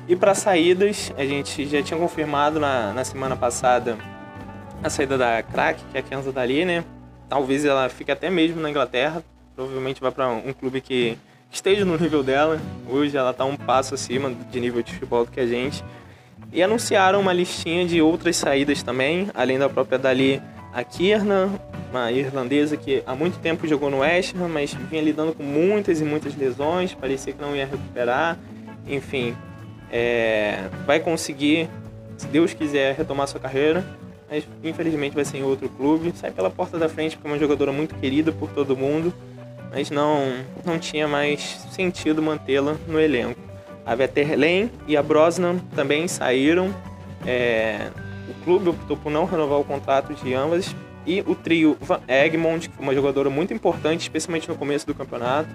e 0.07 0.15
para 0.15 0.35
saídas, 0.35 1.11
a 1.17 1.25
gente 1.25 1.65
já 1.65 1.81
tinha 1.81 1.99
confirmado 1.99 2.59
na, 2.59 2.93
na 2.93 3.03
semana 3.03 3.35
passada 3.35 3.97
a 4.83 4.89
saída 4.89 5.17
da 5.17 5.41
Crack, 5.41 5.81
que 5.91 5.97
é 5.97 5.99
a 5.99 6.03
Kenza 6.03 6.31
Dali, 6.31 6.63
né? 6.63 6.85
Talvez 7.27 7.65
ela 7.65 7.89
fique 7.89 8.11
até 8.11 8.29
mesmo 8.29 8.61
na 8.61 8.69
Inglaterra. 8.69 9.23
Provavelmente 9.55 9.99
vai 9.99 10.11
para 10.11 10.29
um 10.29 10.53
clube 10.53 10.81
que 10.81 11.17
esteja 11.51 11.83
no 11.83 11.97
nível 11.97 12.23
dela. 12.23 12.61
Hoje 12.87 13.17
ela 13.17 13.31
está 13.31 13.43
um 13.43 13.57
passo 13.57 13.95
acima 13.95 14.31
de 14.31 14.59
nível 14.59 14.81
de 14.81 14.93
futebol 14.93 15.25
do 15.25 15.31
que 15.31 15.39
a 15.39 15.47
gente. 15.47 15.83
E 16.51 16.63
anunciaram 16.63 17.19
uma 17.19 17.33
listinha 17.33 17.85
de 17.85 18.01
outras 18.01 18.37
saídas 18.37 18.81
também, 18.81 19.29
além 19.33 19.59
da 19.59 19.67
própria 19.67 19.99
Dali, 19.99 20.41
a 20.73 20.83
Kierna, 20.83 21.49
uma 21.91 22.11
irlandesa 22.11 22.77
que 22.77 23.03
há 23.05 23.15
muito 23.15 23.39
tempo 23.39 23.67
jogou 23.67 23.89
no 23.89 23.99
West 23.99 24.35
Ham, 24.35 24.47
mas 24.47 24.73
vinha 24.73 25.01
lidando 25.01 25.33
com 25.33 25.43
muitas 25.43 25.99
e 26.01 26.03
muitas 26.03 26.35
lesões, 26.35 26.93
parecia 26.93 27.33
que 27.33 27.41
não 27.41 27.55
ia 27.55 27.65
recuperar. 27.65 28.37
Enfim, 28.89 29.35
é, 29.91 30.69
vai 30.85 30.99
conseguir, 30.99 31.69
se 32.17 32.27
Deus 32.27 32.53
quiser, 32.53 32.95
retomar 32.95 33.27
sua 33.27 33.39
carreira, 33.39 33.85
mas 34.29 34.47
infelizmente 34.63 35.15
vai 35.15 35.23
ser 35.23 35.37
em 35.37 35.43
outro 35.43 35.69
clube. 35.69 36.11
Sai 36.15 36.31
pela 36.31 36.49
porta 36.49 36.77
da 36.77 36.89
frente 36.89 37.15
porque 37.15 37.27
é 37.27 37.31
uma 37.31 37.39
jogadora 37.39 37.71
muito 37.71 37.95
querida 37.95 38.31
por 38.31 38.49
todo 38.49 38.75
mundo 38.75 39.13
mas 39.71 39.89
não, 39.89 40.33
não 40.65 40.79
tinha 40.79 41.07
mais 41.07 41.41
sentido 41.71 42.21
mantê-la 42.21 42.75
no 42.87 42.99
elenco. 42.99 43.39
A 43.85 43.95
Vetterlen 43.95 44.71
e 44.87 44.97
a 44.97 45.03
Brosnan 45.03 45.57
também 45.75 46.07
saíram. 46.07 46.73
É, 47.25 47.89
o 48.29 48.43
clube 48.43 48.69
optou 48.69 48.97
por 48.97 49.11
não 49.11 49.25
renovar 49.25 49.59
o 49.59 49.63
contrato 49.63 50.13
de 50.13 50.33
ambas. 50.33 50.75
E 51.05 51.21
o 51.21 51.33
trio 51.33 51.77
Van 51.81 51.99
Egmond, 52.07 52.69
que 52.69 52.75
foi 52.75 52.83
uma 52.83 52.93
jogadora 52.93 53.29
muito 53.29 53.53
importante, 53.53 54.01
especialmente 54.01 54.47
no 54.47 54.55
começo 54.55 54.85
do 54.85 54.93
campeonato. 54.93 55.49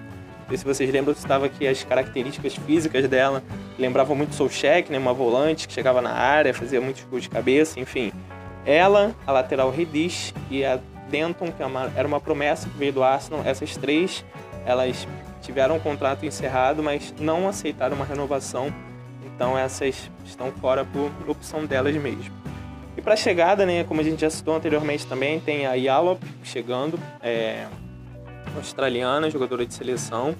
Sei 0.47 0.57
se 0.57 0.63
vocês 0.65 0.91
lembram, 0.91 1.13
estava 1.13 1.47
aqui 1.47 1.67
as 1.67 1.83
características 1.83 2.55
físicas 2.55 3.07
dela. 3.07 3.43
Lembrava 3.79 4.13
muito 4.13 4.35
Solcheck, 4.35 4.91
né? 4.91 4.97
uma 4.97 5.13
volante 5.13 5.67
que 5.67 5.73
chegava 5.73 6.01
na 6.01 6.11
área, 6.11 6.53
fazia 6.53 6.79
muitos 6.79 7.03
gols 7.05 7.23
de 7.23 7.29
cabeça, 7.29 7.79
enfim. 7.79 8.11
Ela, 8.65 9.15
a 9.25 9.31
lateral 9.31 9.71
Redis 9.71 10.33
e 10.49 10.63
a 10.63 10.79
Denton, 11.09 11.51
que 11.51 11.63
é 11.63 11.65
era 11.95 12.07
uma 12.07 12.19
promessa 12.19 12.69
que 12.69 12.77
veio 12.77 12.93
do 12.93 13.03
Arsenal, 13.03 13.41
essas 13.45 13.75
três, 13.75 14.23
elas 14.65 15.07
tiveram 15.41 15.75
um 15.75 15.79
contrato 15.79 16.25
encerrado, 16.25 16.81
mas 16.81 17.13
não 17.19 17.47
aceitaram 17.47 17.95
uma 17.95 18.05
renovação. 18.05 18.73
Então 19.25 19.57
essas 19.57 20.09
estão 20.23 20.51
fora 20.51 20.85
por 20.85 21.11
opção 21.27 21.65
delas 21.65 21.95
mesmo. 21.95 22.33
E 22.97 23.01
para 23.01 23.13
a 23.13 23.17
chegada, 23.17 23.65
né, 23.65 23.83
como 23.83 23.99
a 23.99 24.03
gente 24.03 24.21
já 24.21 24.29
citou 24.29 24.55
anteriormente 24.55 25.05
também, 25.05 25.39
tem 25.39 25.65
a 25.65 25.73
Yalop 25.73 26.21
chegando, 26.43 26.97
é, 27.21 27.65
australiana, 28.57 29.29
jogadora 29.29 29.65
de 29.65 29.73
seleção. 29.73 30.35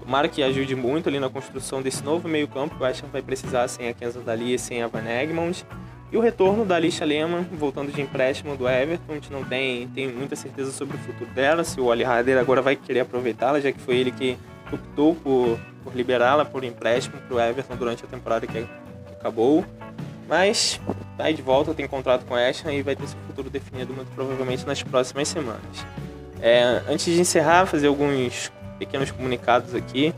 Tomara 0.00 0.28
que 0.28 0.42
ajude 0.42 0.74
muito 0.76 1.08
ali 1.08 1.18
na 1.18 1.28
construção 1.28 1.82
desse 1.82 2.02
novo 2.02 2.28
meio 2.28 2.46
campo, 2.46 2.76
que 2.76 2.82
o 2.82 2.84
West 2.84 3.02
vai 3.12 3.22
precisar 3.22 3.66
sem 3.68 3.88
a 3.88 3.94
Kenza 3.94 4.20
Dali 4.20 4.54
e 4.54 4.58
sem 4.58 4.82
a 4.82 4.86
Van 4.86 5.04
Egmond. 5.04 5.66
E 6.12 6.16
o 6.16 6.20
retorno 6.20 6.64
da 6.64 6.76
Alicia 6.76 7.04
Lehmann, 7.04 7.42
voltando 7.52 7.90
de 7.90 8.00
empréstimo 8.00 8.56
do 8.56 8.68
Everton, 8.68 9.12
a 9.12 9.14
gente 9.14 9.32
não 9.32 9.44
tem, 9.44 9.88
tem 9.88 10.06
muita 10.06 10.36
certeza 10.36 10.70
sobre 10.70 10.96
o 10.96 11.00
futuro 11.00 11.28
dela, 11.30 11.64
se 11.64 11.80
o 11.80 11.90
Ali 11.90 12.04
Harder 12.04 12.38
agora 12.38 12.62
vai 12.62 12.76
querer 12.76 13.00
aproveitá-la, 13.00 13.60
já 13.60 13.72
que 13.72 13.80
foi 13.80 13.96
ele 13.96 14.12
que 14.12 14.38
optou 14.72 15.16
por, 15.16 15.58
por 15.82 15.94
liberá-la 15.94 16.44
por 16.44 16.62
empréstimo 16.62 17.16
para 17.18 17.36
o 17.36 17.40
Everton 17.40 17.76
durante 17.76 18.04
a 18.04 18.06
temporada 18.06 18.46
que, 18.46 18.66
acabou. 19.26 19.64
Mas 20.28 20.80
tá 21.16 21.24
aí 21.24 21.34
de 21.34 21.42
volta, 21.42 21.74
tem 21.74 21.86
contrato 21.86 22.24
com 22.24 22.34
a 22.34 22.48
Ashton 22.48 22.70
e 22.70 22.82
vai 22.82 22.96
ter 22.96 23.06
seu 23.06 23.18
futuro 23.26 23.50
definido 23.50 23.92
muito 23.92 24.10
provavelmente 24.14 24.66
nas 24.66 24.82
próximas 24.82 25.28
semanas. 25.28 25.86
É, 26.40 26.82
antes 26.88 27.06
de 27.06 27.20
encerrar, 27.20 27.66
fazer 27.66 27.86
alguns 27.86 28.50
pequenos 28.78 29.10
comunicados 29.10 29.74
aqui. 29.74 30.14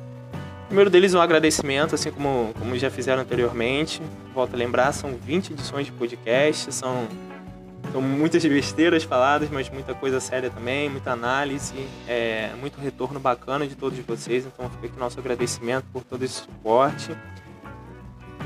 Primeiro 0.67 0.91
deles 0.91 1.15
um 1.15 1.21
agradecimento, 1.21 1.95
assim 1.95 2.11
como, 2.11 2.53
como 2.59 2.77
já 2.77 2.91
fizeram 2.91 3.23
anteriormente. 3.23 4.03
Volto 4.35 4.55
a 4.55 4.57
lembrar, 4.57 4.93
são 4.93 5.15
20 5.15 5.53
edições 5.55 5.87
de 5.87 5.93
podcast, 5.93 6.75
são, 6.75 7.09
são 7.91 8.03
muitas 8.03 8.45
besteiras 8.45 9.03
faladas, 9.03 9.49
mas 9.51 9.71
muita 9.71 9.95
coisa 9.95 10.21
séria 10.21 10.51
também, 10.51 10.91
muita 10.91 11.13
análise, 11.13 11.75
é, 12.07 12.51
muito 12.61 12.79
retorno 12.79 13.19
bacana 13.19 13.67
de 13.67 13.75
todos 13.75 13.99
vocês. 14.01 14.45
Então 14.45 14.69
fica 14.69 14.89
aqui 14.89 14.99
nosso 14.99 15.19
agradecimento 15.19 15.87
por 15.91 16.05
todo 16.05 16.23
esse 16.23 16.35
suporte. 16.35 17.17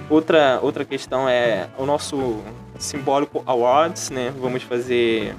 Outra, 0.09 0.61
outra 0.63 0.85
questão 0.85 1.29
é 1.29 1.69
o 1.77 1.85
nosso 1.85 2.41
simbólico 2.79 3.43
Awards, 3.47 4.11
né? 4.11 4.33
Vamos 4.39 4.63
fazer 4.63 5.35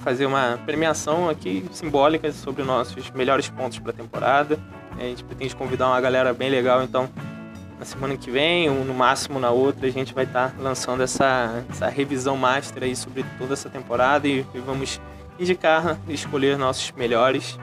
fazer 0.00 0.26
uma 0.26 0.58
premiação 0.64 1.28
aqui 1.28 1.64
simbólica 1.72 2.32
sobre 2.32 2.62
os 2.62 2.66
nossos 2.68 3.10
melhores 3.10 3.48
pontos 3.48 3.78
para 3.78 3.90
a 3.90 3.94
temporada. 3.94 4.58
A 4.98 5.02
gente 5.02 5.24
pretende 5.24 5.54
convidar 5.54 5.88
uma 5.88 6.00
galera 6.00 6.32
bem 6.34 6.50
legal, 6.50 6.82
então 6.82 7.08
na 7.78 7.86
semana 7.86 8.14
que 8.16 8.30
vem, 8.30 8.68
ou 8.68 8.84
no 8.84 8.92
máximo 8.92 9.40
na 9.40 9.50
outra, 9.50 9.86
a 9.86 9.90
gente 9.90 10.12
vai 10.12 10.24
estar 10.24 10.50
tá 10.50 10.54
lançando 10.60 11.02
essa, 11.02 11.64
essa 11.70 11.88
revisão 11.88 12.36
master 12.36 12.82
aí 12.82 12.94
sobre 12.94 13.24
toda 13.38 13.54
essa 13.54 13.70
temporada 13.70 14.28
e, 14.28 14.44
e 14.54 14.58
vamos 14.58 15.00
indicar 15.38 15.98
e 16.06 16.12
escolher 16.12 16.58
nossos 16.58 16.92
melhores. 16.92 17.58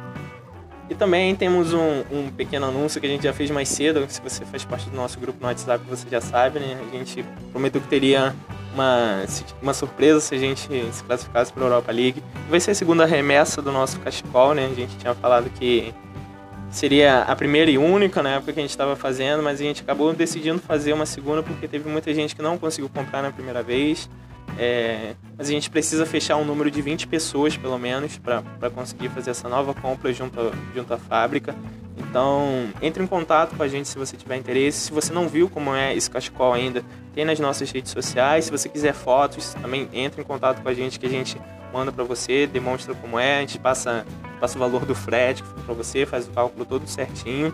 E 0.89 0.95
também 0.95 1.35
temos 1.35 1.73
um, 1.73 2.03
um, 2.11 2.31
pequeno 2.35 2.65
anúncio 2.67 2.99
que 2.99 3.05
a 3.05 3.09
gente 3.09 3.23
já 3.23 3.33
fez 3.33 3.51
mais 3.51 3.69
cedo. 3.69 4.03
Se 4.07 4.21
você 4.21 4.45
faz 4.45 4.63
parte 4.63 4.89
do 4.89 4.95
nosso 4.95 5.19
grupo 5.19 5.37
no 5.39 5.47
WhatsApp, 5.47 5.83
você 5.87 6.09
já 6.09 6.21
sabe, 6.21 6.59
né? 6.59 6.79
A 6.91 6.97
gente 6.97 7.23
prometeu 7.51 7.81
que 7.81 7.87
teria 7.87 8.33
uma, 8.77 9.25
uma 9.59 9.73
surpresa 9.73 10.19
se 10.19 10.35
a 10.35 10.37
gente 10.37 10.69
se 10.91 11.03
classificasse 11.03 11.51
para 11.51 11.63
a 11.63 11.65
Europa 11.65 11.91
League. 11.91 12.23
Vai 12.49 12.59
ser 12.59 12.71
a 12.71 12.75
segunda 12.75 13.05
remessa 13.05 13.61
do 13.61 13.71
nosso 13.71 13.99
cachecol, 13.99 14.53
né? 14.53 14.69
A 14.71 14.75
gente 14.75 14.95
tinha 14.97 15.15
falado 15.15 15.49
que 15.49 15.93
seria 16.69 17.21
a 17.21 17.35
primeira 17.35 17.71
e 17.71 17.77
única 17.77 18.21
na 18.21 18.35
época 18.35 18.53
que 18.53 18.59
a 18.59 18.61
gente 18.61 18.69
estava 18.69 18.95
fazendo, 18.95 19.41
mas 19.41 19.59
a 19.59 19.63
gente 19.63 19.81
acabou 19.81 20.13
decidindo 20.13 20.59
fazer 20.59 20.93
uma 20.93 21.05
segunda 21.05 21.41
porque 21.41 21.67
teve 21.67 21.89
muita 21.89 22.13
gente 22.13 22.35
que 22.35 22.41
não 22.41 22.57
conseguiu 22.57 22.89
comprar 22.89 23.23
na 23.23 23.31
primeira 23.31 23.63
vez. 23.63 24.07
É, 24.57 25.13
mas 25.37 25.47
a 25.47 25.51
gente 25.51 25.69
precisa 25.69 26.05
fechar 26.05 26.35
um 26.37 26.43
número 26.43 26.71
de 26.71 26.81
20 26.81 27.07
pessoas, 27.07 27.55
pelo 27.55 27.77
menos, 27.77 28.17
para 28.17 28.69
conseguir 28.73 29.09
fazer 29.09 29.31
essa 29.31 29.47
nova 29.47 29.73
compra 29.73 30.11
junto, 30.11 30.39
a, 30.39 30.51
junto 30.75 30.93
à 30.93 30.97
fábrica. 30.97 31.55
Então, 31.97 32.69
entre 32.81 33.03
em 33.03 33.07
contato 33.07 33.55
com 33.55 33.63
a 33.63 33.67
gente 33.67 33.87
se 33.87 33.97
você 33.97 34.15
tiver 34.15 34.37
interesse. 34.37 34.85
Se 34.85 34.91
você 34.91 35.11
não 35.13 35.27
viu 35.27 35.49
como 35.49 35.75
é 35.75 35.95
esse 35.95 36.09
cachecol 36.09 36.53
ainda, 36.53 36.83
tem 37.13 37.25
nas 37.25 37.39
nossas 37.39 37.71
redes 37.71 37.91
sociais. 37.91 38.45
Se 38.45 38.51
você 38.51 38.69
quiser 38.69 38.93
fotos, 38.93 39.53
também 39.55 39.87
entre 39.93 40.21
em 40.21 40.23
contato 40.23 40.61
com 40.61 40.69
a 40.69 40.73
gente 40.73 40.99
que 40.99 41.05
a 41.05 41.09
gente 41.09 41.39
manda 41.73 41.91
para 41.91 42.03
você, 42.03 42.47
demonstra 42.47 42.95
como 42.95 43.19
é, 43.19 43.37
a 43.37 43.41
gente 43.41 43.59
passa, 43.59 44.05
passa 44.39 44.55
o 44.55 44.59
valor 44.59 44.85
do 44.85 44.95
frete 44.95 45.43
para 45.65 45.73
você, 45.73 46.05
faz 46.05 46.27
o 46.27 46.31
cálculo 46.31 46.65
todo 46.65 46.87
certinho. 46.87 47.53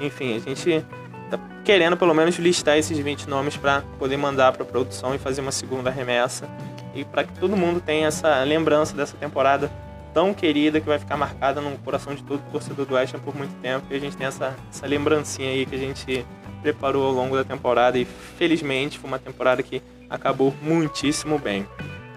Enfim, 0.00 0.36
a 0.36 0.38
gente 0.38 0.84
tá 1.30 1.38
querendo 1.64 1.96
pelo 1.96 2.14
menos 2.14 2.36
listar 2.36 2.76
esses 2.76 2.98
20 2.98 3.28
nomes 3.28 3.56
para 3.56 3.82
poder 3.98 4.16
mandar 4.16 4.52
para 4.52 4.64
produção 4.64 5.14
e 5.14 5.18
fazer 5.18 5.40
uma 5.40 5.52
segunda 5.52 5.90
remessa 5.90 6.48
e 6.94 7.04
para 7.04 7.24
que 7.24 7.32
todo 7.38 7.56
mundo 7.56 7.80
tenha 7.80 8.08
essa 8.08 8.42
lembrança 8.42 8.96
dessa 8.96 9.16
temporada 9.16 9.70
tão 10.12 10.34
querida 10.34 10.80
que 10.80 10.86
vai 10.86 10.98
ficar 10.98 11.16
marcada 11.16 11.60
no 11.60 11.76
coração 11.78 12.14
de 12.14 12.22
todo 12.22 12.42
torcedor 12.50 12.84
do 12.84 12.94
West 12.94 13.14
Ham 13.14 13.20
por 13.20 13.34
muito 13.34 13.54
tempo 13.60 13.86
e 13.90 13.94
a 13.94 13.98
gente 13.98 14.16
tem 14.16 14.26
essa, 14.26 14.56
essa 14.70 14.86
lembrancinha 14.86 15.50
aí 15.50 15.64
que 15.64 15.74
a 15.74 15.78
gente 15.78 16.26
preparou 16.62 17.06
ao 17.06 17.12
longo 17.12 17.36
da 17.36 17.44
temporada 17.44 17.98
e 17.98 18.04
felizmente 18.04 18.98
foi 18.98 19.08
uma 19.08 19.18
temporada 19.18 19.62
que 19.62 19.82
acabou 20.08 20.54
muitíssimo 20.60 21.38
bem. 21.38 21.66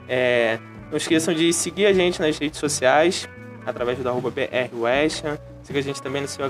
É, 0.07 0.57
não 0.89 0.97
esqueçam 0.97 1.33
de 1.33 1.53
seguir 1.53 1.85
a 1.85 1.93
gente 1.93 2.19
nas 2.19 2.37
redes 2.37 2.59
sociais 2.59 3.29
através 3.65 3.97
do 3.99 4.09
arroba 4.09 4.31
BRWestham. 4.31 5.37
Siga 5.63 5.79
a 5.79 5.81
gente 5.81 6.01
também 6.01 6.21
no 6.21 6.27
seu 6.27 6.43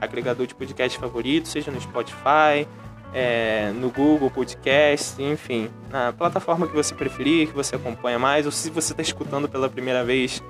agregador 0.00 0.46
de 0.46 0.54
podcast 0.54 0.98
favorito, 0.98 1.48
seja 1.48 1.70
no 1.70 1.80
Spotify, 1.80 2.66
é, 3.14 3.72
no 3.74 3.90
Google 3.90 4.30
Podcast, 4.30 5.22
enfim, 5.22 5.70
na 5.90 6.12
plataforma 6.12 6.66
que 6.66 6.74
você 6.74 6.94
preferir, 6.94 7.48
que 7.48 7.54
você 7.54 7.76
acompanha 7.76 8.18
mais, 8.18 8.44
ou 8.44 8.52
se 8.52 8.68
você 8.70 8.92
está 8.92 9.02
escutando 9.02 9.48
pela 9.48 9.68
primeira 9.68 10.04
vez 10.04 10.42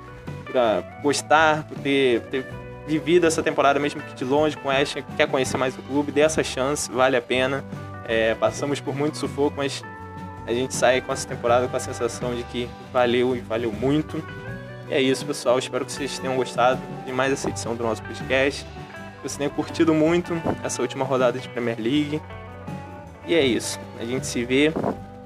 para 0.50 0.80
gostar, 1.02 1.64
por 1.64 1.78
ter, 1.78 2.22
ter, 2.22 2.46
vivido 2.86 3.26
essa 3.26 3.42
temporada 3.42 3.78
mesmo 3.80 4.00
que 4.00 4.14
de 4.14 4.24
longe 4.24 4.56
com 4.56 4.70
Ash, 4.70 4.96
quer 5.16 5.28
conhecer 5.28 5.56
mais 5.56 5.76
o 5.76 5.82
clube, 5.82 6.12
dê 6.12 6.20
essa 6.20 6.42
chance, 6.42 6.90
vale 6.90 7.16
a 7.16 7.22
pena. 7.22 7.64
É, 8.08 8.34
passamos 8.36 8.80
por 8.80 8.94
muito 8.94 9.18
sufoco, 9.18 9.56
mas 9.56 9.82
a 10.46 10.52
gente 10.52 10.74
sai 10.74 11.00
com 11.00 11.12
essa 11.12 11.26
temporada 11.26 11.66
com 11.66 11.76
a 11.76 11.80
sensação 11.80 12.34
de 12.34 12.44
que 12.44 12.68
valeu 12.92 13.34
e 13.36 13.40
valeu 13.40 13.72
muito. 13.72 14.22
E 14.88 14.94
é 14.94 15.00
isso, 15.00 15.26
pessoal. 15.26 15.58
Espero 15.58 15.84
que 15.84 15.92
vocês 15.92 16.18
tenham 16.18 16.36
gostado 16.36 16.80
de 17.04 17.12
mais 17.12 17.32
essa 17.32 17.48
edição 17.48 17.74
do 17.74 17.82
nosso 17.82 18.02
podcast. 18.02 18.64
Que 18.64 19.22
vocês 19.22 19.36
tenham 19.36 19.50
curtido 19.50 19.92
muito 19.92 20.32
essa 20.62 20.80
última 20.80 21.04
rodada 21.04 21.38
de 21.38 21.48
Premier 21.48 21.76
League. 21.78 22.20
E 23.26 23.34
é 23.34 23.44
isso. 23.44 23.80
A 23.98 24.04
gente 24.04 24.26
se 24.26 24.44
vê, 24.44 24.72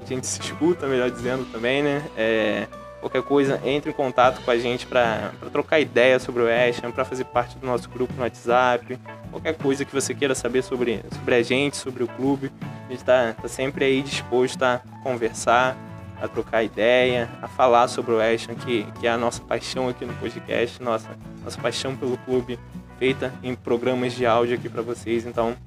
a 0.01 0.05
gente 0.05 0.25
se 0.25 0.41
escuta, 0.41 0.87
melhor 0.87 1.11
dizendo 1.11 1.45
também, 1.51 1.83
né? 1.83 2.01
É, 2.17 2.67
qualquer 2.99 3.21
coisa, 3.21 3.61
entre 3.63 3.91
em 3.91 3.93
contato 3.93 4.41
com 4.43 4.49
a 4.49 4.57
gente 4.57 4.87
para 4.87 5.31
trocar 5.51 5.79
ideia 5.79 6.17
sobre 6.19 6.41
o 6.41 6.45
West 6.45 6.81
para 6.81 7.05
fazer 7.05 7.25
parte 7.25 7.57
do 7.57 7.65
nosso 7.67 7.87
grupo 7.87 8.13
no 8.15 8.23
WhatsApp. 8.23 8.97
Qualquer 9.29 9.55
coisa 9.57 9.85
que 9.85 9.93
você 9.93 10.15
queira 10.15 10.33
saber 10.33 10.63
sobre, 10.63 11.01
sobre 11.13 11.35
a 11.35 11.43
gente, 11.43 11.77
sobre 11.77 12.03
o 12.03 12.07
clube. 12.07 12.51
A 12.61 12.89
gente 12.89 12.99
está 13.01 13.33
tá 13.33 13.47
sempre 13.47 13.85
aí 13.85 14.01
disposto 14.01 14.61
a 14.63 14.81
conversar, 15.03 15.77
a 16.21 16.27
trocar 16.27 16.63
ideia, 16.63 17.29
a 17.41 17.47
falar 17.47 17.87
sobre 17.87 18.13
o 18.13 18.17
West 18.17 18.49
Ham, 18.49 18.55
que, 18.55 18.83
que 18.99 19.07
é 19.07 19.11
a 19.11 19.17
nossa 19.17 19.41
paixão 19.41 19.89
aqui 19.89 20.05
no 20.05 20.13
podcast, 20.13 20.81
nossa, 20.81 21.09
nossa 21.43 21.59
paixão 21.59 21.95
pelo 21.95 22.17
clube, 22.19 22.59
feita 22.99 23.33
em 23.41 23.55
programas 23.55 24.13
de 24.13 24.25
áudio 24.25 24.55
aqui 24.55 24.69
para 24.69 24.81
vocês. 24.81 25.25
Então, 25.25 25.57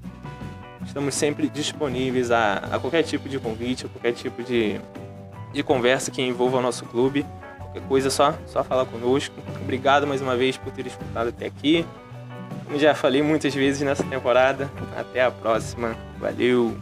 Estamos 0.87 1.15
sempre 1.15 1.49
disponíveis 1.49 2.31
a, 2.31 2.57
a 2.73 2.79
qualquer 2.79 3.03
tipo 3.03 3.29
de 3.29 3.39
convite, 3.39 3.87
a 3.87 3.89
qualquer 3.89 4.13
tipo 4.13 4.43
de, 4.43 4.81
de 5.53 5.63
conversa 5.63 6.11
que 6.11 6.23
envolva 6.23 6.59
o 6.59 6.63
nosso 6.63 6.85
clube. 6.85 7.25
Qualquer 7.59 7.83
coisa, 7.83 8.11
só, 8.11 8.35
só 8.47 8.63
falar 8.63 8.85
conosco. 8.85 9.35
Obrigado 9.63 10.07
mais 10.07 10.21
uma 10.21 10.37
vez 10.37 10.57
por 10.57 10.73
ter 10.73 10.87
escutado 10.87 11.29
até 11.29 11.47
aqui. 11.47 11.85
Como 12.67 12.79
já 12.79 12.95
falei 12.95 13.23
muitas 13.23 13.55
vezes 13.55 13.83
nessa 13.83 14.05
temporada, 14.05 14.71
até 14.97 15.25
a 15.25 15.31
próxima. 15.31 15.97
Valeu! 16.19 16.77